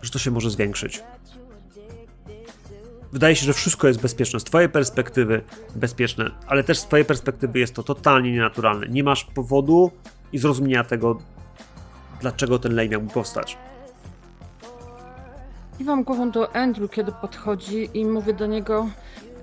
[0.02, 1.04] że to się może zwiększyć.
[3.14, 4.40] Wydaje się, że wszystko jest bezpieczne.
[4.40, 5.42] Z twojej perspektywy
[5.76, 8.88] bezpieczne, ale też z twojej perspektywy jest to totalnie nienaturalne.
[8.88, 9.92] Nie masz powodu
[10.34, 11.18] i zrozumienia tego,
[12.22, 13.58] dlaczego ten lej miałby powstać.
[15.78, 18.88] Kiwam głową do Andrew, kiedy podchodzi i mówię do niego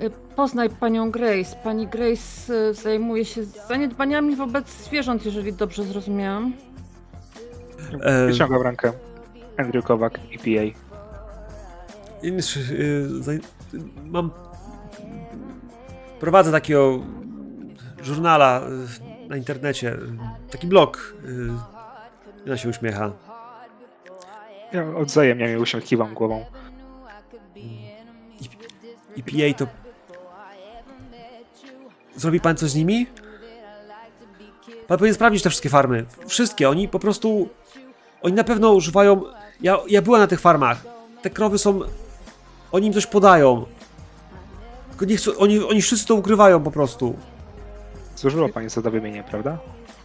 [0.01, 1.56] "Y, Poznaj panią Grace.
[1.64, 6.52] Pani Grace y, zajmuje się zaniedbaniami wobec zwierząt, jeżeli dobrze zrozumiałam.
[8.26, 8.93] Wyciągam rękę.
[9.59, 10.85] Andrew Kowak, EPA.
[12.27, 14.31] Y, Mam.
[16.20, 17.01] Prowadzę takiego
[18.03, 18.61] żurnala
[19.27, 19.97] y, na internecie.
[20.51, 21.15] Taki blog.
[21.24, 23.12] y, Ona się uśmiecha.
[24.73, 26.44] Ja odzajemnie mi uśmiech, kiwam głową.
[29.16, 29.66] I PA to.
[32.16, 33.07] Zrobi pan coś z nimi?
[34.89, 36.05] Pan powinien sprawdzić te wszystkie farmy.
[36.27, 36.69] Wszystkie.
[36.69, 37.48] Oni po prostu.
[38.23, 39.23] Oni na pewno używają.
[39.61, 40.85] Ja, ja byłem na tych farmach.
[41.23, 41.81] Te krowy są.
[42.72, 43.64] Oni im coś podają.
[44.90, 45.36] Tylko nie chcą.
[45.38, 47.16] Oni, oni wszyscy to ukrywają po prostu.
[48.16, 49.59] Zużyła pani zadowienie, prawda?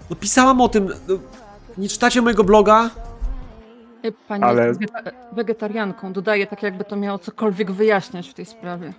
[0.10, 0.88] No pisałam o tym.
[1.08, 1.16] No,
[1.78, 2.90] nie czytacie mojego bloga?
[4.06, 6.14] Y, Pani Ale- jest wegeta- wegetarianką.
[6.14, 8.94] Dodaję tak, jakby to miało cokolwiek wyjaśniać w tej sprawie.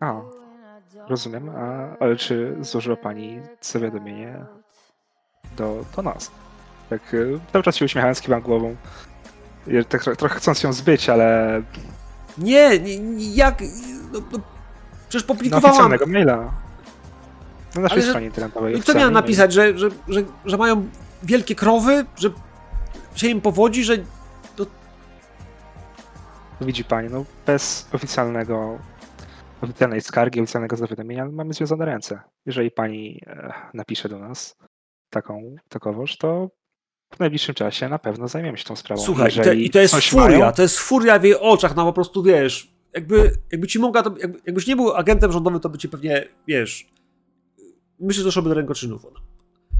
[0.00, 0.20] A,
[1.08, 1.48] rozumiem.
[1.56, 4.44] A, ale czy złożyła pani zawiadomienie
[5.56, 6.30] do, do nas?
[6.90, 8.76] Tak, y, cały czas się uśmiechając, kiwam głową.
[9.88, 11.62] Tak tro- trochę chcąc ją zbyć, ale
[12.40, 13.60] Nie, nie, nie jak.
[14.12, 14.38] No, no,
[15.08, 15.70] przecież publikowałam.
[15.70, 16.36] oficjalnego maila.
[17.74, 18.74] Na naszej Ale stronie internetowej.
[18.74, 19.12] I miałem mail.
[19.12, 20.88] napisać, że, że, że, że mają
[21.22, 22.30] wielkie krowy, że
[23.14, 23.96] się im powodzi, że
[26.60, 28.78] Widzi pani, no bez oficjalnego,
[29.60, 32.20] oficjalnej skargi, oficjalnego zawiadomienia mamy związane ręce.
[32.46, 34.56] Jeżeli pani e, napisze do nas
[35.10, 36.48] taką takowoż, to
[37.14, 39.02] w najbliższym czasie na pewno zajmiemy się tą sprawą.
[39.02, 41.76] Słuchaj, i to, Jeżeli i to jest furia, mają- to jest furia w jej oczach,
[41.76, 45.60] no po prostu wiesz, jakby, jakby ci mogła, to, jakby, jakbyś nie był agentem rządowym,
[45.60, 46.86] to by ci pewnie, wiesz,
[48.00, 49.06] myślę, że doszłoby do rękoczynów.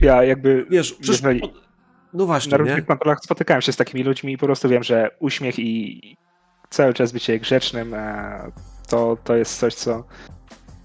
[0.01, 1.51] Ja jakby, Wiesz, przecież, jeżeli on-
[2.15, 5.11] no właśnie, na różnych kontrolach spotykałem się z takimi ludźmi i po prostu wiem, że
[5.21, 6.01] uśmiech i
[6.71, 8.53] cały czas bycie grzecznym e,
[8.89, 10.05] to, to jest coś, co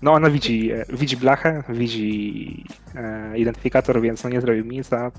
[0.01, 2.63] no ona widzi, e, widzi blachę, widzi
[2.95, 5.11] e, identyfikator, więc no nie zrobił mi nic, a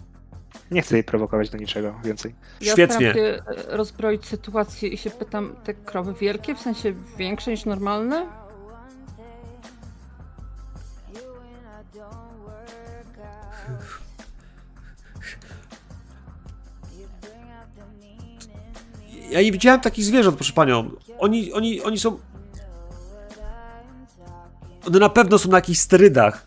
[0.71, 2.35] nie chcę jej prowokować do niczego więcej.
[2.61, 3.15] Ja Świetnie.
[3.15, 3.43] się e,
[3.77, 8.27] rozbroić sytuację i się pytam, te krowy wielkie, w sensie większe niż normalne?
[19.31, 20.91] Ja nie widziałem takich zwierząt, proszę panią.
[21.19, 22.19] Oni, oni, oni są...
[24.87, 26.47] One na pewno są na jakichś sterydach.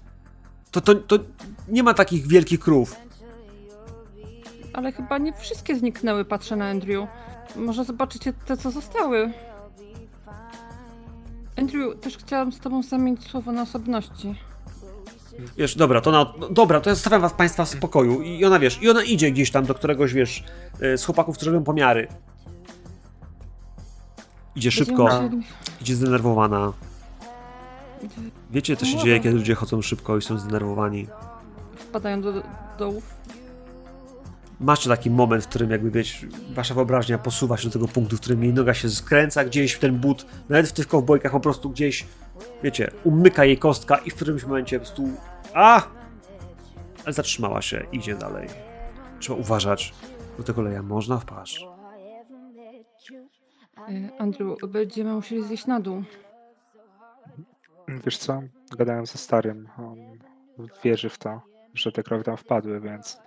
[0.71, 1.19] To, to, to
[1.67, 2.95] nie ma takich wielkich krów.
[4.73, 7.07] Ale chyba nie wszystkie zniknęły, patrzę na Andrew.
[7.55, 9.33] Może zobaczycie te, co zostały.
[11.57, 14.35] Andrew, też chciałam z tobą zamienić słowo na osobności.
[15.57, 18.21] Wiesz, dobra, to na, no, dobra, to ja zostawiam was państwa w spokoju.
[18.21, 20.43] I ona, wiesz, i ona idzie gdzieś tam do któregoś, wiesz,
[20.81, 22.07] e, z chłopaków, którzy robią pomiary.
[24.55, 25.43] Idzie szybko, Będziemy
[25.81, 26.73] idzie zdenerwowana.
[28.51, 31.07] Wiecie, co się No dzieje, kiedy ludzie chodzą szybko i są zdenerwowani.
[31.75, 32.43] Wpadają do do
[32.79, 33.03] dołów.
[34.59, 38.19] Macie taki moment, w którym jakby, wiecie, wasza wyobraźnia posuwa się do tego punktu, w
[38.19, 41.69] którym jej noga się skręca gdzieś w ten but, nawet w tych kowbojkach po prostu
[41.69, 42.05] gdzieś,
[42.63, 45.09] wiecie, umyka jej kostka i w którymś momencie po prostu
[45.53, 45.81] a!
[47.05, 48.47] Ale zatrzymała się, idzie dalej.
[49.19, 49.93] Trzeba uważać.
[50.37, 51.65] Do tego leja można wpaść.
[53.77, 56.03] E, Andrew, będziemy musieli zjeść na dół.
[57.87, 58.41] Wiesz co,
[58.77, 59.97] gadałem ze starym, on
[60.83, 61.41] wierzy w to,
[61.73, 63.17] że te krowy tam wpadły, więc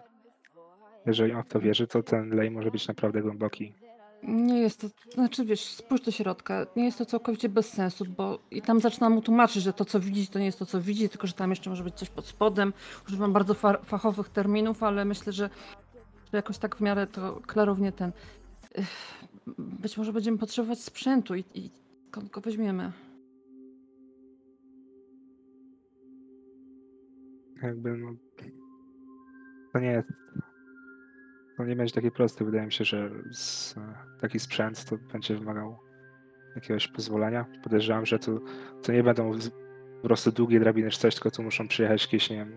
[1.07, 3.75] jeżeli on w to wierzy, to ten lej może być naprawdę głęboki.
[4.23, 8.39] Nie jest to, znaczy wiesz, spójrz do środka, nie jest to całkowicie bez sensu, bo
[8.51, 11.09] i tam zaczynam mu tłumaczyć, że to co widzi, to nie jest to co widzi,
[11.09, 12.73] tylko że tam jeszcze może być coś pod spodem.
[13.09, 15.51] Używam bardzo fa fachowych terminów, ale myślę, że,
[16.33, 18.13] że jakoś tak w miarę to klarownie ten.
[19.59, 21.71] Być może będziemy potrzebować sprzętu i, i
[22.09, 22.93] skąd go weźmiemy.
[27.63, 28.15] Jakby no,
[29.73, 30.09] to nie jest,
[31.57, 32.45] to nie będzie takie proste.
[32.45, 33.75] Wydaje mi się, że z,
[34.21, 35.79] taki sprzęt to będzie wymagał
[36.55, 37.47] jakiegoś pozwolenia.
[37.63, 38.33] Podejrzewam, że to,
[38.83, 39.33] to nie będą
[40.03, 42.53] po prostu długie drabiny czy coś, tylko tu muszą przyjechać jakieś, nie wiem,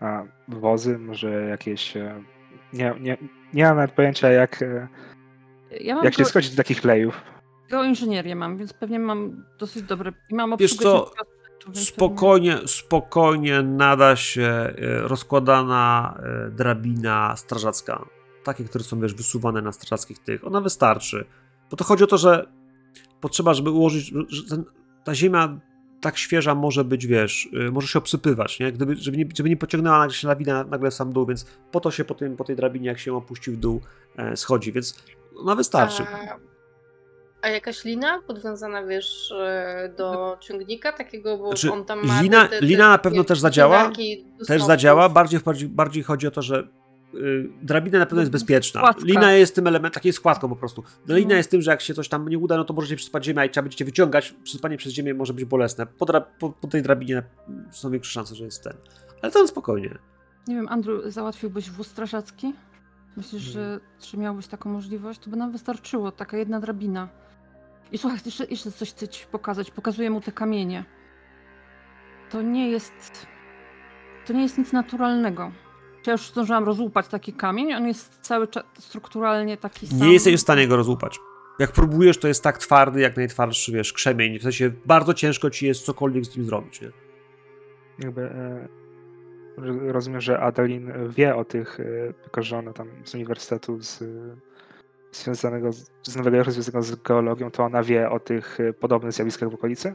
[0.00, 1.96] a, wozy, może jakieś...
[1.96, 2.22] e,
[2.72, 3.16] Nie, nie,
[3.54, 4.88] nie mam nawet pojęcia, jak, e,
[5.80, 7.22] Ja mam jak się go- schodzić do takich lejów.
[7.70, 10.12] geoinżynierię mam, więc pewnie mam dosyć dobre.
[10.30, 11.10] I mam Wiesz obsługę co,
[11.74, 14.72] Spokojnie, spokojnie nada się e,
[15.02, 16.18] rozkładana
[16.50, 18.04] drabina strażacka.
[18.44, 20.46] Takie, które są wiesz, wysuwane na strażackich tych.
[20.46, 21.24] Ona wystarczy.
[21.70, 22.46] Bo to chodzi o to, że
[23.20, 24.64] potrzeba, żeby ułożyć, że ten,
[25.04, 25.60] ta ziemia
[26.00, 28.72] tak świeża może być, wiesz, y, może się obsypywać, nie?
[28.72, 31.80] Gdyby, żeby, nie, żeby nie pociągnęła nagle się lawina nagle w sam dół, więc po
[31.80, 33.80] to się po, tym, po tej drabinie, jak się opuści w dół,
[34.16, 35.04] e, schodzi, więc
[35.36, 36.02] ona wystarczy.
[36.02, 36.36] A,
[37.42, 42.22] a jakaś lina podwiązana, wiesz, e, do ciągnika takiego, bo Znaczy, on tam ma...
[42.22, 43.92] lina- te, te, lina na pewno też zadziała,
[44.46, 46.68] Też zadziała, bardziej, bardziej, bardziej chodzi o to, że
[47.62, 48.80] drabina na pewno jest bezpieczna.
[48.80, 49.04] Składka.
[49.04, 50.84] Lina jest tym elementem, takiej składką po prostu.
[51.06, 51.36] Lina Mhm.
[51.36, 53.50] jest tym, że jak się coś tam nie uda, no to możecie przyspać ziemię i
[53.50, 54.34] trzeba będziecie wyciągać.
[54.42, 55.86] Przyspanie przez ziemię może być bolesne.
[55.86, 56.06] Po,
[56.38, 57.22] po, po tej drabinie
[57.70, 58.72] są większe szanse, że jest ten.
[59.22, 59.98] Ale to spokojnie.
[60.48, 62.54] Nie wiem, Andrew, załatwiłbyś wóz strażacki?
[63.16, 63.80] Myślisz, że,
[64.10, 65.20] że miałbyś taką możliwość?
[65.20, 67.08] To by nam wystarczyło, taka jedna drabina.
[67.92, 69.70] I słuchaj, jeszcze, jeszcze coś chcę ci pokazać.
[69.70, 70.84] Pokazuję mu te kamienie.
[72.30, 73.26] To nie jest...
[74.26, 75.52] To nie jest nic naturalnego.
[76.06, 79.98] Ja już zdążyłam rozłupać taki kamień, on jest cały czas strukturalnie taki sam.
[79.98, 81.18] Nie jesteś w stanie go rozłupać.
[81.58, 84.38] Jak próbujesz, to jest tak twardy, jak najtwardszy, wiesz, krzemień.
[84.38, 86.90] W sensie bardzo ciężko ci jest cokolwiek z nim zrobić, nie?
[87.98, 88.68] Jakby e,
[89.56, 94.02] ro- rozumiem, że Adeline wie o tych, e, tylko że ona tam z uniwersytetu z,
[94.02, 94.06] e,
[95.12, 99.50] związanego z, z nowego związanego z geologią, to ona wie o tych e, podobnych zjawiskach
[99.50, 99.94] w okolicy?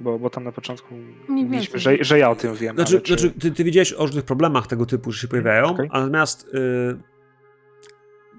[0.00, 0.94] Bo, bo tam na początku
[1.28, 2.76] mówiliśmy, że, że ja o tym wiem.
[2.76, 3.12] Znaczy, czy...
[3.12, 6.98] znaczy ty, ty wiedziałeś o różnych problemach tego typu, że się pojawiają, a natomiast y,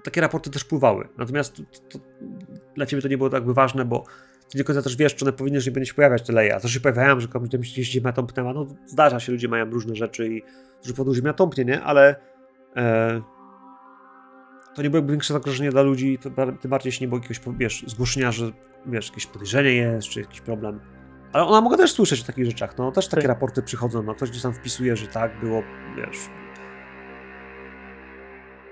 [0.02, 1.08] takie raporty też pływały.
[1.18, 1.98] Natomiast to, to,
[2.74, 4.04] dla ciebie to nie było tak ważne, bo
[4.48, 6.32] ty nie do końca też wiesz, czy one powinny, że nie będzie się pojawiać te
[6.32, 6.54] leje.
[6.54, 8.52] A to się pojawiają, że komuś tam się ziemia tąpnęła.
[8.52, 10.42] No zdarza się, ludzie mają różne rzeczy i
[10.84, 11.82] że powodu ziemia tąpnie, nie?
[11.82, 12.16] Ale
[12.76, 13.22] e,
[14.74, 16.18] to nie byłoby większe zagrożenie dla ludzi,
[16.60, 18.52] tym bardziej jeśli nie było jakiegoś, wiesz, zgłoszenia, że
[18.86, 20.80] wiesz, jakieś podejrzenie jest, czy jakiś problem.
[21.32, 23.28] Ale ona mogła też słyszeć o takich rzeczach, no też takie Tak.
[23.28, 25.62] raporty przychodzą, no ktoś gdzieś tam wpisuje, że tak było,
[25.96, 26.18] wiesz,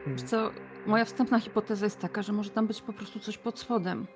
[0.06, 0.50] Wiesz co,
[0.86, 4.06] moja wstępna hipoteza jest taka, że może tam być po prostu coś pod spodem.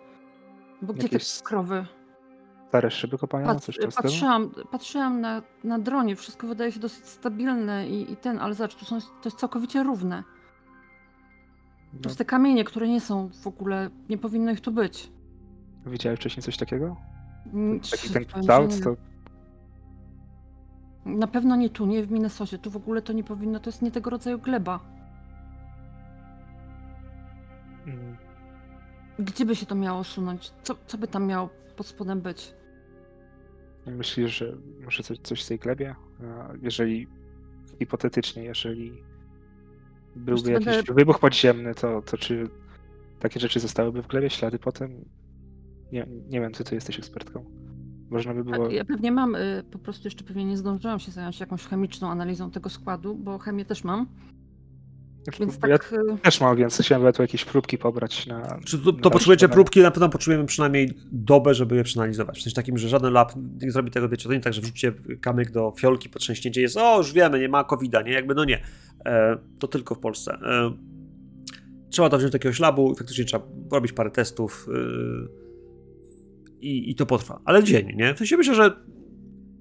[0.82, 1.86] Bo gdzie Jakieś te krowy?
[2.68, 3.46] Stare szyby kopania?
[3.46, 8.54] Pat, patrzyłam, patrzyłam na, na dronie, wszystko wydaje się dosyć stabilne i, i ten, ale
[8.54, 10.24] zobacz, tu są, to jest całkowicie równe.
[11.92, 15.10] No, Plus te kamienie, które nie są w ogóle, nie powinno ich tu być.
[15.86, 16.96] widziałeś wcześniej coś takiego?
[17.90, 18.82] Taki ten kształt?
[18.84, 18.96] To
[21.04, 22.58] Na pewno nie tu, nie w Minnesocie.
[22.58, 24.80] Tu w ogóle to nie powinno, to jest nie tego rodzaju gleba.
[27.86, 28.16] mm,
[29.18, 30.52] Gdzie by się to miało sunąć?
[30.62, 32.54] Co, co by tam miało pod spodem być?
[33.86, 35.94] myślisz, że może coś, coś w tej glebie?
[36.22, 37.06] A Jeżeli
[37.78, 38.92] hipotetycznie, jeżeli
[40.16, 42.48] byłby jakiś będę- wybuch podziemny, to, to czy
[43.20, 45.04] takie rzeczy zostałyby w glebie, ślady potem?
[45.92, 47.44] Nie, nie wiem, ty tu jesteś ekspertką.
[48.10, 48.66] Można by było...
[48.66, 52.10] A Ja pewnie mam, y, po prostu jeszcze pewnie nie zdążyłam się zająć jakąś chemiczną
[52.10, 54.06] analizą tego składu, bo chemię też mam,
[55.24, 55.92] Znaczy, więc Ja tak...
[55.92, 58.58] y, też mam, więc chciałem tu jakieś próbki pobrać na...
[58.64, 59.54] Czy to, to na potrzebujecie badania.
[59.54, 62.38] próbki, na pewno potrzebujemy przynajmniej dobę, żeby je przeanalizować.
[62.38, 64.92] W sensie takim, że żaden lab nie zrobi tego, wiecie, to nie tak, że wrzucicie
[65.20, 68.12] kamyk do fiolki, potrzęśnięcie jest, o, już wiemy, nie ma covid nie?
[68.12, 68.62] Jakby, no nie.
[69.06, 70.38] E, to tylko w Polsce.
[70.42, 70.72] E,
[71.90, 75.39] trzeba to wziąć do jakiegoś labu i faktycznie trzeba robić parę testów e,
[76.60, 77.40] i, i to potrwa.
[77.44, 78.14] Ale dzień, nie?
[78.14, 78.76] W sensie myślę, że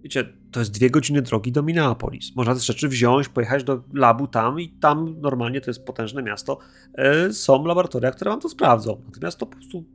[0.04, 2.36] wiecie, to jest dwie godziny drogi do Minneapolis.
[2.36, 6.60] Można te rzeczy wziąć, pojechać do labu tam i tam normalnie to jest potężne miasto.
[6.94, 9.02] E, są laboratoria, które wam to sprawdzą.
[9.06, 9.86] Natomiast to po prostu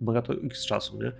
[0.00, 1.12] wymaga to x czasu, nie?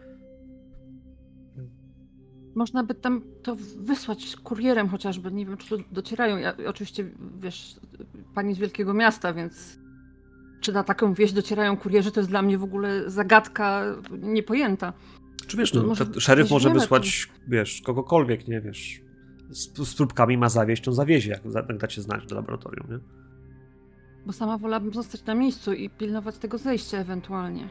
[2.55, 6.37] Można by tam to wysłać kurierem chociażby, nie wiem, czy tu docierają.
[6.39, 7.11] Ja oczywiście,
[7.41, 7.77] wiesz,
[8.35, 9.79] pani z wielkiego miasta, więc
[10.61, 14.93] czy na taką wieś docierają kurierzy, to jest dla mnie w ogóle zagadka niepojęta.
[15.47, 19.01] Czy wiesz, no, Może szeryf może wysłać, wiesz, kogokolwiek, nie, wiesz,
[19.51, 22.99] z, z próbkami ma zawieść, on zawiezie, jak, jak dacie znać do laboratorium, nie?
[24.27, 27.69] Bo sama wolałabym zostać na miejscu i pilnować tego zejścia ewentualnie.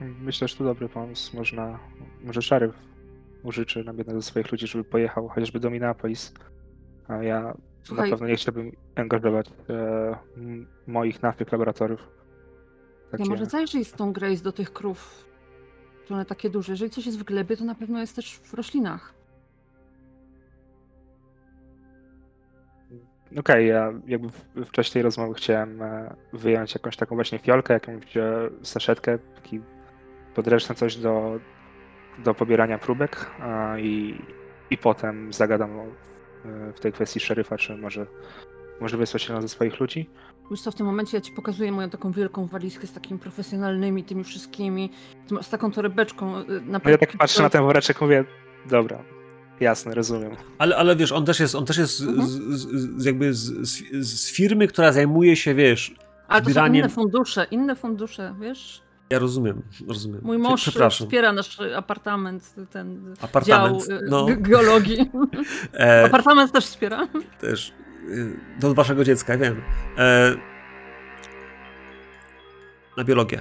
[0.00, 1.36] Myślę, że to dobry pomysł.
[1.36, 1.78] Można,
[2.24, 2.74] może szeryf
[3.42, 6.34] użyczy nam jednego ze swoich ludzi, żeby pojechał chociażby do Minneapolis.
[7.08, 12.00] A ja Słuchaj, na pewno nie chciałbym angażować e, m- moich naszych laboratoriów.
[13.12, 15.24] ja Takie- może zajrzyj z tą Grace do tych krów.
[16.08, 16.72] To one takie duże.
[16.72, 19.14] Jeżeli coś jest w glebie, to na pewno jest też w roślinach.
[23.38, 28.16] Okej, ja jakby w, czasie tej rozmowy chciałem e, wyjąć jakąś taką właśnie fiolkę, jakąś
[28.16, 29.60] e, saszetkę, taki
[30.34, 31.40] podręczny coś do
[32.18, 33.30] do pobierania próbek
[33.78, 34.18] i,
[34.70, 38.06] i potem zagadam o, e, w tej kwestii szeryfa, czy może,
[38.80, 40.10] może wysłać się ze swoich ludzi.
[40.50, 44.04] Wiesz co, w tym momencie ja ci pokazuję moją taką wielką walizkę z takimi profesjonalnymi
[44.04, 44.90] tymi wszystkimi,
[45.42, 46.40] z taką torebeczką.
[46.40, 48.24] y, Na No ja tak patrzę na ten woreczek, mówię,
[48.70, 49.02] dobra,
[49.60, 50.30] jasne, rozumiem.
[50.58, 52.28] Ale, ale wiesz, on też jest, on też jest z, Mhm.
[52.28, 55.94] z, z, z jakby z, z, z firmy, która zajmuje się, wiesz,
[56.28, 58.82] Ale to są zbieraniem- inne fundusze, inne fundusze, wiesz?
[59.10, 60.20] ja rozumiem, rozumiem.
[60.24, 64.26] Mój mąż wspiera nasz apartament, ten Apartament, dział y, no.
[64.26, 65.10] ge- geologii.
[65.78, 67.08] E, Apartament też wspiera.
[67.40, 67.72] też
[68.60, 69.62] do waszego dziecka, wiem.
[69.98, 70.34] E,
[72.96, 73.40] na biologię.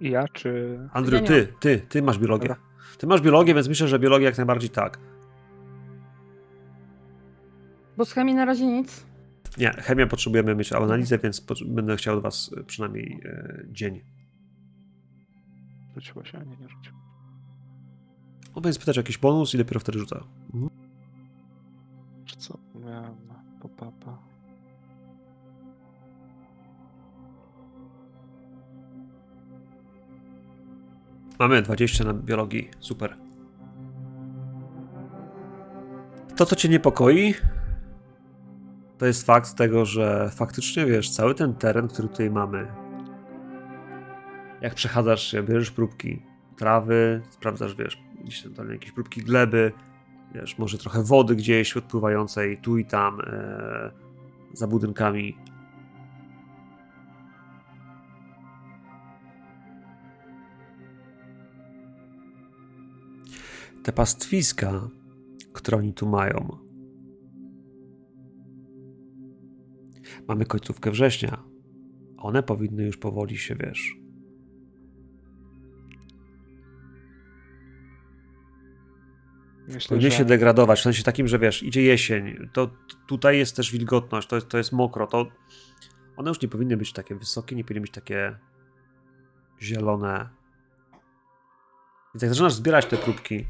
[0.00, 0.78] Ja, czy...
[0.92, 2.48] Andrew, Ja nie ty, ty, ty masz biologię.
[2.48, 2.62] Dobra.
[2.98, 4.98] Ty masz biologię, więc myślę, że biologia jak najbardziej tak.
[7.96, 9.06] Bo z chemii na razie nic.
[9.58, 14.00] Nie, chemia potrzebujemy mieć analizę, więc będę chciał od was e, przynajmniej e, dzień.
[15.94, 16.38] Rzuciło się?
[16.38, 16.98] Nie, nie rzuciło.
[18.54, 20.24] On będzie spytać o jakiś bonus i dopiero wtedy rzuca.
[20.54, 20.79] Mhm.
[22.30, 22.58] Czy co?
[22.74, 23.16] Miałem
[23.60, 24.18] pop-upa.
[31.38, 33.16] Mamy 20 na biologii, super.
[36.36, 37.34] To, co cię niepokoi,
[38.98, 42.66] to jest fakt tego, że faktycznie, wiesz, cały ten teren, który tutaj mamy,
[44.60, 46.22] jak przechadzasz się, bierzesz próbki
[46.56, 49.72] trawy, sprawdzasz, wiesz, gdzieś tam jakieś próbki gleby,
[50.34, 53.90] wiesz, może trochę wody gdzieś odpływającej tu i tam e,
[54.52, 55.36] za budynkami.
[63.82, 64.88] Te pastwiska,
[65.52, 66.58] które oni tu mają.
[70.28, 71.42] Mamy końcówkę września.
[72.16, 73.96] One powinny już powoli się, wiesz,
[79.74, 80.18] Myślę, Powinien że...
[80.18, 82.70] się degradować, w sensie takim, że wiesz, idzie jesień, to
[83.06, 85.26] tutaj jest też wilgotność, to jest, to jest mokro, to
[86.16, 88.38] one już nie powinny być takie wysokie, nie powinny być takie
[89.62, 90.28] zielone.
[92.14, 93.46] Więc jak zaczynasz zbierać te próbki,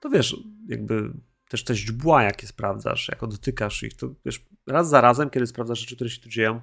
[0.00, 0.36] to wiesz,
[0.68, 1.12] jakby
[1.48, 5.80] też te źdźbła, jakie sprawdzasz, jak dotykasz ich, to wiesz, raz za razem, kiedy sprawdzasz
[5.80, 6.60] rzeczy, które się tu dzieją,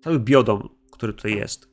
[0.00, 1.68] cały biodom, który tutaj jest,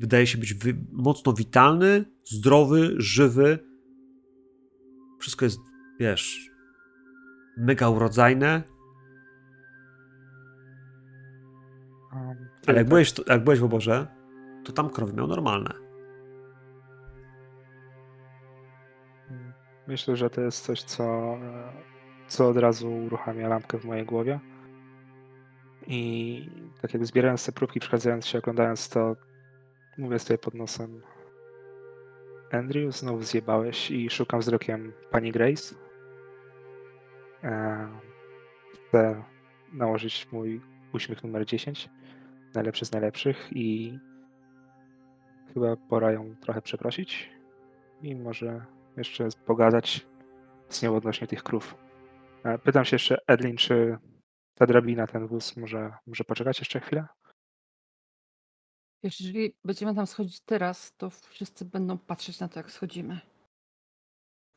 [0.00, 3.69] wydaje się być wy- mocno witalny, zdrowy, żywy,
[5.20, 5.60] wszystko jest,
[5.98, 6.50] wiesz,
[7.56, 8.62] mega urodzajne,
[12.12, 14.06] Um, ale tak, jak byłeś, jak byłeś w oborze,
[14.64, 15.74] to tam krowy miał normalne.
[19.86, 21.36] Myślę, że to jest coś, co,
[22.28, 24.40] co od razu uruchamia lampkę w mojej głowie.
[25.86, 26.50] I
[26.82, 29.16] tak jak zbierając te próbki, przechadzając się, oglądając to,
[29.98, 31.02] mówię sobie pod nosem
[32.50, 35.74] Andrew, znowu zjebałeś i szukam wzrokiem pani Grace.
[37.44, 37.88] E,
[38.88, 39.24] Chcę
[39.72, 40.60] nałożyć mój
[40.92, 41.88] uśmiech numer 10,
[42.54, 43.98] najlepszy z najlepszych i
[45.54, 47.30] chyba pora ją trochę przeprosić
[48.02, 48.64] i może
[48.96, 50.06] jeszcze pogadać
[50.68, 51.74] z nią odnośnie tych krów.
[52.44, 53.98] E, Pytam się jeszcze, Edlin, czy
[54.54, 57.06] ta drabina, ten wóz może, może poczekać jeszcze chwilę?
[59.02, 63.20] Wiesz, jeżeli będziemy tam schodzić teraz, to wszyscy będą patrzeć na to, jak schodzimy.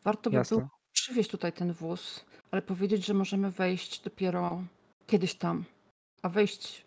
[0.03, 0.57] Warto by Jasne.
[0.57, 4.63] było przywieźć tutaj ten wóz, ale powiedzieć, że możemy wejść dopiero
[5.07, 5.63] kiedyś tam.
[6.21, 6.85] A wejść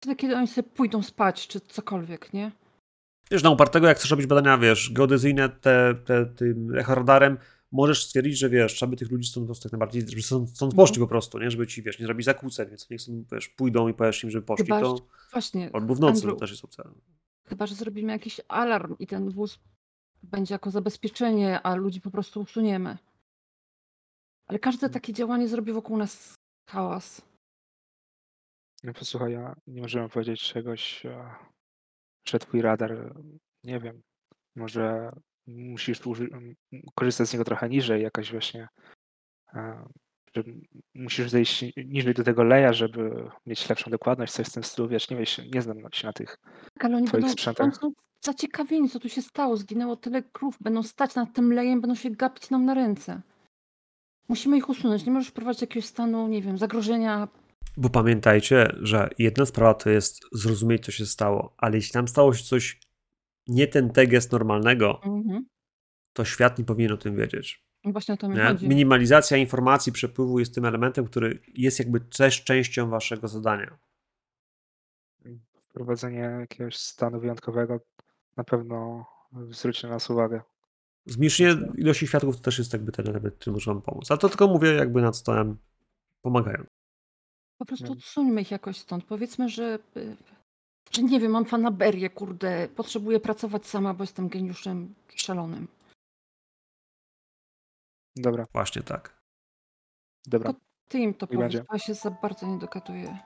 [0.00, 2.52] wtedy, kiedy oni sobie pójdą spać, czy cokolwiek, nie?
[3.30, 7.38] Wiesz, na upartego, jak chcesz robić badania, wiesz, geodezyjne te, te, tym echoradarem,
[7.72, 10.50] możesz stwierdzić, że wiesz, trzeba by tych ludzi stąd po prostu jak najbardziej, żeby stąd,
[10.50, 11.50] stąd poszli po prostu, nie?
[11.50, 14.46] Żeby ci, wiesz, nie zrobić zakłóceń, więc niech stąd, wiesz, pójdą i powiesz im, żeby
[14.46, 14.96] poszli, Chyba, to...
[15.32, 16.84] Właśnie, Albo w nocy, Andrew, to też jest opcja.
[17.44, 19.58] chyba, że zrobimy jakiś alarm i ten wóz
[20.22, 22.98] będzie jako zabezpieczenie, a ludzi po prostu usuniemy.
[24.46, 26.34] Ale każde takie działanie zrobi wokół nas
[26.70, 27.22] hałas.
[28.84, 31.34] No posłuchaj, ja nie możemy powiedzieć czegoś, e,
[32.28, 33.14] że twój radar,
[33.64, 34.02] nie wiem,
[34.56, 35.12] może
[35.46, 36.54] musisz uży- m,
[36.94, 38.68] korzystać z niego trochę niżej, jakaś właśnie,
[39.54, 39.84] e,
[40.36, 40.42] że
[40.94, 45.10] musisz zejść niżej do tego leja, żeby mieć lepszą dokładność, coś w tym stylu, wiesz,
[45.10, 46.36] nie, wiesz, nie znam się na tych
[46.74, 47.64] Tak, ale oni Twoich będą, sprzętach.
[47.66, 49.56] oni są zaciekawieni, co tu się stało.
[49.56, 53.22] Zginęło tyle krów, będą stać nad tym lejem, będą się gapić nam na ręce.
[54.28, 55.06] Musimy ich usunąć.
[55.06, 57.28] Nie możesz wprowadzić jakiegoś stanu, nie wiem, zagrożenia.
[57.76, 62.34] Bo pamiętajcie, że jedna sprawa to jest zrozumieć, co się stało, ale jeśli tam stało
[62.34, 62.80] się coś
[63.46, 65.46] nie ten tegest normalnego, Mhm.
[66.12, 67.64] to świat nie powinien o tym wiedzieć.
[67.84, 68.44] I Właśnie o to mi Nie?
[68.44, 68.68] chodzi.
[68.68, 73.78] Minimalizacja informacji, przepływu jest tym elementem, który jest jakby też częścią waszego zadania.
[75.60, 77.80] wprowadzenie jakiegoś stanu wyjątkowego
[78.36, 79.06] na pewno
[79.50, 80.40] zwróci na nas uwagę.
[81.06, 84.10] Zmniejszenie ilości świadków to też jest jakby ten element, który może wam pomóc.
[84.10, 85.56] A to tylko mówię jakby nad stołem
[86.22, 86.64] pomagają.
[87.58, 87.92] Po prostu No.
[87.92, 89.04] odsuńmy ich jakoś stąd.
[89.04, 89.78] Powiedzmy, że.
[90.90, 92.68] Y, Że nie wiem, mam fanaberię, kurde.
[92.68, 95.68] Potrzebuję pracować sama, bo jestem geniuszem szalonym.
[98.16, 99.22] Dobra, Właśnie tak.
[100.26, 100.54] dobra,
[100.88, 101.58] Ty im to I powiedz, będzie.
[101.58, 103.18] bo ja się za bardzo nie dokatuję.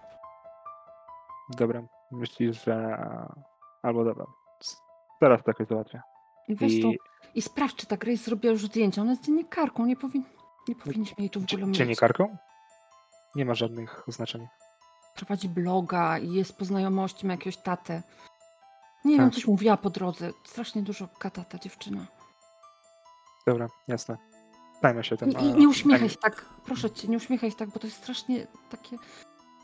[1.56, 1.82] dobra.
[2.12, 2.96] Myślisz, że...
[3.82, 4.26] Albo dobra.
[5.20, 6.02] Teraz tak załatwię.
[6.48, 6.98] I weź to I
[7.34, 9.02] i sprawdź, czy ta Grace zrobiła już zdjęcia.
[9.02, 10.24] Ona jest dziennikarką, nie, powin...
[10.68, 11.76] nie powinniśmy jej tu w ogóle mieć.
[11.76, 12.36] dziennikarką?
[13.34, 14.46] Nie ma żadnych oznaczeń.
[15.16, 18.02] Prowadzi bloga i jest po znajomości, ma jakiegoś tatę.
[19.04, 19.34] Nie wiem, Tak.
[19.34, 20.30] coś mówiła po drodze.
[20.44, 22.06] Strasznie dużo gada ta dziewczyna.
[23.46, 24.16] Dobra, jasne.
[24.82, 25.30] Zajmę się tym.
[25.30, 28.46] I nie uśmiechaj się tak, proszę cię, nie uśmiechaj się tak, bo to jest strasznie
[28.70, 28.96] takie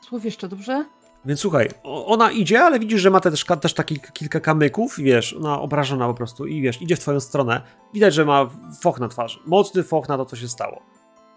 [0.09, 0.85] słowieszcze, dobrze?
[1.25, 5.35] Więc słuchaj, ona idzie, ale widzisz, że ma też, też taki kilka kamyków i wiesz,
[5.35, 7.63] ona obrażona po prostu i wiesz, idzie w twoją stronę.
[7.95, 8.51] Widać, że ma
[8.81, 9.39] foch na twarzy.
[9.47, 10.83] Mocny foch na to, co się stało.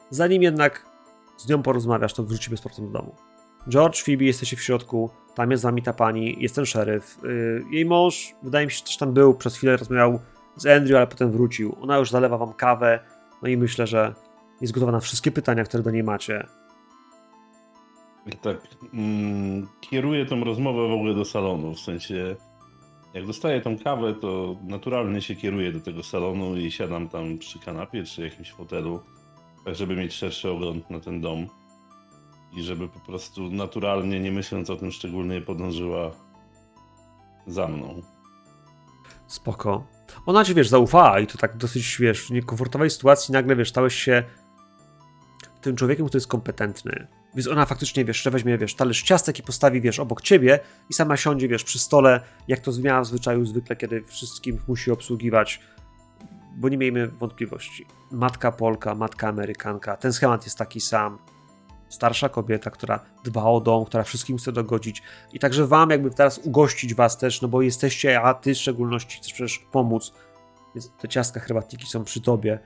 [0.09, 0.85] Zanim jednak
[1.37, 3.15] z nią porozmawiasz, to wrócimy z powrotem do domu.
[3.69, 7.17] George, Phoebe, jesteście w środku, tam jest z wami ta pani, jest ten szeryf.
[7.23, 10.19] Yy, jej mąż, wydaje mi się, że też tam był, przez chwilę rozmawiał
[10.55, 11.75] z Andrew, ale potem wrócił.
[11.81, 12.99] Ona już zalewa wam kawę,
[13.41, 14.13] no i myślę, że
[14.61, 16.47] jest gotowa na wszystkie pytania, które do niej macie.
[18.41, 18.57] Tak,
[18.93, 22.35] mm, kieruję tą rozmowę w ogóle do salonu, w sensie
[23.13, 27.59] jak dostaję tą kawę, to naturalnie się kieruję do tego salonu i siadam tam przy
[27.59, 28.99] kanapie czy jakimś fotelu,
[29.65, 31.47] tak żeby mieć szerszy ogląd na ten dom
[32.55, 36.11] i żeby po prostu naturalnie, nie myśląc o tym szczególnie, podążyła
[37.47, 38.01] za mną.
[39.27, 39.87] Spoko.
[40.25, 43.95] Ona ci, wiesz, zaufała i to tak dosyć, wiesz, w niekomfortowej sytuacji nagle, wiesz, stałeś
[43.95, 44.23] się
[45.61, 47.07] tym człowiekiem, który jest kompetentny.
[47.35, 50.59] Więc ona faktycznie, wiesz, że weźmie, wiesz, talerz ciastek i postawi, wiesz, obok ciebie
[50.89, 54.91] i sama siądzie, wiesz, przy stole, jak to miała w zwyczaju zwykle, kiedy wszystkim musi
[54.91, 55.61] obsługiwać,
[56.57, 57.85] bo nie miejmy wątpliwości.
[58.11, 61.17] Matka Polka, matka Amerykanka, ten schemat jest taki sam.
[61.95, 65.01] Starsza kobieta, która dba o dom, która wszystkim chce dogodzić
[65.33, 69.17] i także wam jakby teraz ugościć was też, no bo jesteście, a ty w szczególności
[69.17, 70.13] chcesz przecież pomóc,
[70.75, 72.59] więc te ciastka, herbatniki są przy tobie,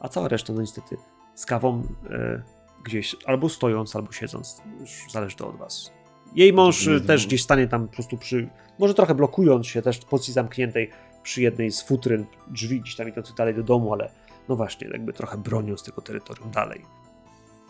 [0.00, 0.96] a cała reszta no niestety
[1.34, 2.42] z kawą e,
[2.84, 5.92] gdzieś albo stojąc, albo siedząc, już zależy to od was.
[6.34, 8.48] Jej mąż e, też gdzieś stanie tam po prostu przy,
[8.78, 10.90] może trochę blokując się też w pozycji zamkniętej
[11.22, 14.10] przy jednej z futryn drzwi gdzieś tam idących dalej do domu, ale
[14.48, 16.84] no właśnie, jakby trochę broniąc tego terytorium dalej.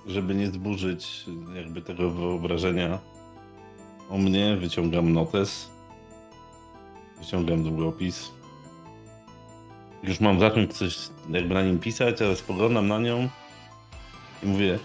[0.06, 2.98] Żeby nie zburzyć jakby tego wyobrażenia
[4.10, 5.70] o mnie, wyciągam notes,
[7.20, 8.30] wyciągam długopis.
[10.02, 10.98] Już mam zacząć coś
[11.30, 13.28] jakby na nim pisać, ale spoglądam na nią
[14.42, 14.78] i mówię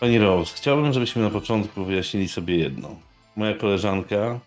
[0.00, 2.96] Pani Rose, chciałbym, żebyśmy na początku wyjaśnili sobie jedno.
[3.36, 4.40] Moja koleżanka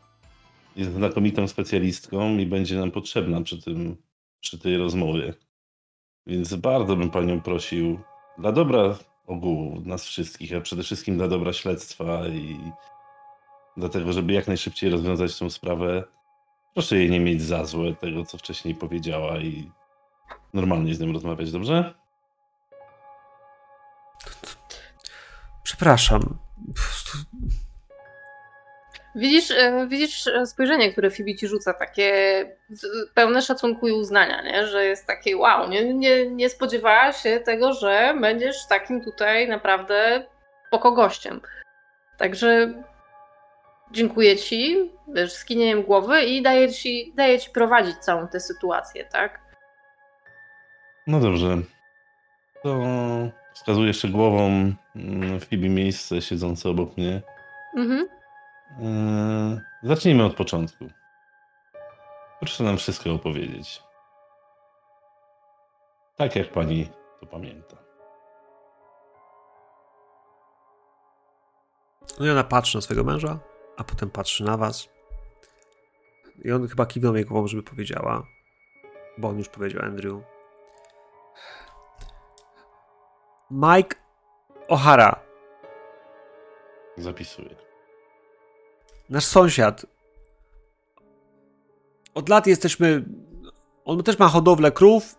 [0.75, 3.97] jest znakomitą specjalistką i będzie nam potrzebna przy tym,
[4.39, 5.34] przy tej rozmowie.
[6.27, 7.99] Więc bardzo bym Panią prosił,
[8.38, 8.95] dla dobra
[9.27, 12.71] ogółu nas wszystkich, a przede wszystkim dla dobra śledztwa i
[13.77, 16.03] dlatego, żeby jak najszybciej rozwiązać tę sprawę,
[16.73, 19.71] proszę jej nie mieć za złe tego, co wcześniej powiedziała i
[20.53, 21.93] normalnie z nią rozmawiać, dobrze?
[25.63, 26.37] Przepraszam.
[29.15, 32.11] Widzisz, e, widzisz e, spojrzenie, które Fibi ci rzuca, takie
[33.14, 34.68] pełne szacunku i uznania, nie?
[34.68, 40.26] że jest takie wow, nie, nie, nie spodziewała się tego, że będziesz takim tutaj naprawdę
[40.68, 41.41] spoko gościem.
[42.18, 42.73] Także
[43.91, 49.40] dziękuję ci, wiesz, skinieniem głowy i daję ci, daję ci prowadzić całą tę sytuację, tak?
[51.07, 51.57] No dobrze.
[52.64, 52.80] To
[53.53, 57.22] wskazuję jeszcze głową mm, Phoebe miejsce siedzące obok mnie.
[57.77, 58.07] Mhm.
[58.81, 60.85] Eee, zacznijmy od początku.
[62.39, 63.83] Proszę nam wszystko opowiedzieć.
[66.15, 66.89] Tak jak pani
[67.19, 67.77] to pamięta.
[72.19, 73.39] No i ona patrzy na swojego męża,
[73.77, 74.89] a potem patrzy na was.
[76.45, 78.23] I on chyba kiwnął jej głową, żeby powiedziała,
[79.17, 80.21] bo on już powiedział Andrew.
[83.51, 83.95] Mike
[84.69, 85.15] O'Hara,
[86.97, 87.62] Zapisuję.
[89.09, 89.85] Nasz sąsiad.
[92.13, 93.05] Od lat jesteśmy.
[93.85, 95.15] On też ma hodowlę krów.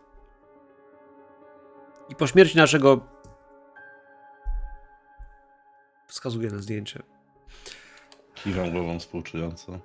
[2.09, 3.01] I po śmierci naszego.
[6.09, 7.03] Wskazuje na zdjęcie.
[8.35, 9.81] Kiwam głową współczująco.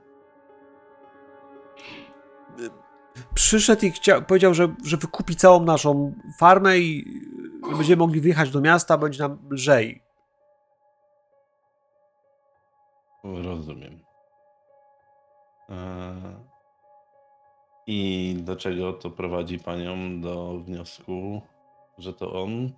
[3.34, 7.22] przyszedł i chciał, powiedział, że, że wykupi całą naszą farmę i
[7.78, 10.02] będziemy mogli wyjechać do miasta, będzie nam lżej.
[13.24, 14.00] Rozumiem.
[15.70, 16.36] Eee,
[17.88, 21.42] I do czego to prowadzi panią do wniosku,
[21.98, 22.72] że to on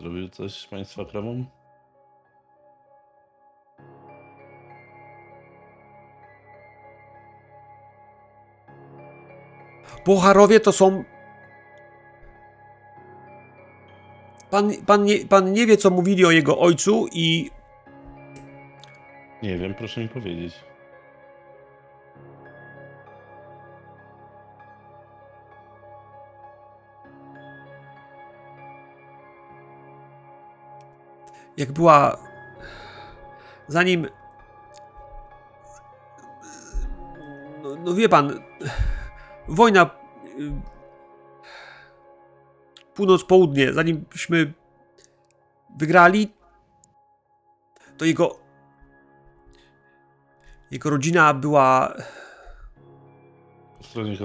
[0.00, 1.44] zrobił coś państwa krową?
[10.04, 11.04] Pucharowie to są.
[14.50, 17.50] Pan, pan, nie, pan nie wie, co mówili o jego ojcu, i
[19.42, 20.64] Nie wiem, proszę mi powiedzieć.
[31.56, 32.18] jak była.
[33.68, 34.08] Zanim.
[37.62, 38.40] No, no wie pan.
[39.48, 39.90] Wojna.
[40.38, 40.72] y,
[42.94, 44.52] Północ-południe, zanimśmy
[45.76, 46.32] wygrali,
[47.96, 48.41] to jego.
[50.72, 51.94] Jego rodzina była.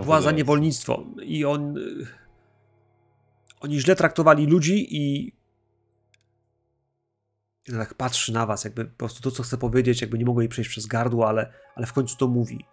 [0.02, 1.76] Była za niewolnictwo i on.
[3.60, 5.34] Oni źle traktowali ludzi i.
[7.68, 10.42] i tak patrzy na was, jakby po prostu to, co chce powiedzieć, jakby nie mogło
[10.42, 12.66] jej przejść przez gardło, ale, ale w końcu to mówi.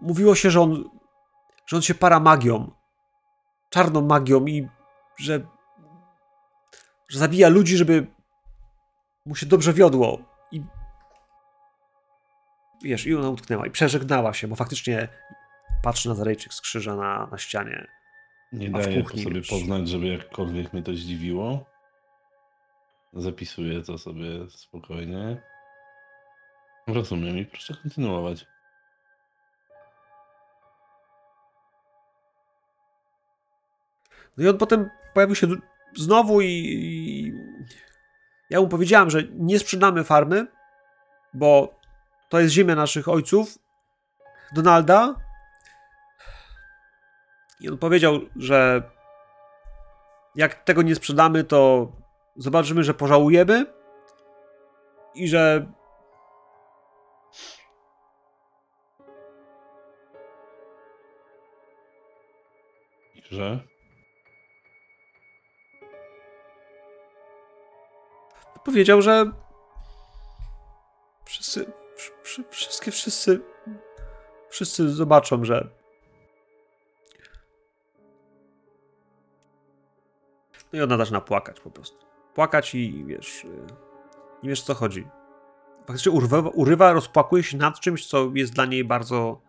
[0.00, 0.84] Mówiło się, że on,
[1.66, 2.70] że on się para magią,
[3.70, 4.68] czarną magią i
[5.16, 5.46] że,
[7.08, 8.13] że zabija ludzi, żeby
[9.26, 10.18] mu się dobrze wiodło.
[10.52, 10.62] I
[12.82, 15.08] wiesz, i ona utknęła i przeżegnała się, bo faktycznie
[15.82, 17.86] patrzy na Zarejczyk z krzyża na, na ścianie.
[18.52, 19.48] Nie to kuchni sobie już.
[19.48, 21.64] poznać, żeby jakkolwiek mnie to zdziwiło.
[23.12, 25.42] Zapisuję to sobie spokojnie.
[26.86, 28.46] Rozumiem i proszę kontynuować.
[34.36, 35.46] No i on potem pojawił się
[35.96, 37.32] znowu i, i
[38.50, 40.46] ja mu powiedziałem, że nie sprzedamy farmy,
[41.34, 41.74] bo
[42.28, 43.58] to jest ziemia naszych ojców,
[44.54, 45.14] Donalda.
[47.60, 48.82] I on powiedział, że
[50.34, 51.92] jak tego nie sprzedamy, to
[52.36, 53.66] zobaczymy, że pożałujemy
[55.14, 55.66] i że
[63.30, 63.73] Że?
[68.64, 69.30] Powiedział, że
[71.24, 73.40] wszyscy, wsz- wsz- wszystkie, wszyscy,
[74.48, 75.68] wszyscy zobaczą, że
[80.72, 82.06] no i ona zaczyna płakać po prostu.
[82.34, 83.48] Płakać i wiesz, y,
[84.42, 85.06] nie wiesz o co chodzi.
[85.86, 89.40] Faktycznie urywa, urywa, rozpłakuje się nad czymś, co jest dla niej bardzo...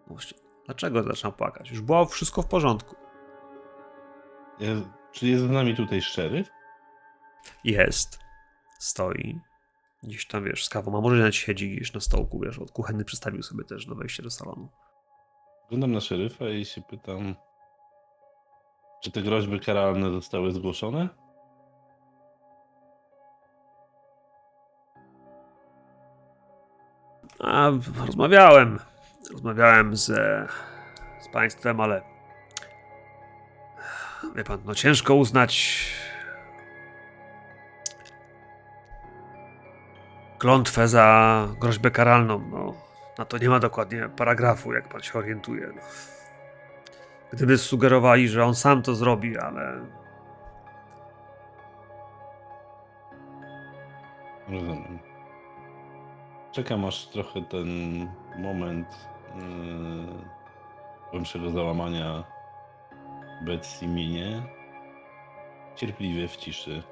[0.00, 1.70] No właśnie, dlaczego zaczyna płakać?
[1.70, 2.96] Już było wszystko w porządku.
[4.58, 4.82] Jest,
[5.12, 6.48] czy jest z nami tutaj szeryf?
[7.64, 8.21] Jest.
[8.82, 9.40] Stoi.
[10.02, 10.98] Gdzieś tam, wiesz, z kawą.
[10.98, 14.22] A może nawet siedzi gdzieś na stołku, wiesz, od kuchenny przystawił sobie też do wejścia
[14.22, 14.68] do salonu.
[15.62, 17.34] Wyglądam na szeryfa i się pytam,
[19.02, 21.08] czy te groźby karalne zostały zgłoszone?
[27.38, 27.70] A,
[28.06, 28.78] rozmawiałem.
[29.32, 30.06] Rozmawiałem z,
[31.20, 32.02] z państwem, ale
[34.34, 35.86] wie pan, no ciężko uznać
[40.42, 42.38] klątwę za groźbę karalną.
[42.50, 42.74] No,
[43.18, 45.66] na to nie ma dokładnie paragrafu, jak pan się orientuje.
[45.76, 45.82] No.
[47.32, 49.80] Gdyby sugerowali, że on sam to zrobi, ale
[54.48, 54.98] Rozumiem.
[56.52, 57.68] Czekam aż trochę ten
[58.38, 59.08] moment
[61.44, 62.24] yy, załamania
[63.42, 64.42] Betsy minie.
[65.76, 66.82] Cierpliwie w ciszy.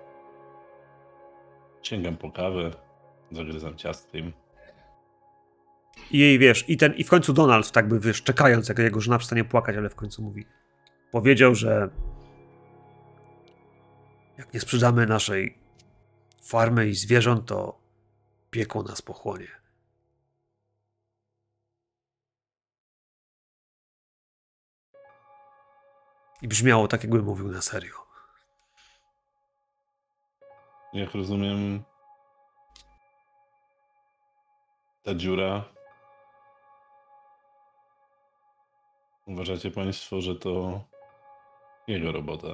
[1.83, 2.71] Sięgam po kawę,
[3.31, 4.33] zagryzam ciastkiem.
[6.11, 9.01] I jej, wiesz, i ten, i w końcu Donald, tak by, wiesz, czekając, jak jego
[9.01, 10.47] żona przestanie płakać, ale w końcu mówi,
[11.11, 11.91] powiedział, że
[14.39, 15.59] jak nie sprzedamy naszej
[16.43, 17.81] farmy i zwierząt, to
[18.51, 19.49] piekło nas pochłonie.
[26.43, 27.95] I brzmiało tak, jakby mówił na serio.
[30.93, 31.83] Jak rozumiem,
[35.03, 35.65] ta dziura.
[39.27, 40.85] Uważacie Państwo, że to
[41.89, 42.49] jego robota?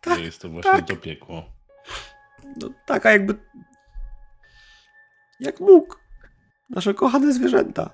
[0.00, 0.86] Tak, że jest to właśnie tak.
[0.86, 1.42] to piekło.
[2.56, 3.34] No taka jakby...
[5.40, 5.94] Jak mógł.
[6.70, 7.90] Nasze kochane zwierzęta.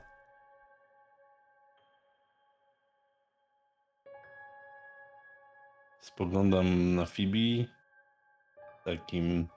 [6.01, 7.69] Spoglądam na Fibi
[8.85, 9.49] takim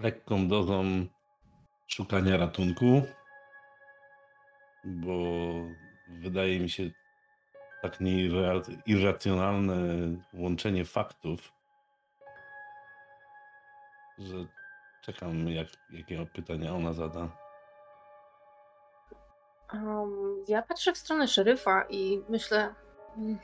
[0.00, 1.06] lekką dozą
[1.88, 3.02] szukania ratunku,
[4.84, 5.12] bo
[6.08, 6.82] wydaje mi się
[7.82, 9.74] tak nieirra- irracjonalne
[10.34, 11.52] łączenie faktów,
[14.18, 14.36] że
[15.02, 17.28] czekam, jak, jakie pytania ona zada.
[19.74, 22.74] Um, ja patrzę w stronę szeryfa i myślę,
[23.16, 23.38] mm,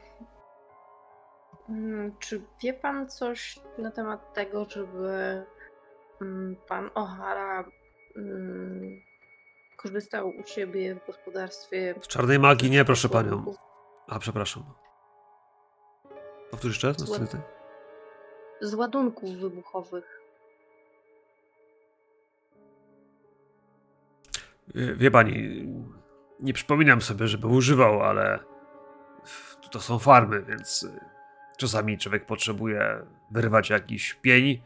[1.69, 5.45] mm, czy wie pan coś na temat tego, żeby
[6.21, 7.65] mm, pan O'Hara
[8.17, 9.01] mm,
[9.77, 11.95] korzystał u siebie w gospodarstwie?
[12.03, 13.55] Z czarnej magii nie, proszę z panią.
[14.09, 14.65] A, przepraszam.
[16.51, 16.97] Powtórz jeszcze raz?
[16.97, 17.41] Zła- Następny?
[18.61, 20.21] Z ładunków wybuchowych.
[24.75, 25.65] Wie, pani,
[26.41, 28.39] nie przypominam sobie, żeby używał, ale
[29.71, 30.89] to są farmy, więc
[31.59, 34.63] czasami człowiek potrzebuje wyrwać jakiś pień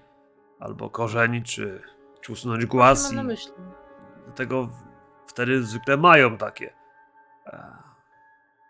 [0.60, 1.82] albo korzeń, czy,
[2.28, 3.36] czy usunąć głaz na i
[4.24, 4.68] dlatego
[5.26, 6.74] wtedy zwykle mają takie.
[7.46, 7.76] E,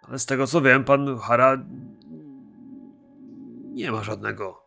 [0.02, 1.56] Ale z tego co wiem, pan Hara
[3.64, 4.62] nie ma żadnego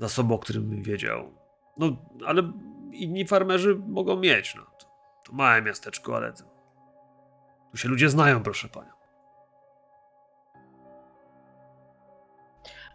[0.00, 1.32] zasobu, o którym wiedział.
[1.76, 1.86] No,
[2.26, 2.52] ale
[2.92, 4.54] inni farmerzy mogą mieć.
[4.54, 4.62] No.
[4.62, 4.86] To,
[5.24, 6.44] to małe miasteczko, ale to,
[7.70, 8.92] tu się ludzie znają, proszę panią.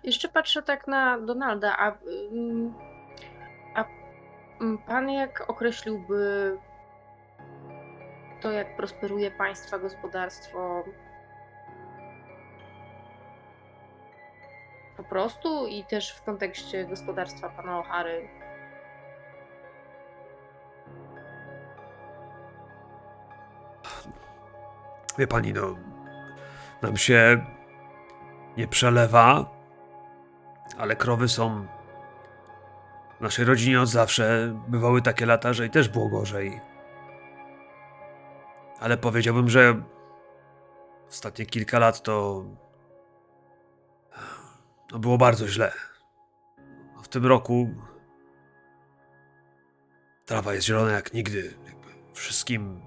[0.03, 1.97] Jeszcze patrzę tak na Donalda, a,
[2.31, 2.73] ym,
[4.88, 6.57] pan jak określiłby
[8.41, 10.84] to, jak prosperuje państwa gospodarstwo
[14.98, 18.27] po prostu i też w kontekście gospodarstwa pana O'Hary?
[25.18, 25.76] Wie pani, no,
[26.81, 27.45] nam się
[28.57, 29.45] nie przelewa,
[30.77, 31.78] ale krowy są.
[33.20, 36.62] W naszej rodzinie od zawsze bywały takie lata, że i też było gorzej.
[38.80, 39.84] Ale powiedziałbym, że
[41.10, 42.46] ostatnie kilka lat to.
[45.00, 45.72] Było bardzo źle.
[47.04, 47.70] W tym roku
[50.26, 51.54] trawa jest zielona jak nigdy.
[51.66, 52.82] Jakby wszystkim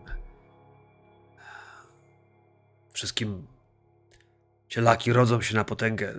[2.92, 3.46] Wszystkim
[4.68, 6.14] cielaki rodzą się na potęgę.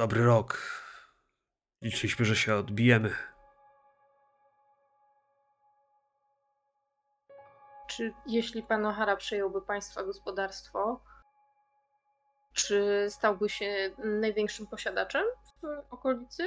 [0.00, 0.58] Dobry rok.
[1.82, 3.14] Liczyliśmy, że się odbijemy.
[7.86, 11.00] Czy jeśli pan O'Hara przejąłby państwa gospodarstwo,
[12.52, 15.24] czy stałby się największym posiadaczem
[15.62, 16.44] w okolicy?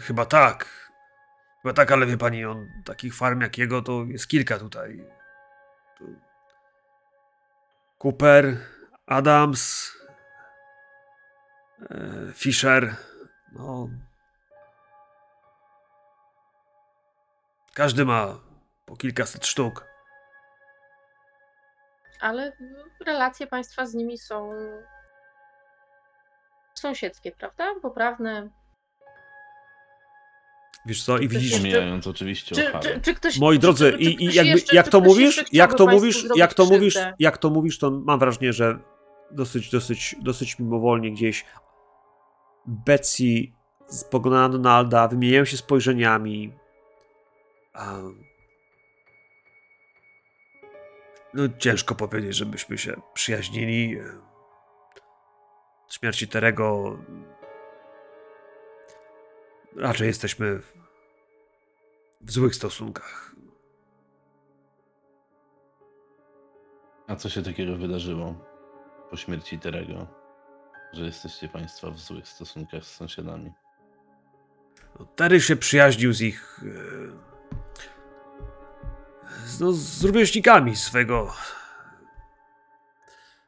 [0.00, 0.90] Chyba tak.
[1.62, 5.06] Chyba tak, ale wie pani, on takich farm jak jego to jest kilka tutaj.
[5.98, 6.29] Tu...
[8.00, 8.56] Cooper,
[9.06, 9.92] Adams,
[11.90, 12.96] e, Fisher.
[13.52, 13.88] No.
[17.74, 18.38] Każdy ma
[18.86, 19.84] po kilkaset sztuk.
[22.20, 22.52] Ale
[23.06, 24.52] relacje państwa z nimi są
[26.74, 27.74] sąsiedzkie, prawda?
[27.82, 28.48] Poprawne.
[30.86, 34.04] Wiesz co, i widzisz, Pomijając oczywiście Czy, czy, czy ktoś, Moi czy, drodzy, czy, czy
[34.04, 37.14] i, i jakby, jeszcze, jak to mówisz, jak to mówisz, jak to mówisz, krzywdę?
[37.18, 38.78] jak to mówisz, to mam wrażenie, że
[39.30, 41.44] dosyć, dosyć, dosyć mimowolnie gdzieś
[42.66, 43.52] Betsy
[43.86, 46.52] spogląda na Donalda, wymieniają się spojrzeniami.
[51.34, 54.00] No ciężko powiedzieć, żebyśmy się przyjaźnili.
[55.86, 56.98] Od śmierci Terego
[59.76, 60.58] raczej jesteśmy
[62.20, 63.34] w, złych stosunkach.
[67.06, 68.34] A co się takiego wydarzyło
[69.10, 70.06] po śmierci Terego,
[70.92, 73.52] że jesteście państwo w złych stosunkach z sąsiadami?
[74.98, 76.60] No, Terry się przyjaźnił z ich.
[76.62, 77.30] e,
[79.46, 81.32] Z, no, z rówieśnikami swego.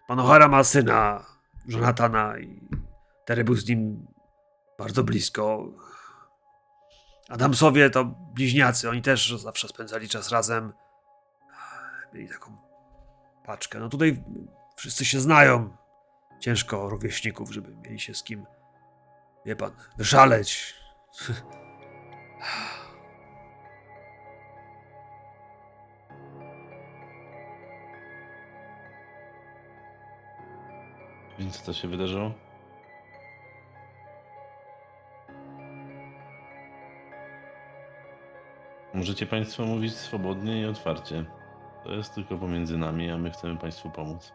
[0.08, 1.24] Pan O'Hara ma syna,
[1.66, 2.60] Jonathana, i
[3.24, 4.06] Terry był z nim
[4.78, 5.68] bardzo blisko.
[7.28, 10.72] Adamsowie to bliźniacy, oni też zawsze spędzali czas razem.
[12.12, 12.56] Mieli taką
[13.44, 13.78] paczkę.
[13.78, 14.24] No tutaj
[14.76, 15.76] wszyscy się znają.
[16.40, 18.46] Ciężko rówieśników, żeby mieli się z kim,
[19.46, 20.74] wie pan, wyszaleć.
[31.38, 32.51] Więc co się wydarzyło?
[39.02, 41.24] Możecie Państwo mówić swobodnie i otwarcie.
[41.84, 44.32] To jest tylko pomiędzy nami, a my chcemy Państwu pomóc.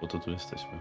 [0.00, 0.80] Po to tu jesteśmy.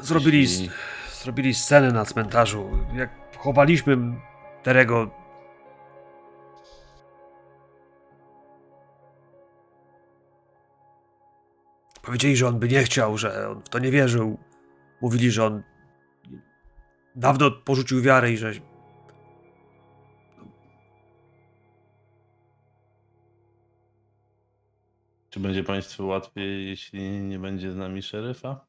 [0.00, 0.70] Zrobili, Jeśli...
[1.22, 2.70] zrobili scenę na cmentarzu.
[2.94, 3.96] Jak chowaliśmy
[4.62, 5.10] Terego.
[12.02, 14.38] Powiedzieli, że on by nie chciał, że on w to nie wierzył.
[15.00, 15.73] Mówili, że on
[17.14, 18.52] dawno porzucił wiarę i że
[25.30, 28.66] Czy będzie Państwu łatwiej, jeśli nie będzie z nami szeryfa?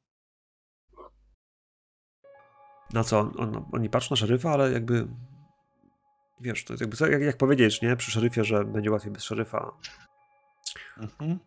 [2.94, 5.08] na co on, on, oni patrzą na szeryfa, ale jakby
[6.40, 7.96] wiesz, to jest jakby jak, jak powiedzieć, nie?
[7.96, 9.72] Przy szeryfie, że będzie łatwiej bez szeryfa.
[10.98, 11.40] Mhm.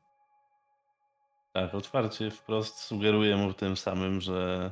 [1.52, 4.70] Tak, otwarcie wprost sugeruję mu tym samym, że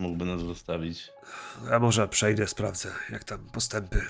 [0.00, 1.10] mógłby nas zostawić.
[1.70, 4.06] Ja może przejdę, sprawdzę, jak tam postępy.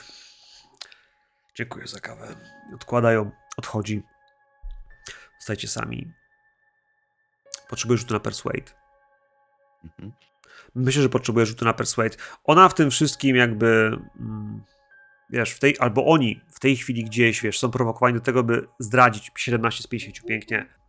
[1.54, 2.36] Dziękuję za kawę.
[2.74, 4.02] Odkładają, odchodzi.
[5.38, 6.12] Zostajcie sami.
[7.68, 8.72] Potrzebuję rzutu na Persuade.
[9.84, 10.12] Mhm.
[10.74, 12.16] Myślę, że potrzebuje rzutu na Persuade.
[12.44, 14.64] Ona w tym wszystkim jakby, mm,
[15.30, 18.68] wiesz, w tej, albo oni w tej chwili gdzieś, wiesz, są prowokowani do tego, by
[18.78, 20.79] zdradzić 17 z 50, pięknie.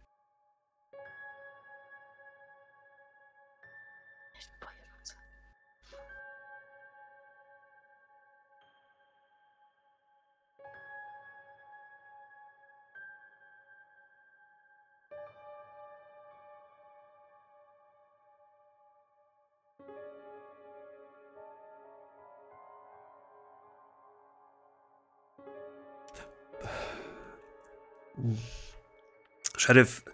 [29.71, 30.05] Szeryf,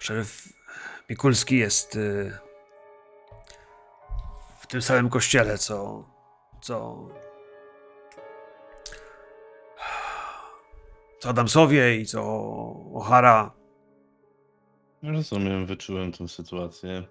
[0.00, 0.48] szeryf
[1.10, 2.38] Mikulski jest y,
[4.60, 6.04] w tym samym kościele, co,
[6.60, 7.08] co,
[11.18, 12.22] co Adamsowie i co
[12.94, 13.50] O'Hara.
[15.02, 17.02] Rozumiem, wyczułem tę sytuację.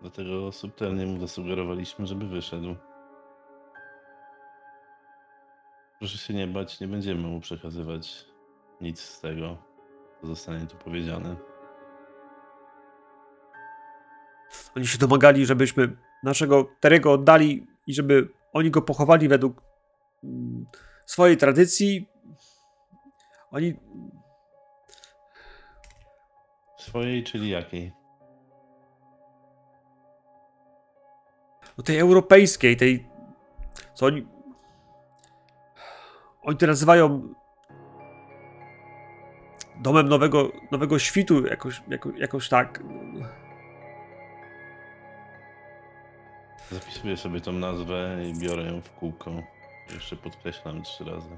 [0.00, 2.76] Dlatego subtelnie mu zasugerowaliśmy, żeby wyszedł.
[5.98, 8.24] Proszę się nie bać, nie będziemy mu przekazywać
[8.80, 9.73] nic z tego,
[10.26, 11.36] zostanie tu powiedziane.
[14.76, 19.62] Oni się domagali, żebyśmy naszego Terego oddali i żeby oni go pochowali według
[20.24, 20.66] mm,
[21.06, 22.08] swojej tradycji.
[23.50, 23.74] Oni
[26.78, 27.92] Swojej, czyli jakiej?
[31.78, 33.06] no tej europejskiej, tej
[33.94, 34.26] co oni
[36.42, 37.34] oni to nazywają
[39.84, 42.82] domem nowego, nowego świtu, jakoś, jako, jakoś tak.
[46.70, 49.30] Zapisuję sobie tą nazwę i biorę ją w kółko.
[49.94, 51.28] Jeszcze podkreślam trzy razy.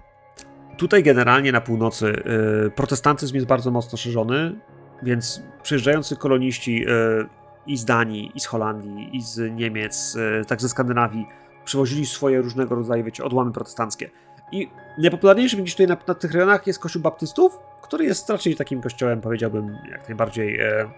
[0.77, 2.23] Tutaj generalnie na północy
[2.67, 4.55] y, protestantyzm jest bardzo mocno szerzony,
[5.03, 7.27] więc przyjeżdżający koloniści y,
[7.67, 11.27] i z Danii, i z Holandii, i z Niemiec, y, tak ze Skandynawii,
[11.65, 14.11] przywozili swoje różnego rodzaju, wiecie, odłamy protestanckie.
[14.53, 14.69] I
[14.99, 19.21] najpopularniejszym gdzieś tutaj na, na tych rejonach jest kościół baptystów, który jest raczej takim kościołem,
[19.21, 20.91] powiedziałbym, jak najbardziej e,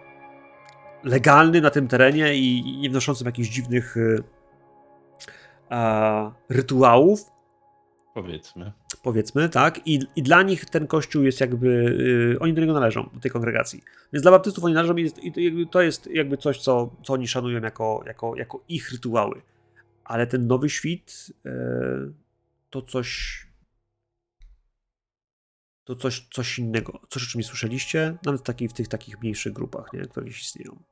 [1.05, 3.97] legalny na tym terenie i, i nie wnoszącym jakichś dziwnych
[5.71, 7.31] e, rytuałów,
[8.15, 8.73] Powiedzmy.
[9.03, 9.87] powiedzmy, tak?
[9.87, 11.69] I, I dla nich ten kościół jest jakby.
[12.35, 13.83] y, oni do niego należą, do tej kongregacji.
[14.13, 17.61] Więc dla baptystów oni należą i, i to jest jakby coś, co, co oni szanują
[17.63, 19.43] jako, jako, jako ich rytuały.
[20.05, 21.51] Ale ten nowy świt y,
[22.71, 23.39] to coś.
[25.85, 27.01] To coś, coś innego.
[27.09, 30.01] Coś, o czym nie słyszeliście, nawet w, takiej, w tych takich mniejszych grupach, nie?
[30.01, 30.83] które gdzieś istnieją.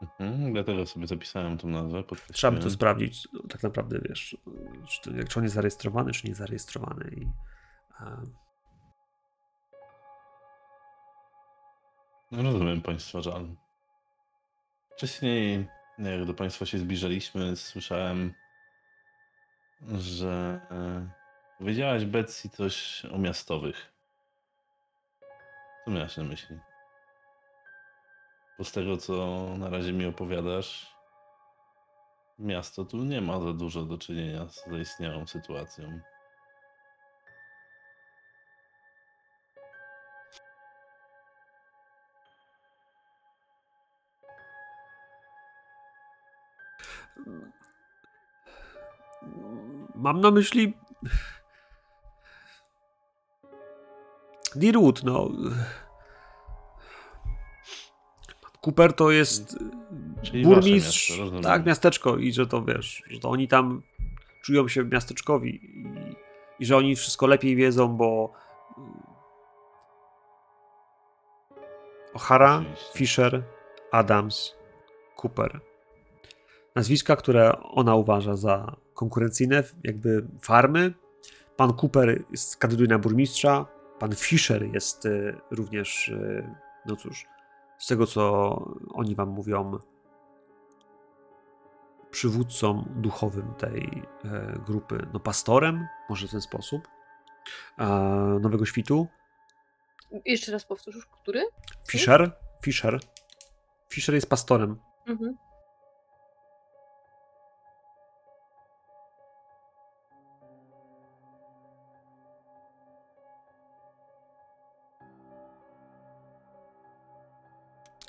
[0.00, 2.04] Mhm, dlatego sobie zapisałem tą nazwę.
[2.32, 4.36] Trzeba by to sprawdzić, tak naprawdę, wiesz,
[4.88, 7.10] czy, to, czy on jest zarejestrowany, czy nie zarejestrowany.
[7.16, 7.26] I,
[8.00, 8.22] e,
[12.30, 13.56] No, Rozumiem Państwa żal.
[14.96, 15.66] Wcześniej,
[15.98, 18.34] jak do Państwa się zbliżaliśmy, słyszałem,
[19.98, 21.08] że e,
[21.58, 23.92] powiedziałaś Betsy coś o miastowych.
[25.84, 26.58] Co miałaś na myśli?
[28.58, 30.94] Bo z tego, co na razie mi opowiadasz,
[32.38, 36.00] miasto tu nie ma za dużo do czynienia z zaistniałą sytuacją.
[49.98, 50.74] Mam na myśli.
[54.56, 55.28] Deerwood, no.
[58.60, 59.58] Cooper to jest
[60.22, 63.82] Czyli wasze burmistrz, miasto, tak, miasteczko i że to wiesz, że to oni tam
[64.42, 65.86] czują się miasteczkowi i,
[66.58, 68.32] i że oni wszystko lepiej wiedzą, bo
[72.14, 72.98] O'Hara, Oczywiście.
[72.98, 73.42] Fisher,
[73.92, 74.56] Adams,
[75.16, 75.60] Cooper.
[76.78, 80.94] Nazwiska, które ona uważa za konkurencyjne, jakby farmy.
[81.56, 83.66] Pan Cooper jest, kandyduje na burmistrza.
[83.98, 86.54] Pan Fisher jest y, również, y,
[86.86, 87.26] no cóż,
[87.78, 88.22] z tego co
[88.90, 89.78] oni wam mówią,
[92.10, 96.88] przywódcą duchowym tej e, grupy, no pastorem, może w ten sposób,
[98.40, 99.06] Nowego Świtu.
[100.24, 101.44] Jeszcze raz powtórz, który?
[101.88, 102.32] Fisher,
[102.62, 103.00] Fisher.
[103.88, 104.76] Fisher jest pastorem.
[105.06, 105.47] Mhm.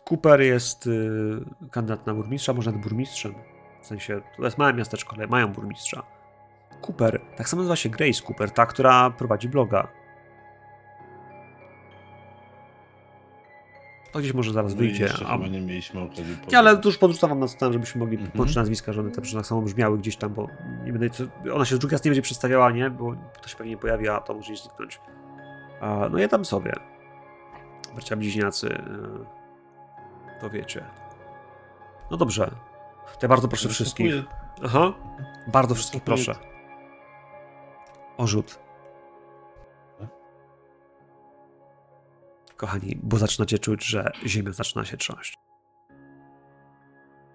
[0.10, 1.40] Cooper jest y,
[1.72, 3.34] kandydat na burmistrza, może nawet burmistrzem.
[3.82, 6.04] W sensie, to jest małe miasteczko, ale mają burmistrza.
[6.88, 9.88] Cooper, tak samo nazywa się Grace Cooper, ta, która prowadzi bloga.
[14.12, 15.10] To gdzieś może zaraz No wyjdzie.
[15.26, 15.34] A...
[15.34, 18.32] chyba nie mieliśmy okazji Nie, ale to już podrzucam wam na stronę, żebyśmy mogli Mhm.
[18.32, 20.48] połączyć nazwiska, że one też tak samo brzmiały gdzieś tam, bo
[20.86, 21.10] nie będę,
[21.54, 22.90] ona się drugi raz nie będzie przedstawiała, nie?
[22.90, 25.00] Bo to się pewnie pojawi, a to może zniknąć.
[25.82, 26.74] A, no ja tam sobie.
[27.94, 28.82] Bracia bliźniacy.
[30.42, 30.86] To wiecie.
[32.12, 32.52] No dobrze.
[33.06, 34.12] To ja bardzo proszę wszystkich.
[34.16, 34.94] Zaskakuję- Aha.
[35.48, 36.36] Bardzo wszystkich proszę.
[38.18, 38.60] O rzut.
[42.58, 45.34] Kochani, bo zaczynacie czuć, że ziemia zaczyna się trząść.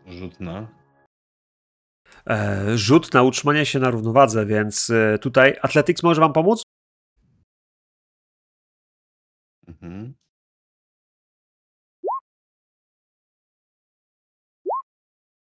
[0.07, 0.67] Rzut na.
[2.31, 6.63] E, rzut na utrzymanie się na równowadze, więc e, tutaj Athletics może wam pomóc?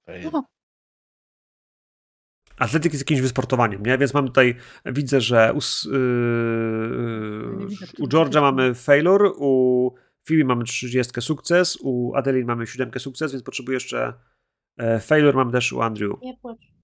[0.07, 0.29] Fail.
[0.33, 0.43] O.
[2.57, 3.97] Atletyk jest jakimś wysportowaniem, nie?
[3.97, 4.55] Więc mam tutaj,
[4.85, 5.59] widzę, że u,
[5.91, 7.67] yy,
[7.99, 9.91] u to mamy failure, u
[10.27, 14.13] Phoebe mamy 30 sukces, u Adeline mamy 7 sukces, więc potrzebuję jeszcze
[14.77, 16.11] e, failure mam też u Andrew.
[16.21, 16.77] Nie płacz.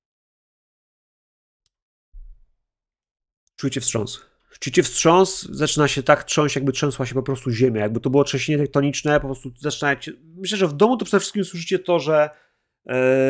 [3.55, 4.25] Czujecie wstrząs.
[4.59, 8.23] Czujecie wstrząs, zaczyna się tak trząść, jakby trzęsła się po prostu ziemia, jakby to było
[8.23, 10.11] trzęsienie tektoniczne, po prostu zaczynacie...
[10.35, 12.29] Myślę, że w domu to przede wszystkim słyszycie to, że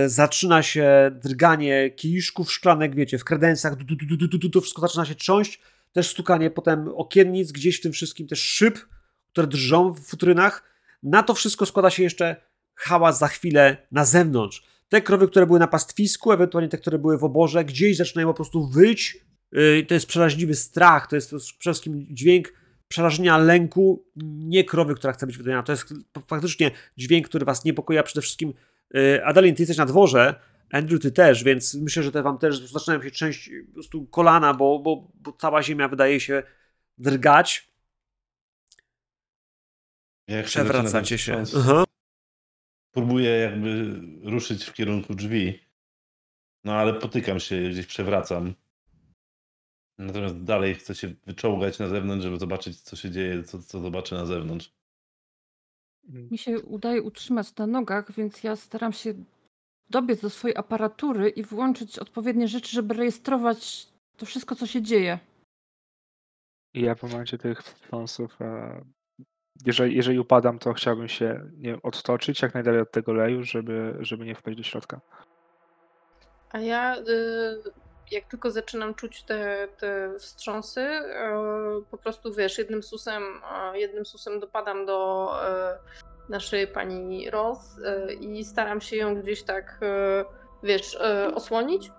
[0.05, 5.05] zaczyna się drganie kieliszków szklanek, wiecie, w kredensach, du, du, du, du, to wszystko zaczyna
[5.05, 5.59] się trząść,
[5.91, 8.80] też stukanie potem okiennic, gdzieś w tym wszystkim też szyb,
[9.31, 10.63] które drżą w futrynach.
[11.03, 12.35] Na to wszystko składa się jeszcze
[12.75, 14.63] hałas za chwilę na zewnątrz.
[14.89, 18.34] Te krowy, które były na pastwisku, ewentualnie te, które były w oborze, gdzieś zaczynają po
[18.34, 19.17] prostu wyć.
[19.51, 22.53] Yy, To jest przeraźliwy strach, to jest, przede wszystkim dźwięk
[22.88, 25.63] przerażenia, lęku, nie krowy, która chce być wydana.
[25.63, 25.93] To jest
[26.27, 28.53] faktycznie dźwięk, który was niepokoi, a przede wszystkim
[29.24, 30.36] Adalin, ty jesteś na dworze,
[30.72, 34.53] Andrew, ty też, więc myślę, że te wam też zaczynają się trzęść po prostu kolana,
[34.53, 36.44] bo, bo, bo cała ziemia wydaje się
[36.98, 37.74] drgać.
[40.28, 41.45] Jak Przewracacie się.
[41.45, 41.68] wstrząs.
[42.91, 45.60] Próbuję jakby ruszyć w kierunku drzwi.
[46.64, 48.53] No ale potykam się, gdzieś przewracam.
[49.98, 54.15] Natomiast dalej chcę się wyczołgać na zewnątrz, żeby zobaczyć, co się dzieje, co, co zobaczę
[54.15, 54.74] na zewnątrz.
[56.09, 59.13] Mi się udaje utrzymać na nogach, więc ja staram się
[59.89, 65.19] dobiec do swojej aparatury i włączyć odpowiednie rzeczy, żeby rejestrować to wszystko, co się dzieje.
[66.73, 68.81] I ja w momencie tych wstrząsów, e,
[69.65, 73.97] jeżeli, jeżeli upadam, to chciałbym się nie wiem, odtoczyć jak najdalej od tego leju, żeby,
[73.99, 75.01] żeby nie wpaść do środka.
[76.49, 77.03] A ja y,
[78.14, 81.03] jak tylko zaczynam czuć te, te wstrząsy, y,
[81.91, 83.23] po prostu wiesz, jednym susem,
[83.73, 85.30] y, jednym susem dopadam do
[85.76, 89.80] y, naszej pani y, i staram się ją gdzieś tak,
[90.64, 90.98] wiesz,
[91.35, 91.91] osłonić.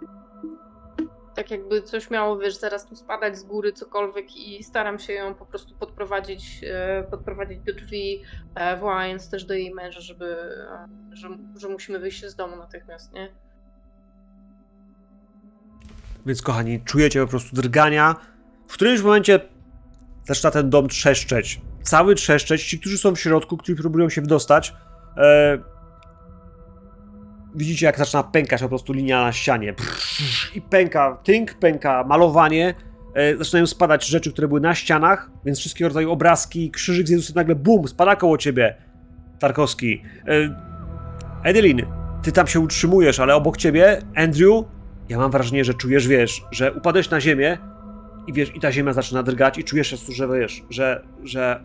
[1.35, 5.35] Tak jakby coś miało, wiesz, zaraz tu spadać z góry, cokolwiek i staram się ją
[5.35, 6.61] po prostu podprowadzić,
[7.11, 8.23] podprowadzić do drzwi,
[8.55, 10.37] e, wołając też do jej męża, żeby,
[10.71, 13.33] e, że, że musimy wyjść z domu natychmiast, nie?
[16.27, 18.17] Więc kochani, czujecie po prostu drgania.
[18.69, 19.41] W którymś momencie
[20.29, 21.61] zaczyna ten dom trzeszczeć.
[21.83, 22.65] Cały trzeszczeć.
[22.65, 24.75] Ci, którzy są w środku, którzy próbują się wydostać,
[25.17, 25.59] e,
[27.55, 29.75] widzicie jak zaczyna pękać po prostu linia na ścianie.
[30.55, 32.75] I pęka tynk, pęka malowanie.
[33.15, 37.35] E, zaczynają spadać rzeczy, które były na ścianach, więc wszystkiego rodzaju obrazki, krzyżyk z Jezusem
[37.37, 38.77] nagle bum, spada koło ciebie.
[39.39, 40.03] Tarkowski.
[40.29, 40.65] E,
[41.45, 41.87] Edelin,
[42.23, 44.65] ty tam się utrzymujesz, ale obok ciebie, Andrew,
[45.09, 47.59] ja mam wrażenie, że czujesz, wiesz, że upadłeś na ziemię
[48.27, 51.65] i wiesz, i ta ziemia zaczyna drgać i czujesz, że wiesz, że, że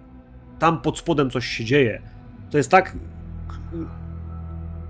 [0.59, 2.01] tam pod spodem coś się dzieje.
[2.49, 2.95] To jest tak...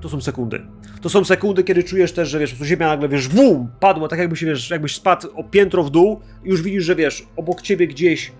[0.01, 0.61] To są sekundy.
[1.01, 4.19] To są sekundy, kiedy czujesz też, że wiesz, po ziemia nagle, wiesz, wum, padła, tak
[4.19, 7.87] jakbyś, wiesz, jakbyś spadł o piętro w dół i już widzisz, że wiesz, obok ciebie
[7.87, 8.31] gdzieś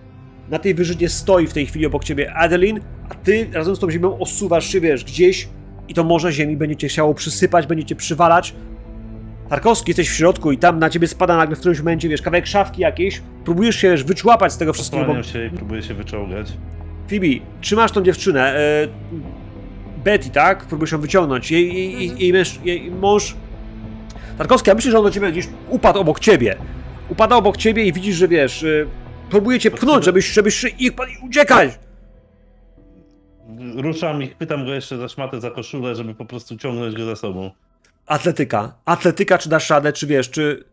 [0.48, 3.90] na tej wyżynie stoi w tej chwili obok ciebie Adeline, a ty razem z tą
[3.90, 5.48] ziemią osuwasz się, wiesz, gdzieś
[5.88, 8.54] i to morze ziemi będzie cię chciało przysypać, będzie cię przywalać.
[9.50, 12.46] Tarkowski, jesteś w środku i tam na ciebie spada nagle w którymś momencie, wiesz, kawałek
[12.46, 16.52] szafki jakiejś, próbujesz się, wiesz, wyczłapać z tego wszystkiego, bo się i próbuję się wyczołgać.
[17.08, 17.26] Phoebe,
[17.60, 18.88] trzymasz tą dziewczynę, e,
[20.04, 20.66] Betty, tak?
[20.66, 21.50] Próbujesz ją wyciągnąć.
[21.50, 23.36] Jej, jej, jej, jej, męż, jej mąż...
[24.38, 26.56] Tarkowski, ja myślę, że on do ciebie gdzieś upadł obok ciebie.
[27.08, 28.86] Upada obok ciebie i widzisz, że wiesz, e,
[29.30, 30.92] próbuje cię pchnąć, żebyś, żebyś i, i
[31.28, 31.78] uciekać!
[33.76, 37.16] Ruszam i pytam go jeszcze za szmatę, za koszulę, żeby po prostu ciągnąć go za
[37.16, 37.50] sobą.
[38.10, 38.72] Atletyka.
[38.84, 40.64] Atletyka, czy dasz radę, czy wiesz, czy,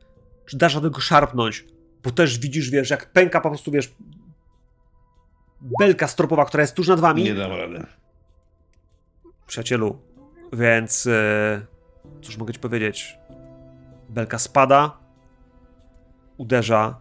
[0.45, 1.65] czy dasz radę go szarpnąć.
[2.03, 3.95] Bo też widzisz, wiesz, jak pęka po prostu, wiesz,
[5.79, 7.23] belka stropowa, która jest tuż nad wami.
[7.23, 7.85] Nie dam rady.
[9.47, 9.99] przyjacielu.
[10.53, 11.65] Więc e,
[12.21, 13.17] cóż mogę ci powiedzieć?
[14.09, 14.97] Belka spada,
[16.37, 16.99] uderza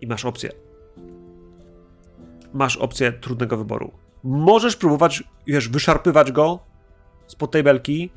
[0.00, 0.50] i masz opcję.
[2.52, 3.92] Masz opcję trudnego wyboru.
[4.24, 6.73] Możesz próbować, wiesz, wyszarpywać go
[7.34, 8.10] spod tej belki,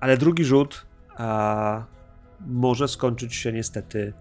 [0.00, 0.86] ale drugi rzut
[1.16, 1.84] a,
[2.46, 4.12] może skończyć się niestety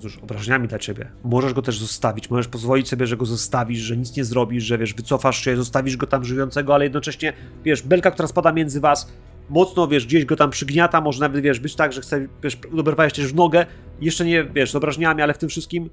[0.00, 1.10] cóż, obrażeniami dla ciebie.
[1.24, 4.78] Możesz go też zostawić, możesz pozwolić sobie, że go zostawisz, że nic nie zrobisz, że
[4.78, 7.32] wiesz, wycofasz się, zostawisz go tam żyjącego, ale jednocześnie,
[7.64, 9.12] wiesz, belka, która spada między was,
[9.48, 13.12] mocno, wiesz, gdzieś go tam przygniata, może nawet, wiesz, być tak, że chce, wiesz, oberwałeś
[13.12, 13.66] też w nogę,
[14.00, 15.90] jeszcze nie, wiesz, z obrażeniami, ale w tym wszystkim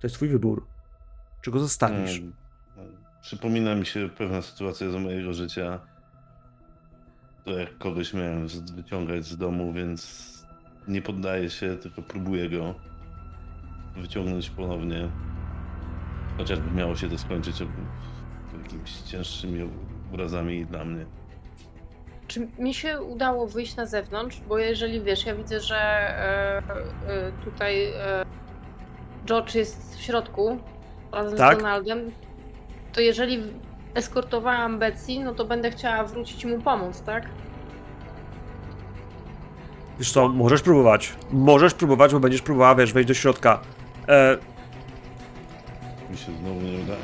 [0.00, 0.66] to jest twój wybór.
[1.42, 2.18] Czy go zostawisz?
[2.18, 2.32] Mm,
[3.22, 5.80] Przypomina mi się pewna sytuacja z mojego życia.
[7.44, 10.30] To jak kogoś miałem wyciągać z domu, więc
[10.88, 12.74] nie poddaję się, tylko próbuję go
[13.96, 15.08] wyciągnąć ponownie.
[16.36, 17.62] Chociażby miało się to skończyć
[18.62, 19.70] jakimiś cięższymi
[20.12, 21.06] urazami dla mnie.
[22.28, 24.40] Czy mi się udało wyjść na zewnątrz?
[24.48, 26.62] Bo jeżeli wiesz, ja widzę, że e,
[27.08, 28.24] e, tutaj e,
[29.26, 30.58] George jest w środku
[31.12, 31.54] razem Tak.
[31.54, 32.10] z Donaldem,
[32.92, 33.42] to jeżeli
[33.94, 37.26] eskortowałam Betsy, no to będę chciała wrócić mu pomóc, tak?
[39.98, 41.12] Wiesz co, możesz próbować.
[41.32, 43.60] Możesz próbować, bo będziesz próbowała, wiesz, wejść do środka.
[44.08, 44.36] E,
[46.10, 47.00] Mi się znowu nie udaje.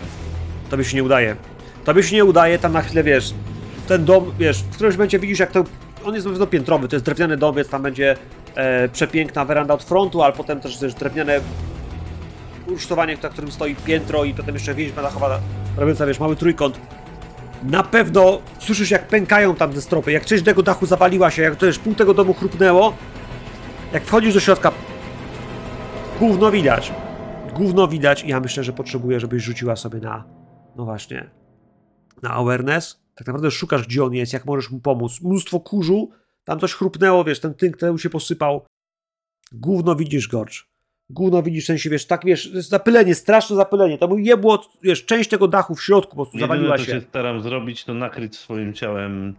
[0.70, 1.36] tobie się nie udaje.
[1.84, 3.34] Tobie się nie udaje, tam na chwilę, wiesz,
[3.88, 5.64] ten dom, wiesz, w którymś momencie widzisz, jak to,
[6.04, 8.16] on jest na piętrowy, to jest drewniany dom, więc tam będzie
[8.54, 11.40] e, przepiękna weranda od frontu, ale potem też, też drewniane
[12.74, 15.40] usztowanie, na którym stoi piętro i potem jeszcze więźba dachowa,
[15.76, 16.80] robiąca, wiesz, mały trójkąt.
[17.62, 21.56] Na pewno słyszysz, jak pękają tam te stropy, jak część tego dachu zawaliła się, jak
[21.56, 22.94] to już pół tego domu chrupnęło.
[23.92, 24.72] Jak wchodzisz do środka,
[26.18, 26.92] gówno widać.
[27.54, 30.24] Gówno widać i ja myślę, że potrzebuję, żebyś rzuciła sobie na,
[30.76, 31.30] no właśnie,
[32.22, 33.02] na awareness.
[33.14, 35.20] Tak naprawdę szukasz, gdzie on jest, jak możesz mu pomóc.
[35.22, 36.10] Mnóstwo kurzu,
[36.44, 38.66] tam coś chrupnęło, wiesz, ten tynk, ten się posypał.
[39.52, 40.75] Gówno widzisz, Gorcz.
[41.10, 43.98] Gówno widzisz, w sensie, wiesz, tak, wiesz, to jest zapylenie, straszne zapylenie.
[43.98, 46.92] To był jebło, wiesz, część tego dachu w środku po prostu Jedyne, zawaliła co się.
[46.92, 49.34] się staram zrobić, to nakryć swoim ciałem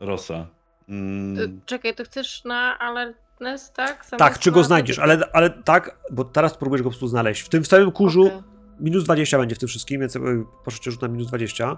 [0.00, 0.46] Rosa.
[0.88, 3.88] Mm, E, Czekaj, to chcesz na alertness, tak?
[4.04, 7.08] Zamiast Tak, czy go na- znajdziesz, ale, ale tak, bo teraz próbujesz go po prostu
[7.08, 7.42] znaleźć.
[7.42, 8.38] W tym w całym kurzu Okej.
[8.80, 10.20] minus 20 będzie w tym wszystkim, więc e,
[10.62, 11.76] proszę cię rzut na minus 20.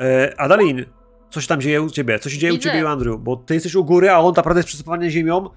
[0.00, 0.84] E, Adalin,
[1.30, 2.18] co się tam dzieje u ciebie?
[2.18, 3.16] Co się dzieje u ciebie i Andrew?
[3.20, 5.50] Bo ty jesteś u góry, a on naprawdę jest przysypany ziemią.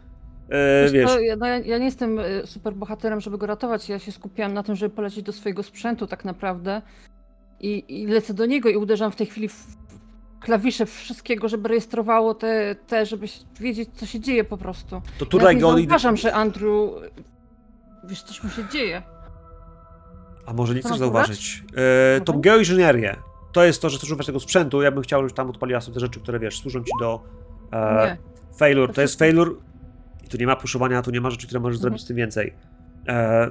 [0.49, 3.89] E, Wiesz co, ja, no, ja, ja nie jestem y, super bohaterem, żeby go ratować.
[3.89, 6.81] Ja się skupiałam na tym, żeby polecieć do swojego sprzętu tak naprawdę.
[7.59, 9.65] I, I lecę do niego i uderzam w tej chwili w
[10.39, 13.27] klawisze wszystkiego, żeby rejestrowało te, te żeby
[13.59, 15.01] wiedzieć, co się dzieje po prostu.
[15.17, 16.89] to tutaj nie go zauważam, że Andrew...
[18.03, 19.01] Wiesz, coś mu się dzieje.
[20.45, 21.63] A może nie chcesz zauważyć?
[22.17, 22.41] E, tą Mhm.
[22.41, 23.15] geoinżynierię.
[23.51, 24.81] To jest to, że chcesz używać tego sprzętu.
[24.81, 27.21] Ja bym chciał, żebyś tam odpaliła sobie te rzeczy, które wiesz, służą ci do
[27.71, 28.17] e, Nie.
[28.57, 28.87] failure.
[28.87, 29.51] To To jest failure.
[30.33, 31.81] Tu nie ma puszowania, tu nie ma rzeczy, które możesz Mhm.
[31.81, 32.53] zrobić z tym więcej.
[33.07, 33.49] E,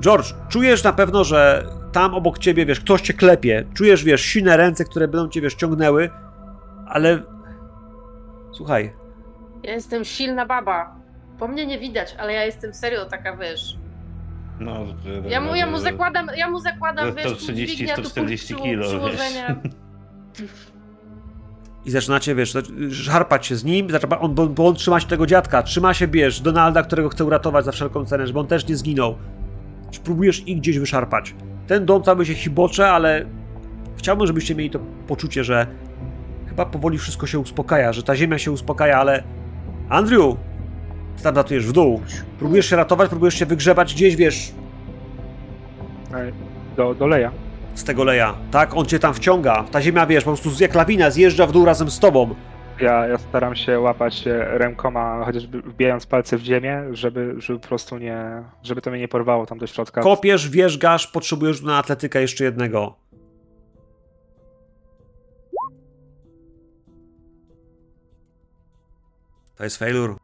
[0.00, 3.64] George, czujesz na pewno, że tam obok ciebie, wiesz, ktoś cię klepie.
[3.74, 6.10] Czujesz, wiesz, silne ręce, które będą cię, wiesz, ciągnęły,
[6.86, 7.22] ale.
[8.52, 8.92] Słuchaj,
[9.62, 10.96] Ja jestem silna baba.
[11.38, 13.76] Po mnie nie widać, ale ja jestem serio taka, wiesz.
[14.60, 14.78] no,
[15.28, 18.10] Ja mu, ja mu zakładam, ja mu zakładam, Że wiesz, tu 130, dźwignia, tu punkt
[18.10, 19.20] 140 przyło- kilo, wiesz.
[21.84, 22.56] I zaczynacie, wiesz,
[22.88, 26.08] żarpać się z nim, zaczyna, on, bo, bo on trzyma się tego dziadka, trzyma się,
[26.08, 29.14] wiesz, Donalda, którego chce uratować za wszelką cenę, żeby on też nie zginął.
[30.04, 31.34] Próbujesz ich gdzieś wyszarpać.
[31.66, 33.24] Ten dom cały się chibocze, ale
[33.96, 34.78] chciałbym, żebyście mieli to
[35.08, 35.66] poczucie, że
[36.48, 39.22] chyba powoli wszystko się uspokaja, że ta ziemia się uspokaja, ale
[39.88, 40.36] Andrew,
[41.16, 42.00] ty tam latujesz w dół.
[42.38, 44.52] Próbujesz się ratować, próbujesz się wygrzebać gdzieś, wiesz,
[46.14, 46.32] E,
[46.76, 47.30] Do, do Leja.
[47.74, 48.76] Z tego leja, tak?
[48.76, 49.64] On cię tam wciąga.
[49.70, 52.34] Ta ziemia, wiesz, po prostu jak lawina zjeżdża w dół razem z tobą.
[52.80, 57.68] Ja, ja staram się łapać się rękoma, chociażby wbijając palce w ziemię, żeby, żeby po
[57.68, 60.00] prostu nie, żeby to mnie nie porwało tam do środka.
[60.00, 62.96] Kopiesz, wierzgasz, potrzebujesz na atletykę jeszcze jednego.
[69.56, 70.14] To jest failure.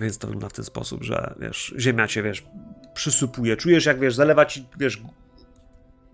[0.00, 2.44] Więc to wygląda w ten sposób, że wiesz, ziemia cię, wiesz,
[2.94, 3.56] przysypuje.
[3.56, 5.02] Czujesz, jak wiesz, zalewa ci, wiesz,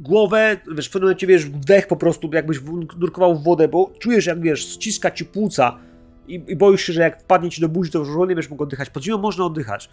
[0.00, 2.60] głowę, wiesz, w pewnym momencie, wiesz, wdech po prostu, jakbyś
[2.98, 5.78] nurkował w wodę, bo czujesz, jak wiesz, ściska ci płuca
[6.28, 8.62] i, i boisz się, że jak wpadnie ci do buzi, to już nie będziesz mógł
[8.62, 8.90] oddychać.
[8.90, 9.90] Pod ziemią można oddychać.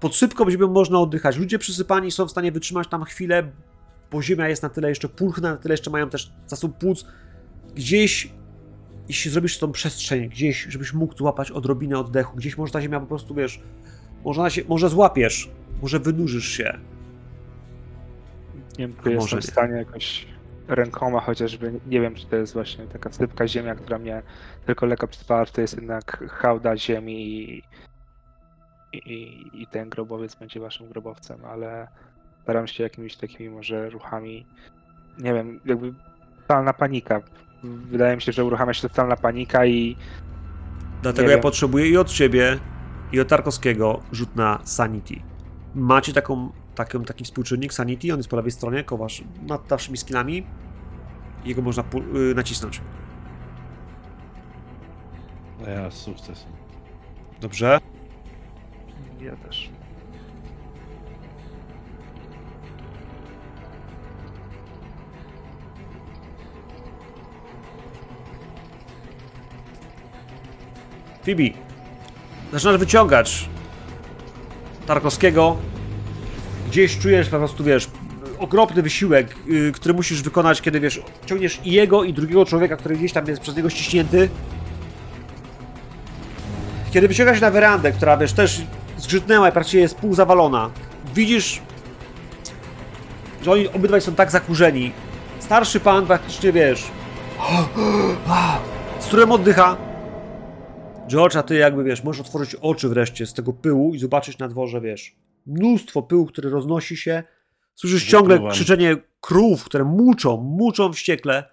[0.00, 1.36] Pod sypką ziemią można oddychać.
[1.36, 3.52] Ludzie przysypani są w stanie wytrzymać tam chwilę,
[4.10, 7.06] bo ziemia jest na tyle jeszcze pulchna, na tyle jeszcze mają też zasób płuc.
[7.74, 8.32] Gdzieś,
[9.10, 13.06] jeśli zrobisz tą przestrzeń, gdzieś, żebyś mógł złapać odrobinę oddechu, gdzieś może ta ziemia po
[13.06, 13.60] prostu, wiesz,
[14.24, 15.50] może, się, może złapiesz,
[15.82, 16.78] może wynurzysz się.
[18.78, 19.42] Nie wiem, czy jestem nie.
[19.42, 20.26] w stanie jakoś
[20.68, 24.22] rękoma chociażby, nie wiem, czy to jest właśnie taka sypka ziemia, która mnie
[24.66, 27.62] tylko lekko przyspała, czy to jest jednak hałda ziemi i,
[28.92, 31.88] i, i ten grobowiec będzie waszym grobowcem, ale
[32.42, 34.46] staram się jakimiś takimi może ruchami,
[35.18, 35.94] nie wiem, jakby
[36.36, 37.20] totalna panika.
[37.64, 39.96] Wydaje mi się, że uruchamia się totalna panika i
[41.02, 41.42] Dlatego ja wiem.
[41.42, 42.58] potrzebuję i od ciebie,
[43.12, 45.14] i od Tarkowskiego rzut na Sanity.
[45.74, 50.46] Macie taką, taką, taki współczynnik Sanity, on jest po lewej stronie, kowasz nad waszymi skillami.
[51.44, 52.80] Jego można pu- y, nacisnąć.
[55.66, 56.52] Ja z sukcesem.
[57.40, 57.78] Dobrze?
[59.20, 59.69] ja też.
[71.24, 71.44] Phoebe,
[72.52, 73.48] zaczynasz wyciągać
[74.86, 75.56] Tarkowskiego.
[76.68, 77.88] Gdzieś czujesz po prostu, wiesz,
[78.38, 82.96] okropny wysiłek, y, który musisz wykonać, kiedy, wiesz, ciągniesz i jego, i drugiego człowieka, który
[82.96, 84.28] gdzieś tam jest przez niego ściśnięty.
[86.90, 88.62] Kiedy wyciągasz na werandę, która, wiesz, też
[88.98, 90.70] zgrzytnęła i praktycznie jest pół zawalona,
[91.14, 91.62] widzisz,
[93.42, 94.92] że oni obydwaj są tak zakurzeni.
[95.40, 96.84] Starszy pan praktycznie, wiesz,
[99.00, 99.76] z którym oddycha,
[101.10, 104.48] George, a ty jakby wiesz, możesz otworzyć oczy wreszcie z tego pyłu i zobaczyć na
[104.48, 105.16] dworze, wiesz,
[105.46, 107.22] mnóstwo pyłu, który roznosi się.
[107.74, 108.54] Słyszysz ciągle Wypluwam.
[108.54, 111.50] krzyczenie krów, które muczą, muczą wściekle.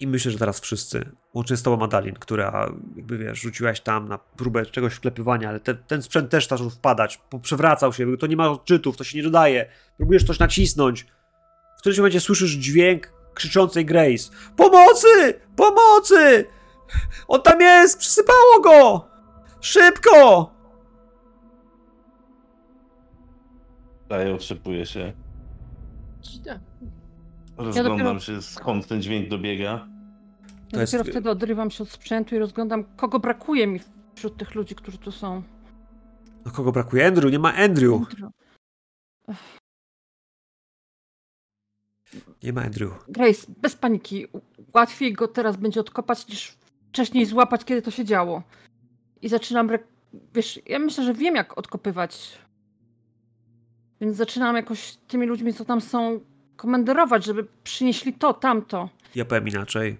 [0.00, 4.18] I myślę, że teraz wszyscy, łącznie z tobą Madalin, która jakby wiesz, rzuciłaś tam na
[4.18, 8.50] próbę czegoś wklepywania, ale te, ten sprzęt też zaczął wpadać, przewracał się, to nie ma
[8.50, 9.70] odczytów, to się nie dodaje.
[9.96, 11.06] Próbujesz coś nacisnąć.
[11.76, 14.30] W którymś momencie słyszysz dźwięk krzyczącej Grace.
[14.56, 15.40] Pomocy!
[15.56, 16.44] Pomocy!
[17.28, 17.98] On tam jest!
[17.98, 19.06] Przysypało go!
[19.60, 20.50] Szybko!
[24.08, 25.12] Daję, otrzepuję się.
[26.20, 26.60] Dzida.
[27.56, 29.86] Rozglądam dopiero- się, skąd ten dźwięk dobiega.
[30.72, 33.80] Ja jest- dopiero wtedy odrywam się od sprzętu i rozglądam, kogo brakuje mi
[34.14, 35.42] wśród tych ludzi, którzy tu są.
[36.46, 37.06] No kogo brakuje?
[37.06, 38.00] Andrew, nie ma Andrew.
[42.42, 42.90] Nie ma Andrew.
[43.08, 44.26] Grace, bez paniki.
[44.74, 46.54] Łatwiej go teraz będzie odkopać niż
[46.88, 48.42] wcześniej złapać, kiedy to się działo.
[49.22, 49.70] I zaczynam.
[50.34, 52.38] Wiesz, ja myślę, że wiem, jak odkopywać.
[54.00, 56.20] Więc zaczynam jakoś tymi ludźmi, co tam są,
[56.56, 58.88] komenderować, żeby przynieśli to, tamto.
[59.14, 59.98] Ja powiem inaczej.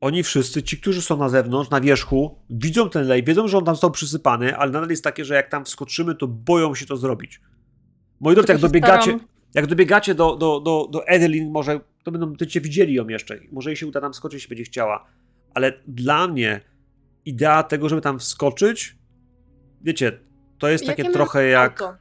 [0.00, 3.64] Oni wszyscy, ci, którzy są na zewnątrz, na wierzchu, widzą ten lej, wiedzą, że on
[3.64, 6.96] tam został przysypany, ale nadal jest takie, że jak tam wskoczymy, to boją się to
[6.96, 7.40] zrobić.
[8.20, 12.26] Moi drodzy, jak dobiegacie, staram- jak dobiegacie do, do, do, do Edelin, może to będą
[12.26, 13.38] będziecie widzieli ją jeszcze.
[13.52, 15.06] Może jej się uda tam skoczyć, jeśli będzie chciała.
[15.54, 16.60] Ale dla mnie
[17.24, 18.96] idea tego, żeby tam wskoczyć,
[19.82, 20.18] wiecie,
[20.58, 21.82] to jest Jakie takie trochę jak.
[21.82, 21.96] auto?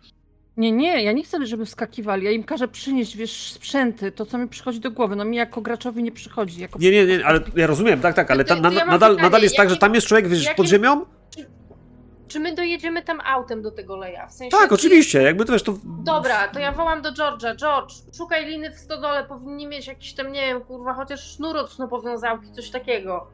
[0.57, 2.25] Nie, nie, ja nie chcę, żeby wskakiwali.
[2.25, 5.15] Ja im każę przynieść, wiesz, sprzęty, to co mi przychodzi do głowy.
[5.15, 6.61] No mi jako graczowi nie przychodzi.
[6.61, 8.85] Jako Nie, nie, nie, ale ja rozumiem, tak, tak, ale To- ta, to na, ja
[8.85, 11.05] nadal, pytanie, nadal jest tak, że tam jest człowiek, wiesz, pod ziemią?
[12.31, 14.27] Czy my dojedziemy tam autem do tego leja?
[14.27, 15.73] W sensie, Tak, czy- oczywiście, jakby to wiesz, to.
[15.83, 17.55] Dobra, to ja wołam do George'a.
[17.55, 21.71] George, szukaj liny w stodole, powinni mieć jakiś tam, nie wiem, kurwa, chociaż sznur od
[21.71, 23.27] snopowiązałki, coś takiego.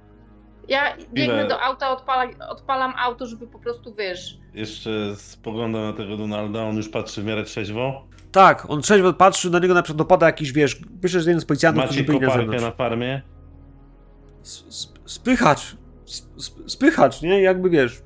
[0.68, 4.38] Ja biegnę Ile- do auta, odpala, odpalam auto, żeby po prostu, wiesz...
[4.54, 8.04] Jeszcze spoglądam na tego Donalda, on już patrzy w miarę trzeźwo.
[8.32, 11.46] Tak, on trzeźwo patrzy, na niego na przykład dopada jakiś, wiesz, myślę, że jeden z
[11.46, 12.64] policjantów, Macie którzy byli na koparkę zewnątrz.
[12.66, 13.22] na farmie.
[14.42, 15.76] S- sp- Spychacz,
[16.46, 17.42] sp- spychacz, nie?
[17.42, 18.02] Jakby wiesz,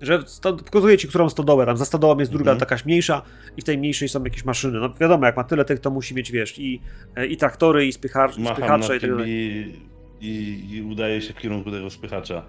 [0.00, 2.60] że sto, pokazuje ci, którą stodołę, tam za stodołą jest druga, Mhm.
[2.60, 3.22] jakaś mniejsza
[3.56, 4.80] i w tej mniejszej są jakieś maszyny.
[4.80, 6.80] No wiadomo, jak ma tyle tych, to musi mieć, wiesz, i,
[7.16, 9.26] e, i traktory, i spychacz, i spychacze i tak dalej.
[9.26, 9.88] Fibi
[10.20, 12.42] i, i udaje się w kierunku tego spychacza.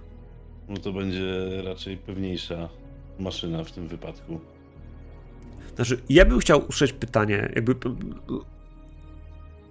[0.69, 2.69] No to będzie raczej pewniejsza
[3.19, 4.39] maszyna w tym wypadku.
[5.75, 7.75] Znaczy, ja bym chciał usłyszeć pytanie, jakby...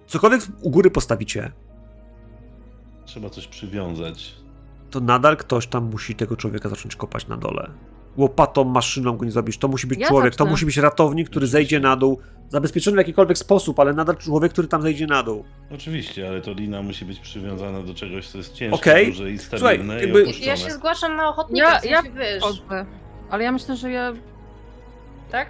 [0.07, 1.53] Cokolwiek u góry postawicie,
[3.07, 4.35] Trzeba coś przywiązać.
[4.91, 7.71] To nadal ktoś tam musi tego człowieka zacząć kopać na dole.
[8.17, 9.59] Łopatą, maszyną go nie zrobisz.
[9.59, 10.51] To musi być Ja człowiek, to zacznę.
[10.51, 14.69] musi być ratownik, który zejdzie na dół, zabezpieczony w jakikolwiek sposób, ale nadal człowiek, który
[14.69, 15.45] tam zejdzie na dół.
[15.75, 19.07] Oczywiście, ale to lina musi być przywiązana do czegoś, co jest ciężkie, Okej.
[19.07, 20.45] duże i Słuchaj, stabilne jakby- i.
[20.45, 22.45] Ja się zgłaszam na ochotnika, Ja- ja wiesz.
[23.31, 24.13] Ale ja myślę, że ja.
[25.31, 25.49] tak?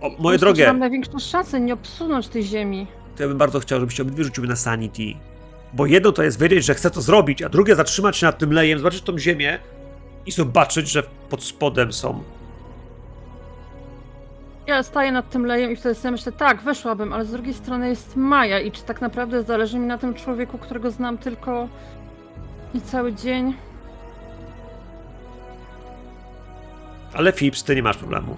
[0.00, 2.86] O, moje myślę, drogie, mam największą szansę nie obsunąć tej ziemi.
[3.16, 5.02] to ja bym bardzo chciał, żebyście obydwie rzuciły na sanity.
[5.72, 8.52] Bo jedno to jest wiedzieć, że chcę to zrobić, a drugie zatrzymać się nad tym
[8.52, 9.58] lejem, zobaczyć tą ziemię
[10.26, 12.22] i zobaczyć, że pod spodem są.
[14.66, 17.88] Ja staję nad tym lejem i wtedy sobie myślę, tak, weszłabym, ale z drugiej strony
[17.88, 21.68] jest Maja i czy tak naprawdę zależy mi na tym człowieku, którego znam tylko
[22.74, 23.54] niecały dzień?
[27.14, 28.36] Ale Fips, ty nie masz problemu.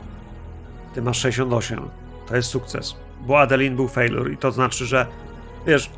[0.95, 1.89] Ty masz 68.
[2.29, 2.97] To jest sukces.
[3.21, 5.07] Bo Adeline był failure i to znaczy, że
[5.67, 5.91] wiesz.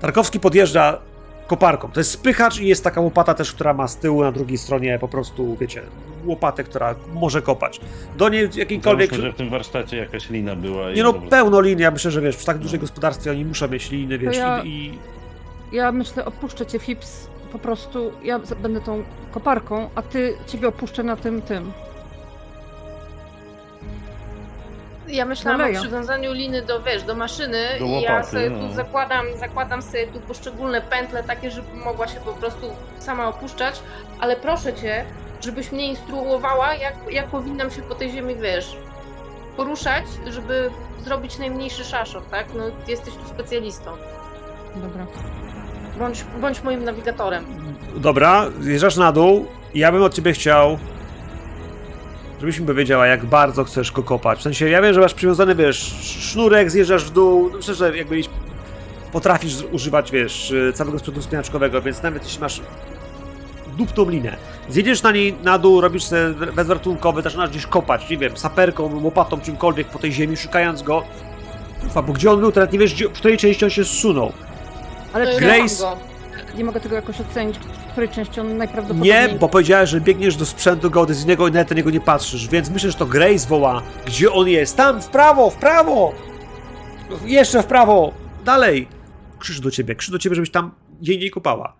[0.00, 0.98] Tarkowski podjeżdża
[1.46, 1.90] koparką.
[1.92, 4.98] To jest spychacz i jest taka łopata też, która ma z tyłu na drugiej stronie
[4.98, 5.82] po prostu, wiecie,
[6.24, 7.80] łopatę, która może kopać.
[8.16, 9.10] Do niej jakiejkolwiek.
[9.10, 10.90] Załóżmy, że w tym warsztacie jakaś lina była.
[10.90, 11.78] i Nie no, prostu- pełno lin.
[11.78, 14.98] Ja myślę, że wiesz, w tak dużej gospodarstwie oni muszą mieć liny, wiesz, ja- i,
[15.72, 17.26] Ja myślę, opuszczę cię, Fips.
[17.52, 19.02] Po prostu ja będę tą
[19.32, 21.72] koparką, a ty ciebie opuszczę na tym tym.
[25.10, 25.78] Ja myślałam Maleja.
[25.78, 28.68] o przywiązaniu liny do, wiesz, do maszyny Do i ja łopaty, sobie no.
[28.68, 32.66] tu zakładam, zakładam sobie tu poszczególne pętle takie, żeby mogła się po prostu
[32.98, 33.80] sama opuszczać,
[34.20, 35.04] ale proszę cię,
[35.40, 38.76] żebyś mnie instruowała, jak, jak powinnam się po tej ziemi, wiesz,
[39.56, 40.70] poruszać, żeby
[41.04, 42.46] zrobić najmniejszy szaszot, tak?
[42.54, 43.90] No, jesteś tu specjalistą.
[44.76, 45.06] Dobra.
[45.98, 47.44] Bądź, bądź moim nawigatorem.
[47.96, 50.78] Dobra, zjeżdżasz na dół i ja bym od ciebie chciał,
[52.40, 54.38] żebyś mi powiedziała, jak bardzo chcesz go kopać.
[54.38, 57.96] W sensie, ja wiem, że masz przywiązany, wiesz, sznurek, zjeżdżasz w dół, no myślę, że
[57.96, 58.30] jakby iść-
[59.12, 62.60] potrafisz używać, wiesz, całego sprzętu spinaczkowego, więc nawet jeśli masz
[63.76, 64.36] dupną linę,
[64.68, 69.40] zjedziesz na niej na dół, robisz sobie bezwartunkowy, zaczynasz gdzieś kopać, nie wiem, saperką, łopatą,
[69.40, 71.02] czymkolwiek po tej ziemi, szukając go.
[71.86, 74.32] Ufa, bo gdzie on był, teraz nie wiesz, gdzie, w której części on się zsunął.
[75.12, 75.84] Ale No Grace-
[76.52, 76.58] go.
[76.58, 77.58] nie mogę tego jakoś ocenić,
[77.90, 79.12] której części on najprawdopodobniej...
[79.12, 82.70] Nie, bo powiedziałeś, że biegniesz do sprzętu geodezyjnego i nawet na niego nie patrzysz, więc
[82.70, 84.76] myślę, że to Grace woła, gdzie on jest.
[84.76, 86.14] Tam, w prawo, w prawo!
[87.24, 88.14] Jeszcze w prawo!
[88.44, 88.88] Dalej!
[89.38, 91.76] Krzyż do ciebie, krzyż do ciebie, żebyś tam gdzie indziej kopała.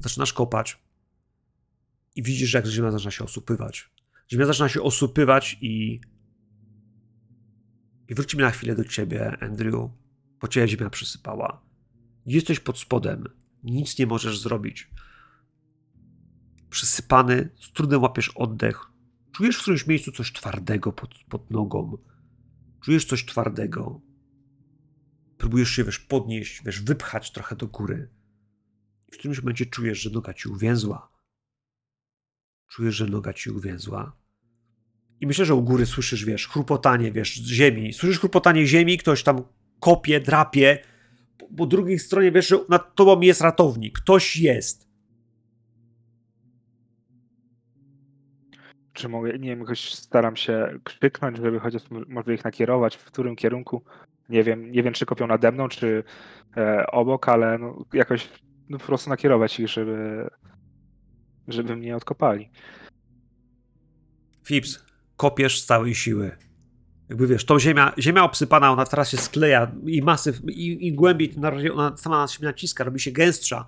[0.00, 0.78] Zaczynasz kopać
[2.16, 3.90] i widzisz, jak ziemia zaczyna się osupywać.
[4.32, 6.00] Ziemia zaczyna się osupywać i...
[8.08, 9.90] I wrócimy na chwilę do ciebie, Andrew,
[10.40, 11.67] bo cię ziemia przysypała.
[12.28, 13.24] Jesteś pod spodem.
[13.62, 14.90] Nic nie możesz zrobić.
[16.70, 18.80] Przysypany, z trudem łapiesz oddech.
[19.32, 21.98] Czujesz w którymś miejscu coś twardego pod, pod nogą.
[22.84, 24.00] Czujesz coś twardego.
[25.38, 28.10] Próbujesz się, wiesz, podnieść, wiesz, wypchać trochę do góry.
[29.08, 31.12] I w którymś momencie czujesz, że noga ci uwięzła.
[32.68, 34.16] Czujesz, że noga ci uwięzła.
[35.20, 37.92] I myślę, że u góry słyszysz, wiesz, chrupotanie, wiesz, ziemi.
[37.92, 39.42] Słyszysz chrupotanie ziemi, ktoś tam
[39.80, 40.97] kopie, drapie.
[41.56, 43.98] Po, drugiej stronie, wiesz, że nad tobą jest ratownik.
[43.98, 44.88] Ktoś jest.
[48.92, 53.36] Czy mogę, nie wiem, jakoś staram się krzyknąć, żeby chociaż może ich nakierować, w którym
[53.36, 53.84] kierunku.
[54.28, 56.04] Nie wiem, nie wiem, czy kopią nade mną, czy
[56.56, 58.28] e, obok, ale no, jakoś
[58.68, 60.28] no, po prostu nakierować ich, żeby,
[61.48, 62.50] żeby mnie odkopali.
[64.44, 64.84] Fips,
[65.16, 66.47] kopiesz z całej siły.
[67.08, 71.34] Jakby wiesz, tą ziemia, ziemia obsypana, ona teraz się skleja i masyw, i, i głębiej
[71.72, 73.66] ona sama na siebie naciska, robi się gęstsza.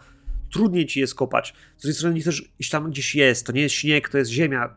[0.52, 1.54] Trudniej ci jest kopać.
[1.76, 4.30] Z drugiej strony nie chcesz iść tam gdzieś jest, to nie jest śnieg, to jest
[4.30, 4.74] ziemia.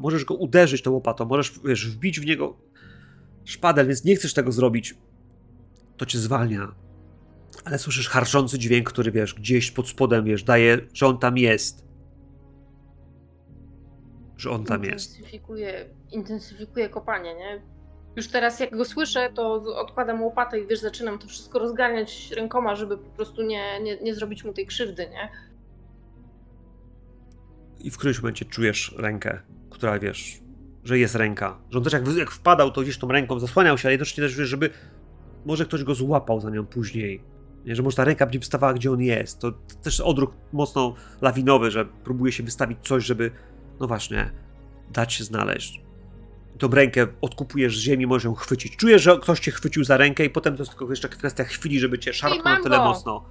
[0.00, 2.56] Możesz go uderzyć tą łopatą, możesz wiesz, wbić w niego
[3.44, 4.94] szpadel, więc nie chcesz tego zrobić.
[5.96, 6.74] To cię zwalnia.
[7.64, 11.84] Ale słyszysz harczący dźwięk, który wiesz, gdzieś pod spodem, wiesz, daje, że on tam jest.
[14.36, 15.10] Że on tam jest.
[15.10, 17.73] Intensyfikuje, intensyfikuje kopanie, nie?
[18.16, 22.74] Już teraz jak go słyszę, to odkładam łopatę i wiesz, zaczynam to wszystko rozgarniać rękoma,
[22.74, 25.28] żeby po prostu nie, nie, nie zrobić mu tej krzywdy, nie?
[27.84, 30.40] i w którymś momencie czujesz rękę, która wiesz,
[30.84, 31.58] że jest ręka.
[31.70, 34.36] Że on też jak, jak wpadał, to gdzieś tą ręką zasłaniał się, ale jednocześnie też
[34.36, 34.70] wiesz, żeby
[35.44, 37.22] może ktoś go złapał za nią później.
[37.64, 39.38] Nie, że może ta ręka będzie wstawała, gdzie on jest.
[39.38, 39.52] To
[39.82, 43.30] też odruch mocno lawinowy, że próbuje się wystawić coś, żeby,
[43.80, 44.30] no właśnie,
[44.92, 45.83] dać się znaleźć.
[46.58, 48.76] Tą rękę odkupujesz z ziemi, możesz ją chwycić.
[48.76, 51.80] Czujesz, że ktoś cię chwycił za rękę i potem to jest tylko jeszcze kwestia chwili,
[51.80, 52.84] żeby cię szarpnął tyle go!
[52.84, 53.24] mocno.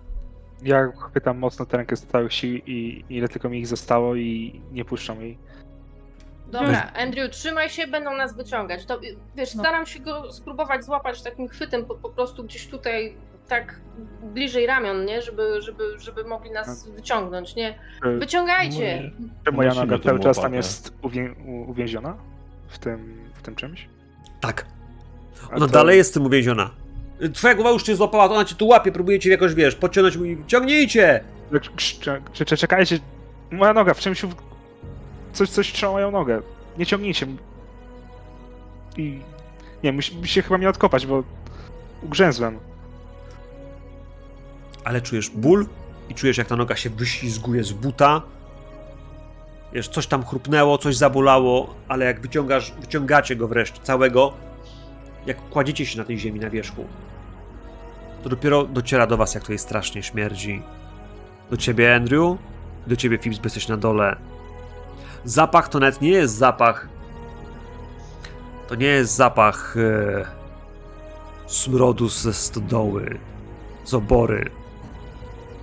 [0.63, 4.61] Ja chwytam mocno tę rękę z całych sił i ile tylko mi ich zostało i
[4.71, 5.37] nie puszczam jej.
[6.47, 8.85] Dobra, Andrew, trzymaj się, będą nas wyciągać.
[8.85, 8.99] To,
[9.35, 9.63] wiesz, No.
[9.63, 13.81] staram się go spróbować złapać takim chwytem, po, po prostu gdzieś tutaj tak
[14.23, 15.21] bliżej ramion, nie?
[15.21, 17.79] Żeby, żeby, żeby mogli nas wyciągnąć, nie?
[18.03, 19.11] Czy, Wyciągajcie!
[19.45, 21.35] czy moja noga cały czas tam jest uwię,
[21.67, 22.17] uwięziona?
[22.73, 23.87] W tym, w tym czymś?
[24.41, 24.65] Tak.
[25.49, 26.69] Ona to- dalej jest w tym uwięziona.
[27.33, 30.15] Twoja głowa już cię złapała, to ona cię tu łapie, próbuje cię jakoś, wiesz, podciągnąć
[30.15, 31.23] i ciągnijcie!
[32.57, 32.99] Czekajcie,
[33.51, 34.25] moja noga w czymś...
[35.33, 36.41] Coś, coś trzyma moją nogę.
[36.77, 37.27] Nie ciągnijcie.
[38.97, 39.19] I...
[39.83, 41.23] Nie, musi, musi się chyba mnie odkopać, bo
[42.01, 42.59] ugrzęzłem.
[44.83, 45.67] Ale czujesz ból
[46.09, 48.21] i czujesz, jak ta noga się wyślizguje z buta.
[49.73, 54.33] Wiesz, coś tam chrupnęło, coś zabolało, ale jak wyciągasz, wyciągacie go wreszcie całego,
[55.25, 56.85] jak kładziecie się na tej ziemi na wierzchu,
[58.23, 60.63] to dopiero dociera do was, jak jest strasznie śmierdzi.
[61.49, 62.37] Do ciebie, Andrew,
[62.87, 64.15] do ciebie, Phipps, bo jesteś na dole.
[65.25, 66.87] Zapach to nawet nie jest zapach.
[68.67, 70.25] To nie jest zapach e,
[71.47, 73.19] smrodu ze stodoły,
[73.83, 74.51] z obory.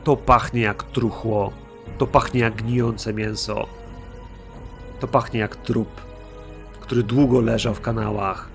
[0.05, 1.53] To pachnie jak truchło.
[1.99, 3.80] To pachnie jak gnijące mięso.
[5.01, 6.01] To pachnie jak trup,
[6.81, 8.49] który długo leżał w kanałach.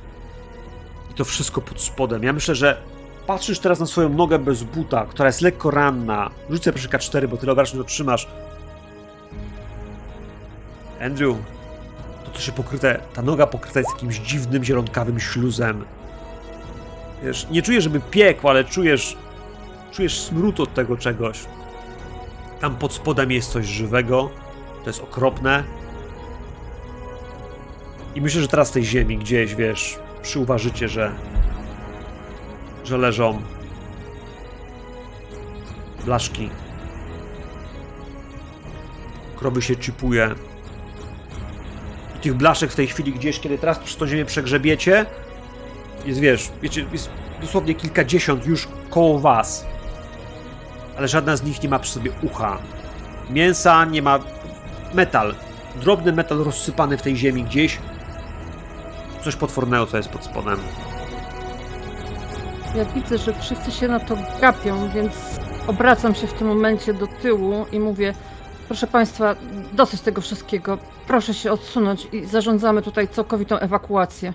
[1.11, 2.24] I to wszystko pod spodem.
[2.24, 2.82] Ja myślę, że
[3.27, 6.30] patrzysz teraz na swoją nogę bez buta, która jest lekko ranna.
[6.49, 8.27] Rzucę proszę K4, bo tyle obrażeń otrzymasz.
[11.01, 11.38] Andrew,
[12.25, 15.85] to co się pokryte, ta noga pokryta jest jakimś dziwnym, zielonkawym śluzem.
[17.24, 19.17] Wiesz, nie czujesz, żeby piekł, ale czujesz
[19.95, 21.40] czujesz smród od tego czegoś.
[22.59, 24.30] Tam pod spodem jest coś żywego.
[24.83, 25.64] To jest okropne.
[28.16, 31.11] I myślę, że teraz tej ziemi gdzieś, wiesz, przyuważycie, że
[32.85, 33.42] że leżą
[36.06, 36.50] blaszki.
[39.35, 40.35] Krowy się czypuje.
[42.16, 45.06] I tych blaszek w tej chwili gdzieś, kiedy teraz przez tą ziemię przegrzebiecie,
[46.06, 47.10] jest, wiesz, wiecie, jest
[47.42, 49.66] dosłownie kilkadziesiąt już koło was.
[50.98, 52.58] Ale żadna z nich nie ma przy sobie ucha.
[53.30, 54.19] Mięsa nie ma.
[54.94, 55.35] Metal.
[55.76, 57.80] Drobny metal rozsypany w tej ziemi gdzieś.
[59.26, 60.60] Coś potwornego, co jest pod spodem.
[62.76, 67.08] Ja widzę, że wszyscy się na to gapią, więc obracam się w tym momencie do
[67.08, 68.14] tyłu i mówię:
[68.68, 69.36] Proszę Państwa,
[69.74, 70.78] dosyć tego wszystkiego.
[71.08, 74.34] Proszę się odsunąć i zarządzamy tutaj całkowitą ewakuację.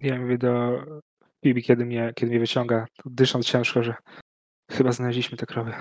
[0.00, 0.82] Ja mówię do
[1.44, 3.94] Bibi, kiedy mnie, kiedy mnie wyciąga, dysząc ciężko, że
[4.70, 5.72] chyba znaleźliśmy te krowy.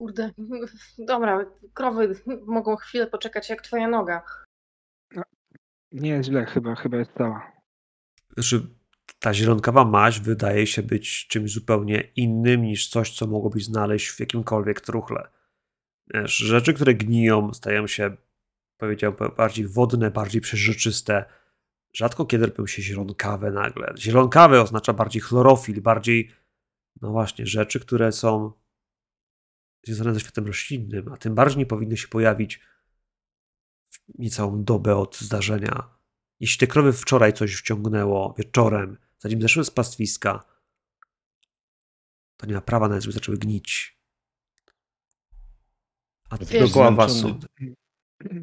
[0.00, 0.30] Kurde,
[1.12, 2.14] dobra, krowy
[2.46, 4.22] mogą chwilę poczekać jak twoja noga.
[5.92, 7.52] Nie jest źle, chyba, chyba jest cała.
[8.34, 8.66] Znaczy,
[9.18, 14.20] ta zielonkawa maź wydaje się być czymś zupełnie innym niż coś, co mogłobyś znaleźć w
[14.20, 15.28] jakimkolwiek truchle.
[16.14, 18.16] Wiesz, rzeczy, które gniją, stają się,
[18.76, 21.24] powiedziałbym, bardziej wodne, bardziej przeźroczyste.
[21.92, 23.94] Rzadko kiedy robią się zielonkawe nagle.
[23.98, 26.30] Zielonkawe oznacza bardziej chlorofil, bardziej,
[27.00, 28.59] no właśnie, rzeczy, które są
[29.82, 32.60] związane ze światem roślinnym, a tym bardziej nie powinny się pojawić
[33.90, 36.00] w niecałą dobę od zdarzenia.
[36.40, 40.44] Jeśli te krowy wczoraj coś wciągnęło wieczorem, zanim zeszły z pastwiska,
[42.36, 44.00] to nie ma prawa nawet, żeby zaczęły gnić.
[46.30, 47.40] A Wiesz, dookoła was są.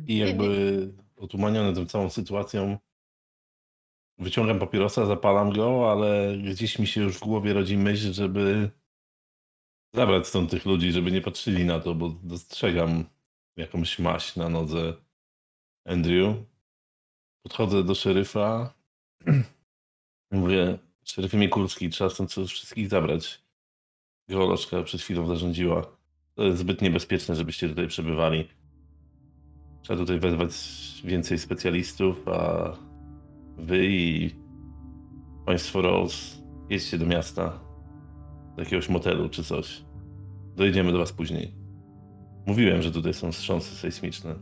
[0.08, 0.48] I jakby
[1.16, 2.78] otumaniony tą całą sytuacją,
[4.18, 8.72] wyciągam papierosa, zapalam go, ale gdzieś mi się już w głowie rodzi myśl, żeby
[9.94, 13.06] zabrać stąd tych ludzi, żeby nie patrzyli na to, bo dostrzegam
[13.58, 14.94] jakąś maść na nodze
[15.86, 16.36] Andrew.
[17.44, 18.74] Podchodzę do szeryfa.
[20.32, 23.42] Mówię, szeryfie Mikulski, trzeba stąd wszystkich zabrać.
[24.30, 25.98] Geolożka przed chwilą zarządziła.
[26.36, 28.48] To jest zbyt niebezpieczne, żebyście tutaj przebywali.
[29.82, 30.52] Trzeba tutaj wezwać
[31.04, 32.72] więcej specjalistów, a
[33.58, 34.32] wy i
[35.46, 36.38] państwo Rose
[36.70, 37.67] jedźcie do miasta,
[38.58, 39.84] jakiegoś motelu czy coś.
[40.56, 41.56] Dojedziemy do was później.
[42.46, 44.36] Mówiłem, że tutaj są wstrząsy sejsmiczne.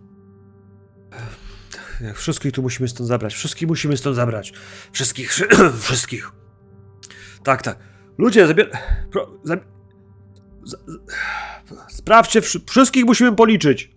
[2.15, 3.33] Wszystkich tu musimy stąd zabrać.
[3.33, 4.53] Wszystkich musimy stąd zabrać.
[4.91, 5.39] Wszystkich.
[5.81, 6.31] Wszystkich.
[7.43, 7.79] Tak, tak.
[8.17, 8.71] Ludzie, zabier...
[9.43, 9.59] Zab...
[11.87, 13.91] Sprawdźcie, wszy- wszystkich musimy policzyć.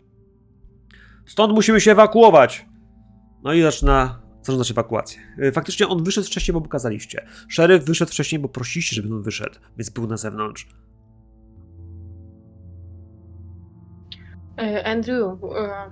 [1.26, 2.66] Stąd musimy się ewakuować.
[3.42, 4.20] No i zaczyna
[4.52, 5.20] zarządzać ewakuację.
[5.38, 7.26] Y, Faktycznie on wyszedł wcześniej, bo mu kazaliście.
[7.48, 10.68] Szeryf wyszedł wcześniej, bo prosiliście, żeby on wyszedł, więc był na zewnątrz.
[14.60, 15.90] E, Andrew, e,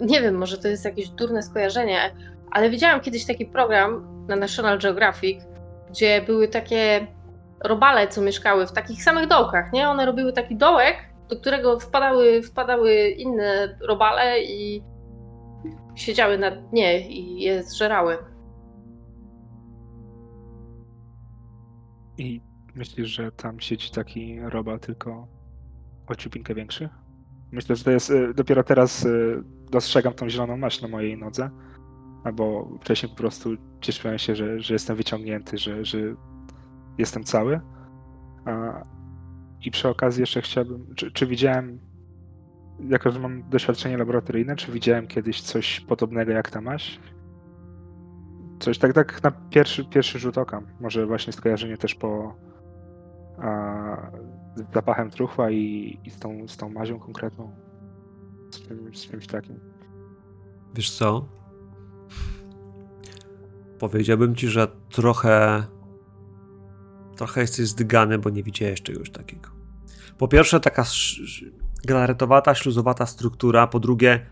[0.10, 2.14] nie wiem, może to jest jakieś durne skojarzenie,
[2.50, 5.44] ale widziałam kiedyś taki program na National Geographic,
[5.90, 7.06] gdzie były takie
[7.64, 9.88] robale, co mieszkały w takich samych dołkach, nie?
[9.88, 10.96] One robiły taki dołek
[11.28, 14.82] do którego wpadały, wpadały inne robale i
[15.96, 18.18] siedziały na dnie i je zżerały.
[22.18, 22.40] I
[22.74, 25.28] myślisz, że tam siedzi taki robal tylko
[26.06, 26.88] o ciupinkę większy?
[27.52, 28.10] Myślę, że to jest.
[28.10, 31.50] y, Dopiero teraz y, dostrzegam tą zieloną maść na mojej nodze.
[32.24, 33.50] Albo wcześniej po prostu
[33.80, 35.98] cieszyłem się, że, że jestem wyciągnięty, że, że
[36.98, 37.60] jestem cały.
[39.64, 40.94] I przy okazji jeszcze chciałbym.
[40.94, 41.78] Czy, czy widziałem.
[42.80, 47.00] Jako, że mam doświadczenie laboratoryjne, czy widziałem kiedyś coś podobnego jak ta maść?
[48.58, 50.62] Coś tak, tak na pierwszy, pierwszy rzut oka.
[50.80, 52.36] Może właśnie skojarzenie też po
[53.38, 54.10] a,
[54.56, 57.50] z zapachem truchła i, i z, tą, z tą mazią konkretną.
[58.50, 59.60] Z czymś, z czymś takim.
[60.74, 61.28] Wiesz co?
[63.78, 65.64] Powiedziałbym ci, że trochę.
[67.16, 69.50] Trochę jesteś zdygany, bo nie widziałeś czegoś takiego.
[70.18, 70.84] Po pierwsze, taka
[71.86, 73.66] galaretowata, śluzowata struktura.
[73.66, 74.26] Po drugie,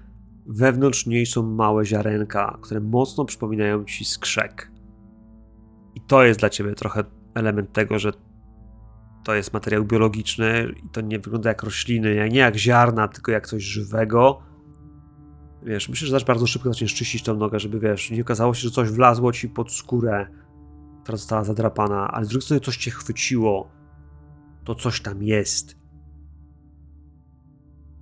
[0.46, 4.70] wewnątrz niej są małe ziarenka, które mocno przypominają ci skrzek.
[5.94, 8.12] I to jest dla ciebie trochę element tego, że
[9.24, 13.46] to jest materiał biologiczny i to nie wygląda jak rośliny, nie jak ziarna, tylko jak
[13.46, 14.42] coś żywego.
[15.62, 18.60] Wiesz, myślę, że zaś bardzo szybko zaczniesz czyścić tą nogę, żeby wiesz, nie okazało się,
[18.60, 20.26] że coś wlazło ci pod skórę,
[21.02, 23.70] która została zadrapana, ale z drugiej strony coś cię chwyciło.
[24.64, 25.83] To coś tam jest.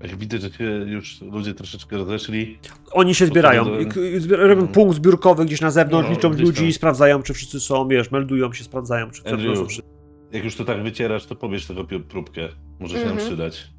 [0.03, 2.59] Jak widzę, że się już ludzie troszeczkę rozeszli,
[2.93, 3.79] Oni się zbierają.
[3.79, 4.69] I- i zbier- Robią Mhm.
[4.69, 6.73] punkt zbiórkowy gdzieś na zewnątrz, No, liczą ludzi, tam.
[6.73, 9.91] sprawdzają, czy wszyscy są, wiesz, meldują się, sprawdzają, czy Andrew, są wszyscy.
[10.33, 12.49] jak już to tak wycierasz, to pobierz tego pi- próbkę.
[12.81, 13.29] Może się nam Mhm.
[13.29, 13.73] przydać.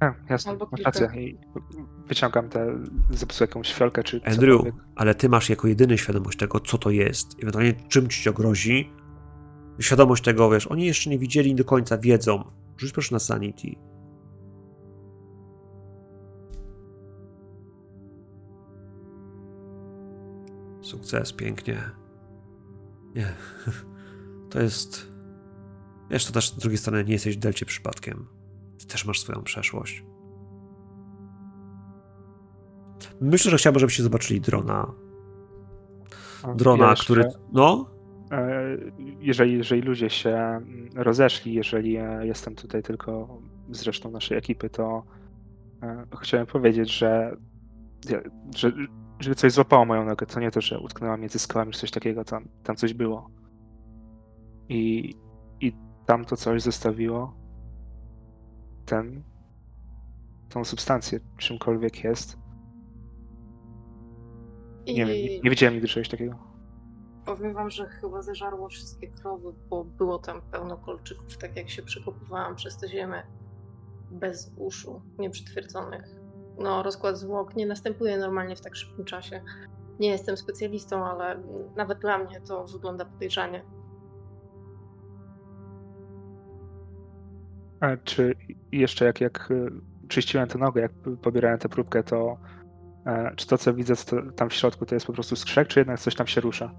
[0.00, 0.90] A, jasne, Albo masz kilka.
[1.00, 1.22] rację.
[1.22, 1.38] I
[2.08, 2.78] wyciągam tę
[3.10, 4.74] zepsutą jakąś fiolkę czy Andrew, cokolwiek.
[4.96, 8.90] ale ty masz jako jedyny świadomość tego, co to jest, ewentualnie czym ci to grozi.
[9.80, 12.44] Świadomość tego, wiesz, oni jeszcze nie widzieli i do końca wiedzą.
[12.78, 13.68] Rzuć proszę na sanity.
[20.84, 21.90] Sukces, pięknie.
[23.14, 23.26] Nie.
[24.50, 25.08] To jest.
[26.10, 28.26] Wiesz, to też z drugiej strony nie jesteś w delcie przypadkiem.
[28.78, 30.04] Ty też masz swoją przeszłość.
[33.20, 34.92] Myślę, że chciałbym, żebyście zobaczyli drona.
[36.56, 37.28] Drona, który.
[37.52, 37.90] No?
[38.30, 38.76] e,
[39.20, 43.38] Jeżeli, jeżeli ludzie się mm, rozeszli, jeżeli e, jestem tutaj tylko
[43.70, 45.04] z resztą naszej ekipy, to
[45.82, 47.36] e, chciałem powiedzieć, że,
[48.56, 48.72] że
[49.20, 52.24] żeby coś złapało moją nogę, to nie to, że utknęła między skałami czy coś takiego,
[52.24, 53.30] tam, tam coś było.
[54.68, 55.14] I,
[55.60, 55.72] I
[56.06, 57.34] tam to coś zostawiło
[58.86, 59.22] ten,
[60.48, 62.38] tą substancję, czymkolwiek jest.
[64.86, 66.38] I Nie wiem, nie, nie widziałem nigdy czegoś takiego.
[67.24, 71.82] powiem wam, że chyba zeżarło wszystkie krowy, bo było tam pełno kolczyków, tak jak się
[71.82, 73.22] przekopywałam przez tę ziemię.
[74.10, 76.04] Bez uszu, nieprzytwierdzonych.
[76.58, 79.42] No, rozkład zwłok nie następuje normalnie w tak szybkim czasie.
[80.00, 81.42] Nie jestem specjalistą, ale
[81.76, 83.64] nawet dla mnie to wygląda podejrzanie.
[87.80, 88.34] A czy
[88.72, 89.70] jeszcze jak, jak y,
[90.08, 90.92] czyściłem tę nogę, jak
[91.22, 92.38] pobierałem tę próbkę, to
[93.06, 93.94] e, czy to, co widzę
[94.36, 96.74] tam w środku, to jest po prostu skrzek, czy jednak coś tam się rusza?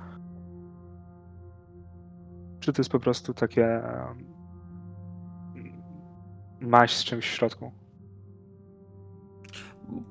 [2.59, 4.25] Czy to jest po prostu takie em,
[6.61, 7.84] maść z czymś w środku?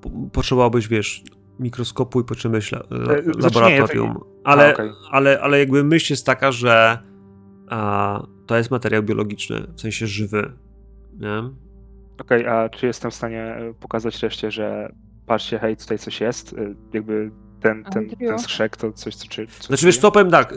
[0.01, 1.23] Po- Potrzebowałbyś, wiesz,
[1.61, 4.15] mikroskopu i potrzebujesz la, la, E, znaczy nie, laboratorium.
[4.15, 4.91] to- ale, A, okej.
[5.11, 6.99] ale, ale jakby myśl jest taka, że
[7.69, 10.53] a, to jest materiał biologiczny, w sensie żywy.
[11.19, 11.43] Nie?
[12.21, 14.93] Okej, a czy jestem w stanie e, pokazać reszcie, że
[15.27, 16.53] patrzcie, hej, tutaj coś jest?
[16.53, 17.31] Y, Jakby
[17.61, 19.29] ten, ten, ten skrzek to coś, co...
[19.29, 20.53] Czy, co Znaczy, wiesz co, powiem tak.
[20.53, 20.57] Y,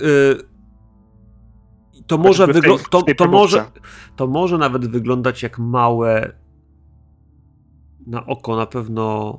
[2.07, 3.65] to może, Choćby w tej- to, to, może,
[4.15, 6.31] to może nawet wyglądać jak małe
[8.07, 9.37] na oko na pewno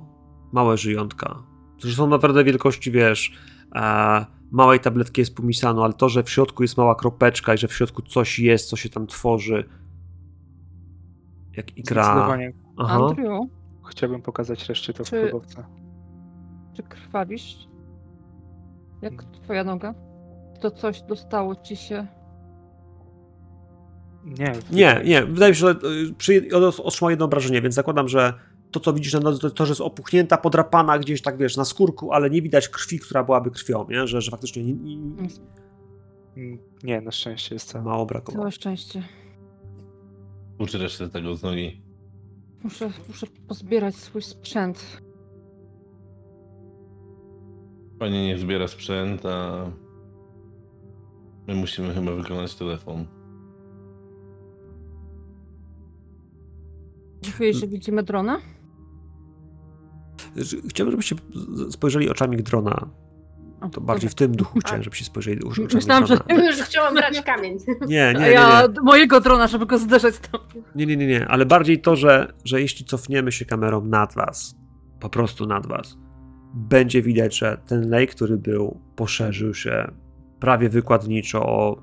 [0.52, 1.42] małe żyjątka.
[1.78, 3.32] Że są naprawdę wielkości, wiesz,
[3.74, 7.68] e, małej tabletki jest pomisano, ale to, że w środku jest mała kropeczka i że
[7.68, 9.64] w środku coś jest, co się tam tworzy,
[11.56, 12.04] jak ikra.
[12.04, 12.94] Zdecydowanie Aha.
[12.94, 13.40] Andrew,
[13.90, 15.64] chciałbym pokazać reszcie to w Czy- próbowce.
[16.74, 17.68] czy krwawisz?
[19.02, 19.94] Jak twoja noga?
[20.60, 22.06] To coś dostało ci się?
[24.24, 26.48] Nie, Nie, nie, wydaje mi się, że y, przy,
[26.82, 28.34] otrzymała jedno obrażenie, więc zakładam, że
[28.70, 31.64] to, co widzisz na nodze, to, to, że jest opuchnięta, podrapana gdzieś tak, wiesz, na
[31.64, 34.06] skórku, ale nie widać krwi, która byłaby krwią, nie?
[34.06, 35.28] Że, że faktycznie nie, nie,
[36.36, 37.82] Mm, Nie, na szczęście jest to.
[37.82, 38.42] mało brakowało.
[38.42, 39.02] Całe szczęście.
[40.58, 41.82] Uczy resztę tego z nogi.
[42.64, 45.02] Muszę, muszę pozbierać swój sprzęt.
[47.98, 49.70] Pani nie zbiera sprzęt, a
[51.46, 53.06] my musimy chyba wykonać telefon.
[57.26, 58.38] Mówiłeś, że widzimy drona?
[60.68, 61.16] Chciałbym, żebyście
[61.70, 62.88] spojrzeli oczami drona.
[63.72, 66.46] To bardziej w tym duchu chciałem, żebyście spojrzeli oczami Myślałam, że- drona.
[66.46, 67.58] Już chciałam brać kamień.
[67.80, 68.30] Nie, nie, nie, nie.
[68.30, 70.40] ja mojego drona, żeby go zderzać tam.
[70.74, 74.54] Nie, nie, nie, nie, ale bardziej to, że, że jeśli cofniemy się kamerą nad was,
[75.00, 75.98] po prostu nad was,
[76.54, 79.92] będzie widać, że ten lej, który był, poszerzył się
[80.40, 81.82] prawie wykładniczo o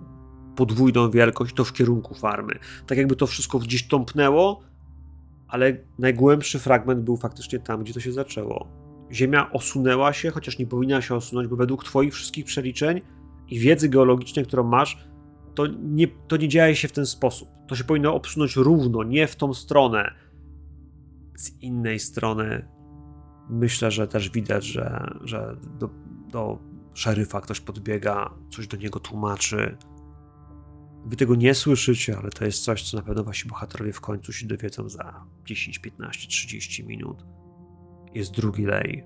[0.55, 2.59] podwójną wielkość, to w kierunku farmy.
[2.87, 4.61] Tak jakby to wszystko gdzieś tąpnęło,
[5.55, 8.67] ale najgłębszy fragment był faktycznie tam, gdzie to się zaczęło.
[9.11, 13.01] Ziemia osunęła się, chociaż nie powinna się osunąć, bo według twoich wszystkich przeliczeń
[13.47, 15.07] i wiedzy geologicznej, którą masz,
[15.55, 17.49] to nie, to nie dzieje się w ten sposób.
[17.67, 20.13] To się powinno obsunąć równo, nie w tą stronę.
[21.37, 22.67] Z innej strony
[23.49, 25.89] myślę, że też widać, że, że do,
[26.31, 26.59] do
[26.93, 29.77] szeryfa ktoś podbiega, coś do niego tłumaczy.
[31.05, 34.33] Wy tego nie słyszycie, ale to jest coś, co na pewno wasi bohaterowie w końcu
[34.33, 37.25] się dowiedzą za 10, 15, 30 minut.
[38.13, 39.03] Jest drugi lej.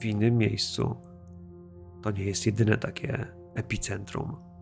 [0.00, 0.96] W innym miejscu.
[2.02, 4.54] To nie jest jedyne takie epicentrum.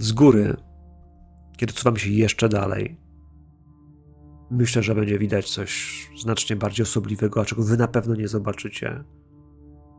[0.00, 0.56] z góry,
[1.56, 3.00] kiedy cofamy się jeszcze dalej,
[4.50, 9.04] myślę, że będzie widać coś znacznie bardziej osobliwego, a czego wy na pewno nie zobaczycie.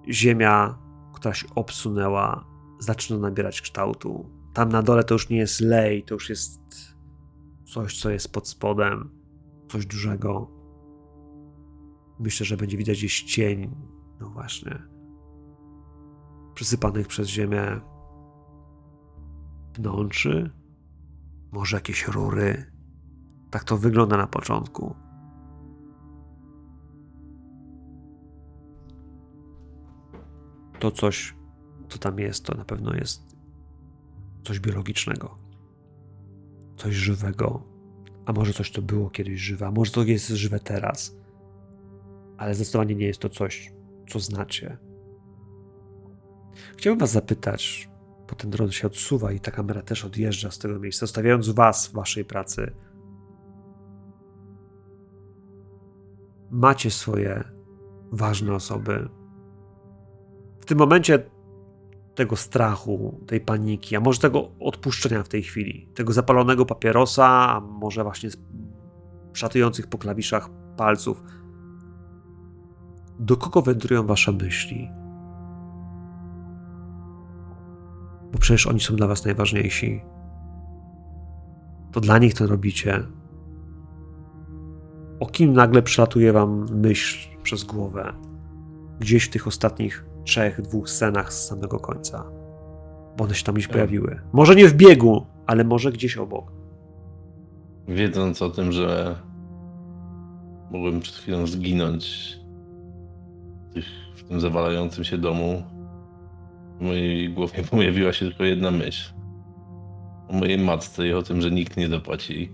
[0.09, 0.77] Ziemia,
[1.21, 2.45] która się obsunęła,
[2.79, 4.29] zaczyna nabierać kształtu.
[4.53, 6.61] Tam na dole to już nie jest lej, to już jest
[7.65, 9.09] coś, co jest pod spodem,
[9.69, 10.51] coś dużego.
[12.19, 13.75] Myślę, że będzie widać gdzieś cień,
[14.19, 14.81] no właśnie,
[16.53, 17.81] przysypanych przez ziemię
[19.73, 20.51] pnączy,
[21.51, 22.71] może jakieś rury.
[23.51, 24.95] Tak to wygląda na początku.
[30.81, 31.35] To coś,
[31.89, 33.35] co tam jest, to na pewno jest
[34.43, 35.37] coś biologicznego.
[36.77, 37.63] Coś żywego.
[38.25, 41.17] A może coś, co było kiedyś żywe, a może to jest żywe teraz.
[42.37, 43.73] Ale zdecydowanie nie jest to coś,
[44.09, 44.77] co znacie.
[46.77, 47.89] Chciałbym Was zapytać,
[48.29, 51.87] bo ten dron się odsuwa i ta kamera też odjeżdża z tego miejsca, zostawiając was
[51.87, 52.75] w waszej pracy.
[56.51, 57.43] Macie swoje
[58.11, 59.20] ważne osoby.
[60.61, 61.29] W tym momencie
[62.15, 67.59] tego strachu, tej paniki, a może tego odpuszczenia w tej chwili, tego zapalonego papierosa, a
[67.59, 68.29] może właśnie
[69.33, 71.23] szatujących po klawiszach palców.
[73.19, 74.89] Do kogo wędrują wasze myśli?
[78.31, 80.01] bo przecież oni są dla was najważniejsi.
[81.91, 83.03] To dla nich to robicie.
[85.19, 88.13] O kim nagle przelatuje wam myśl przez głowę?
[88.99, 92.23] Gdzieś w tych ostatnich trzech, dwóch scenach z samego końca.
[93.17, 93.73] Bo one się tam gdzieś Tak.
[93.73, 94.19] pojawiły.
[94.33, 96.51] Może nie w biegu, ale może gdzieś obok.
[97.87, 99.15] Wiedząc o tym, że
[100.71, 102.37] mogłem przed chwilą zginąć
[104.15, 105.63] w, tym zawalającym się domu,
[106.79, 109.13] w mojej głowie pojawiła się tylko jedna myśl.
[110.29, 112.51] O mojej matce i o tym, że nikt nie dopłaci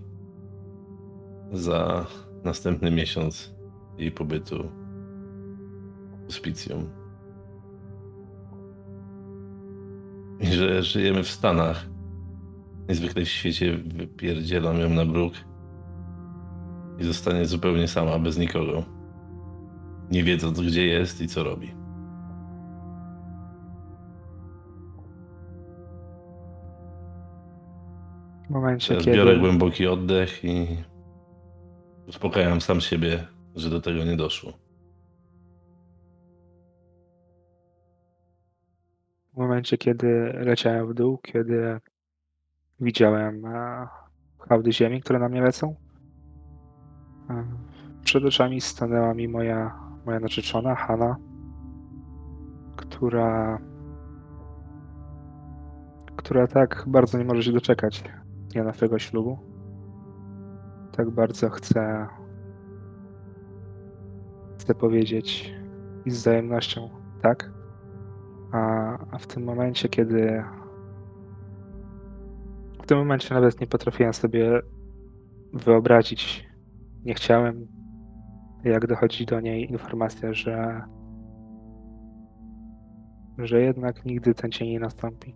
[1.52, 2.06] za
[2.44, 3.54] następny miesiąc
[3.98, 4.56] jej pobytu
[6.22, 6.97] w hospicjum.
[10.40, 11.86] I że żyjemy w Stanach.
[12.88, 15.32] Niezwykle w świecie wypierdzielam ją na bruk
[16.98, 18.84] i zostanie zupełnie sama, bez nikogo.
[20.10, 21.74] Nie wiedząc, gdzie jest i co robi.
[28.46, 29.16] W momencie, Teraz kiedy...
[29.16, 30.66] biorę głęboki oddech i
[32.06, 33.24] uspokajam sam siebie,
[33.56, 34.67] że do tego nie doszło.
[39.38, 41.80] W momencie, kiedy leciałem w dół, kiedy
[42.80, 43.88] widziałem e,
[44.48, 45.74] hałdy ziemi, które na mnie lecą,
[47.30, 47.44] e,
[48.04, 51.16] przed oczami stanęła mi moja, moja narzeczona, Hanna,
[52.76, 53.58] która,
[56.16, 58.04] która tak bardzo nie może się doczekać
[58.48, 59.38] dnia naszego ślubu.
[60.92, 62.06] Tak bardzo chce,
[64.58, 65.54] chce powiedzieć
[66.04, 66.90] i z wzajemnością
[67.22, 67.57] tak.
[68.52, 70.44] A, a w tym momencie, kiedy.
[72.82, 74.60] W tym momencie nawet nie potrafiłem sobie
[75.52, 76.48] wyobrazić,
[77.04, 77.66] nie chciałem,
[78.64, 80.82] jak dochodzi do niej informacja, że.
[83.38, 85.34] że jednak nigdy ten dzień nie nastąpi.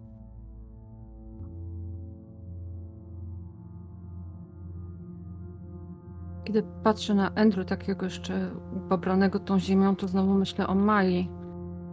[6.44, 8.50] Kiedy patrzę na Andrew, takiego jeszcze
[8.88, 11.28] pobranego tą ziemią, to znowu myślę o Mai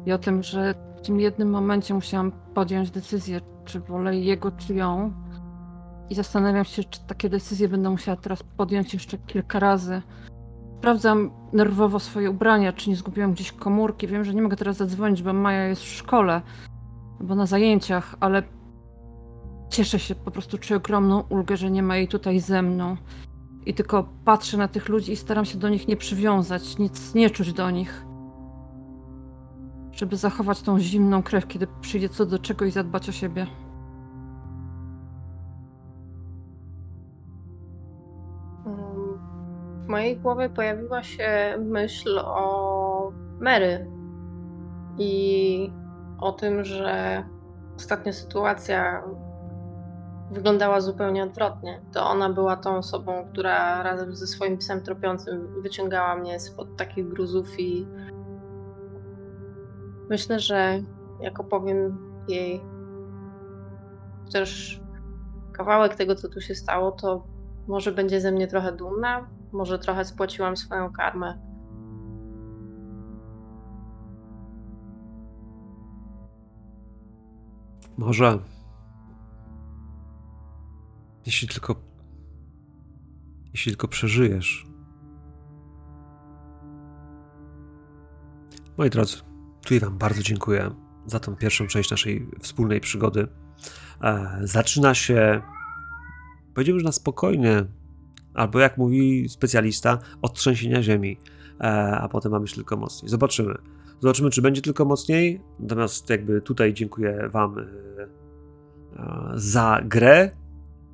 [0.06, 4.74] i o tym, że w tym jednym momencie musiałam podjąć decyzję, czy wolę jego, czy
[4.74, 5.14] ją.
[6.10, 10.02] i zastanawiam się, czy takie decyzje będę musiała teraz podjąć jeszcze kilka razy.
[10.78, 14.08] Sprawdzam nerwowo swoje ubrania, czy nie zgubiłam gdzieś komórki.
[14.08, 16.42] Wiem, że nie mogę teraz zadzwonić, bo Maja jest w szkole
[17.20, 18.44] albo na zajęciach, ale
[19.70, 22.98] cieszę się, po prostu czuję ogromną ulgę, że nie ma jej tutaj ze mną.
[23.66, 27.30] I tylko patrzę na tych ludzi i staram się do nich nie przywiązać, nic nie
[27.30, 28.09] czuć do nich.
[30.00, 33.48] Żeby zachować tą zimną krew, kiedy przyjdzie co do czego i zadbać o siebie.
[39.82, 43.88] W mojej głowie pojawiła się myśl o Mary
[44.98, 45.72] i
[46.20, 47.24] o tym, że
[47.76, 49.04] ostatnia sytuacja
[50.32, 51.82] wyglądała zupełnie odwrotnie.
[51.94, 57.10] To ona była tą osobą, która razem ze swoim psem tropiącym wyciągała mnie spod takich
[57.10, 57.88] gruzów i
[60.10, 60.84] myślę, że
[61.22, 61.98] jak opowiem
[62.28, 62.62] jej
[64.34, 64.82] też
[65.52, 67.28] kawałek tego, co tu się stało, to
[67.68, 71.40] może będzie ze mnie trochę dumna, może trochę spłaciłam swoją karmę.
[77.98, 78.40] Może.
[81.26, 81.76] Jeśli tylko.
[83.54, 84.68] Jeśli tylko przeżyjesz.
[88.78, 89.29] Moi drodzy,
[89.70, 90.72] tu Wam bardzo dziękuję
[91.06, 93.28] za tą pierwszą część naszej wspólnej przygody.
[94.02, 95.42] E, zaczyna się,
[96.54, 97.66] powiedziałbym, że na spokojnie,
[98.34, 101.20] albo jak mówi specjalista, od trzęsienia ziemi,
[101.60, 103.10] e, a potem mamy się tylko mocniej.
[103.10, 103.56] Zobaczymy.
[104.00, 105.42] Zobaczymy, czy będzie tylko mocniej.
[105.60, 107.66] Natomiast jakby tutaj dziękuję Wam e,
[109.36, 110.32] za grę,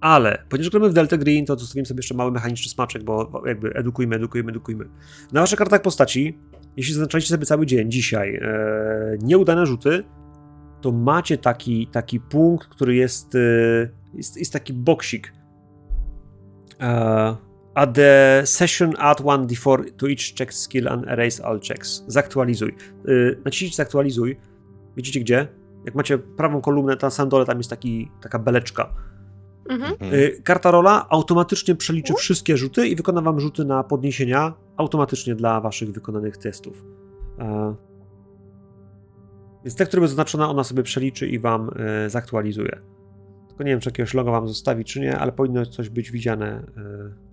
[0.02, 3.74] ale ponieważ gramy w Delta Green, to zostawimy sobie jeszcze mały mechaniczny smaczek, bo jakby
[3.74, 4.90] edukujmy, edukujmy, edukujmy.
[5.32, 6.40] Na Waszych kartach postaci,
[6.78, 10.04] jeśli zaznaczaliście sobie cały dzień, dzisiaj, e, nieudane rzuty,
[10.82, 13.40] to macie taki, taki punkt, który jest, e,
[14.14, 15.34] jest, jest taki boksik.
[16.82, 17.38] E,
[17.94, 22.04] the session add 1d4 to each check skill and erase all checks.
[22.08, 22.70] Zaktualizuj.
[22.70, 23.12] E,
[23.46, 24.38] naciśnijcie zaktualizuj.
[24.98, 25.48] Widzicie gdzie?
[25.86, 28.96] Jak macie prawą kolumnę, na samym dole tam jest taki, taka beleczka.
[29.70, 30.14] Mhm.
[30.14, 35.62] Y, Karta rola automatycznie przeliczy wszystkie rzuty i wykona wam rzuty na podniesienia automatycznie dla
[35.62, 36.86] waszych wykonanych testów.
[37.40, 37.76] E,
[39.64, 42.82] Więc te, które były zaznaczone, ona sobie przeliczy i wam e, zaktualizuje.
[43.48, 46.64] Tylko nie wiem, czy jakiegoś logo wam zostawi, czy nie, ale powinno coś być widziane.
[46.78, 47.26] e.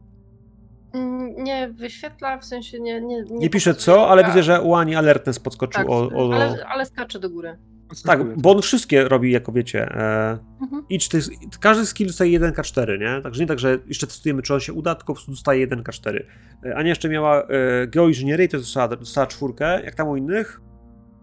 [1.43, 3.01] Nie wyświetla, w sensie nie.
[3.01, 6.67] Nie, Nie piszę co, ale widzę, że u Ani alertness podskoczył Tak, o, o, ale,
[6.67, 7.59] ale skacze do góry.
[8.05, 9.83] Tak, bo on wszystkie robi, jako wiecie.
[9.95, 10.85] E, Mhm.
[10.93, 11.25] each tych,
[11.61, 13.23] każdy skill dostaje 1k4, nie?
[13.23, 16.23] Także nie tak, że jeszcze testujemy, czy on się uda, tylko po prostu dostaje 1k4.
[16.67, 20.61] E, Ania jeszcze miała e, geoinżynierię i to dostała, dostała czwórkę, jak tam u innych.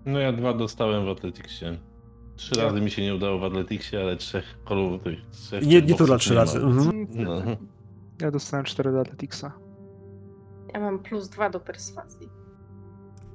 [0.06, 1.65] No ja dwa dostałem w Atletiksie.
[2.35, 5.93] Trzy razy mi się nie udało w Atletiksie, ale trzech kolów tych trzech Nie, nie
[5.95, 6.57] dla trzy razy.
[6.57, 7.07] Mhm.
[7.15, 7.41] No.
[8.22, 9.51] Ja dostałem 4 do Atleticsa.
[10.73, 12.30] Ja mam plus dwa do perswazji.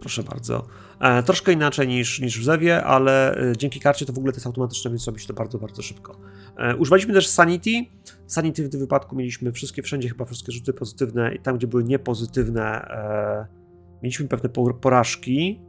[0.04, 0.66] Proszę bardzo.
[1.00, 4.36] E, troszkę inaczej niż, niż w Zewie, ale e, dzięki karcie to w ogóle to
[4.36, 6.20] jest automatyczne, więc robi się to bardzo, bardzo szybko.
[6.56, 7.70] E, używaliśmy też Sanity.
[8.26, 11.84] Sanity w tym wypadku mieliśmy wszystkie, wszędzie chyba wszystkie rzuty pozytywne i tam, gdzie były
[11.84, 13.46] niepozytywne, e,
[14.02, 15.60] mieliśmy pewne por- porażki.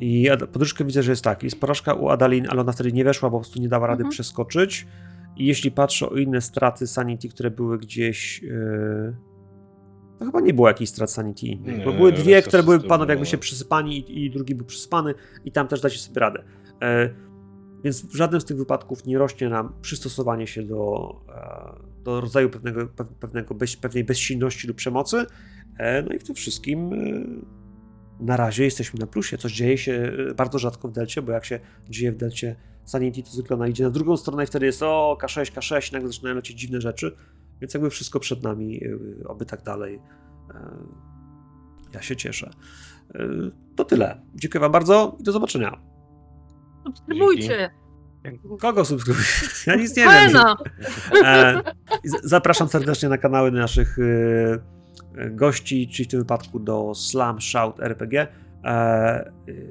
[0.00, 1.42] I podróżkę widzę, że jest tak.
[1.42, 4.00] Jest porażka u Adalin, ale ona wtedy nie weszła, bo po prostu nie dała rady
[4.00, 4.10] Mhm.
[4.10, 4.86] przeskoczyć.
[5.36, 8.44] I jeśli patrzę o inne straty Sanity, które były gdzieś.
[8.44, 9.31] e,
[10.22, 11.46] to chyba nie było jakichś strat Sanity.
[11.46, 15.14] Nie, bo były dwie, które były panowie jakby się przysypani i, i drugi był przysypany,
[15.44, 16.44] i tam też dacie sobie radę.
[16.82, 17.10] E,
[17.84, 22.50] więc w żadnym z tych wypadków nie rośnie nam przystosowanie się do, e, do rodzaju
[22.50, 25.26] pewnego, pe- pewnego bez, pewnej bezsilności lub przemocy.
[25.78, 26.96] E, no i w tym wszystkim e,
[28.24, 29.38] na razie jesteśmy na plusie.
[29.38, 33.22] Coś dzieje się e, bardzo rzadko w delcie, bo jak się dzieje w delcie Sanity,
[33.22, 36.08] to zwykle ona idzie na drugą stronę i wtedy jest o K6, K6, i nagle
[36.08, 37.16] zaczynają lecieć dziwne rzeczy.
[37.62, 40.00] Więc jakby wszystko przed nami, e, oby tak dalej.
[40.54, 40.70] E,
[41.94, 42.50] Ja się cieszę.
[43.14, 43.18] E,
[43.76, 44.20] To tyle.
[44.34, 45.78] Dziękuję Wam bardzo i do zobaczenia.
[46.86, 47.70] Subskrybujcie!
[48.60, 49.24] Kogo subskrybuje?
[49.66, 50.36] Ja nic nie wiem.
[51.24, 51.62] E,
[52.22, 54.02] Zapraszam serdecznie na kanały naszych e,
[55.22, 58.26] e, gości, czyli w tym wypadku do Slam Shout RPG.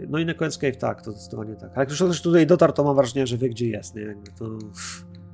[0.10, 1.70] No i na koniec Cave, tak, to zdecydowanie tak.
[1.72, 3.96] Ale jak już ktoś tutaj dotarł, to mam wrażenie, że wie, gdzie jest.
[3.96, 4.02] Nie?
[4.02, 4.46] Jakby to...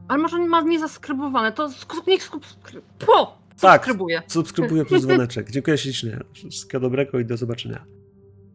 [0.08, 2.86] Ale może nie ma mnie zaskrybowane, to sk- niech subskryb...
[3.06, 3.38] Po!
[3.62, 3.82] Tak.
[3.82, 4.22] Subskrybuję.
[4.28, 5.52] Subskrybuję plus dzwoneczek.
[5.52, 6.20] Dziękuję ślicznie.
[6.34, 7.86] Wszystkiego dobrego i do zobaczenia.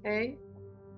[0.00, 0.39] Okej.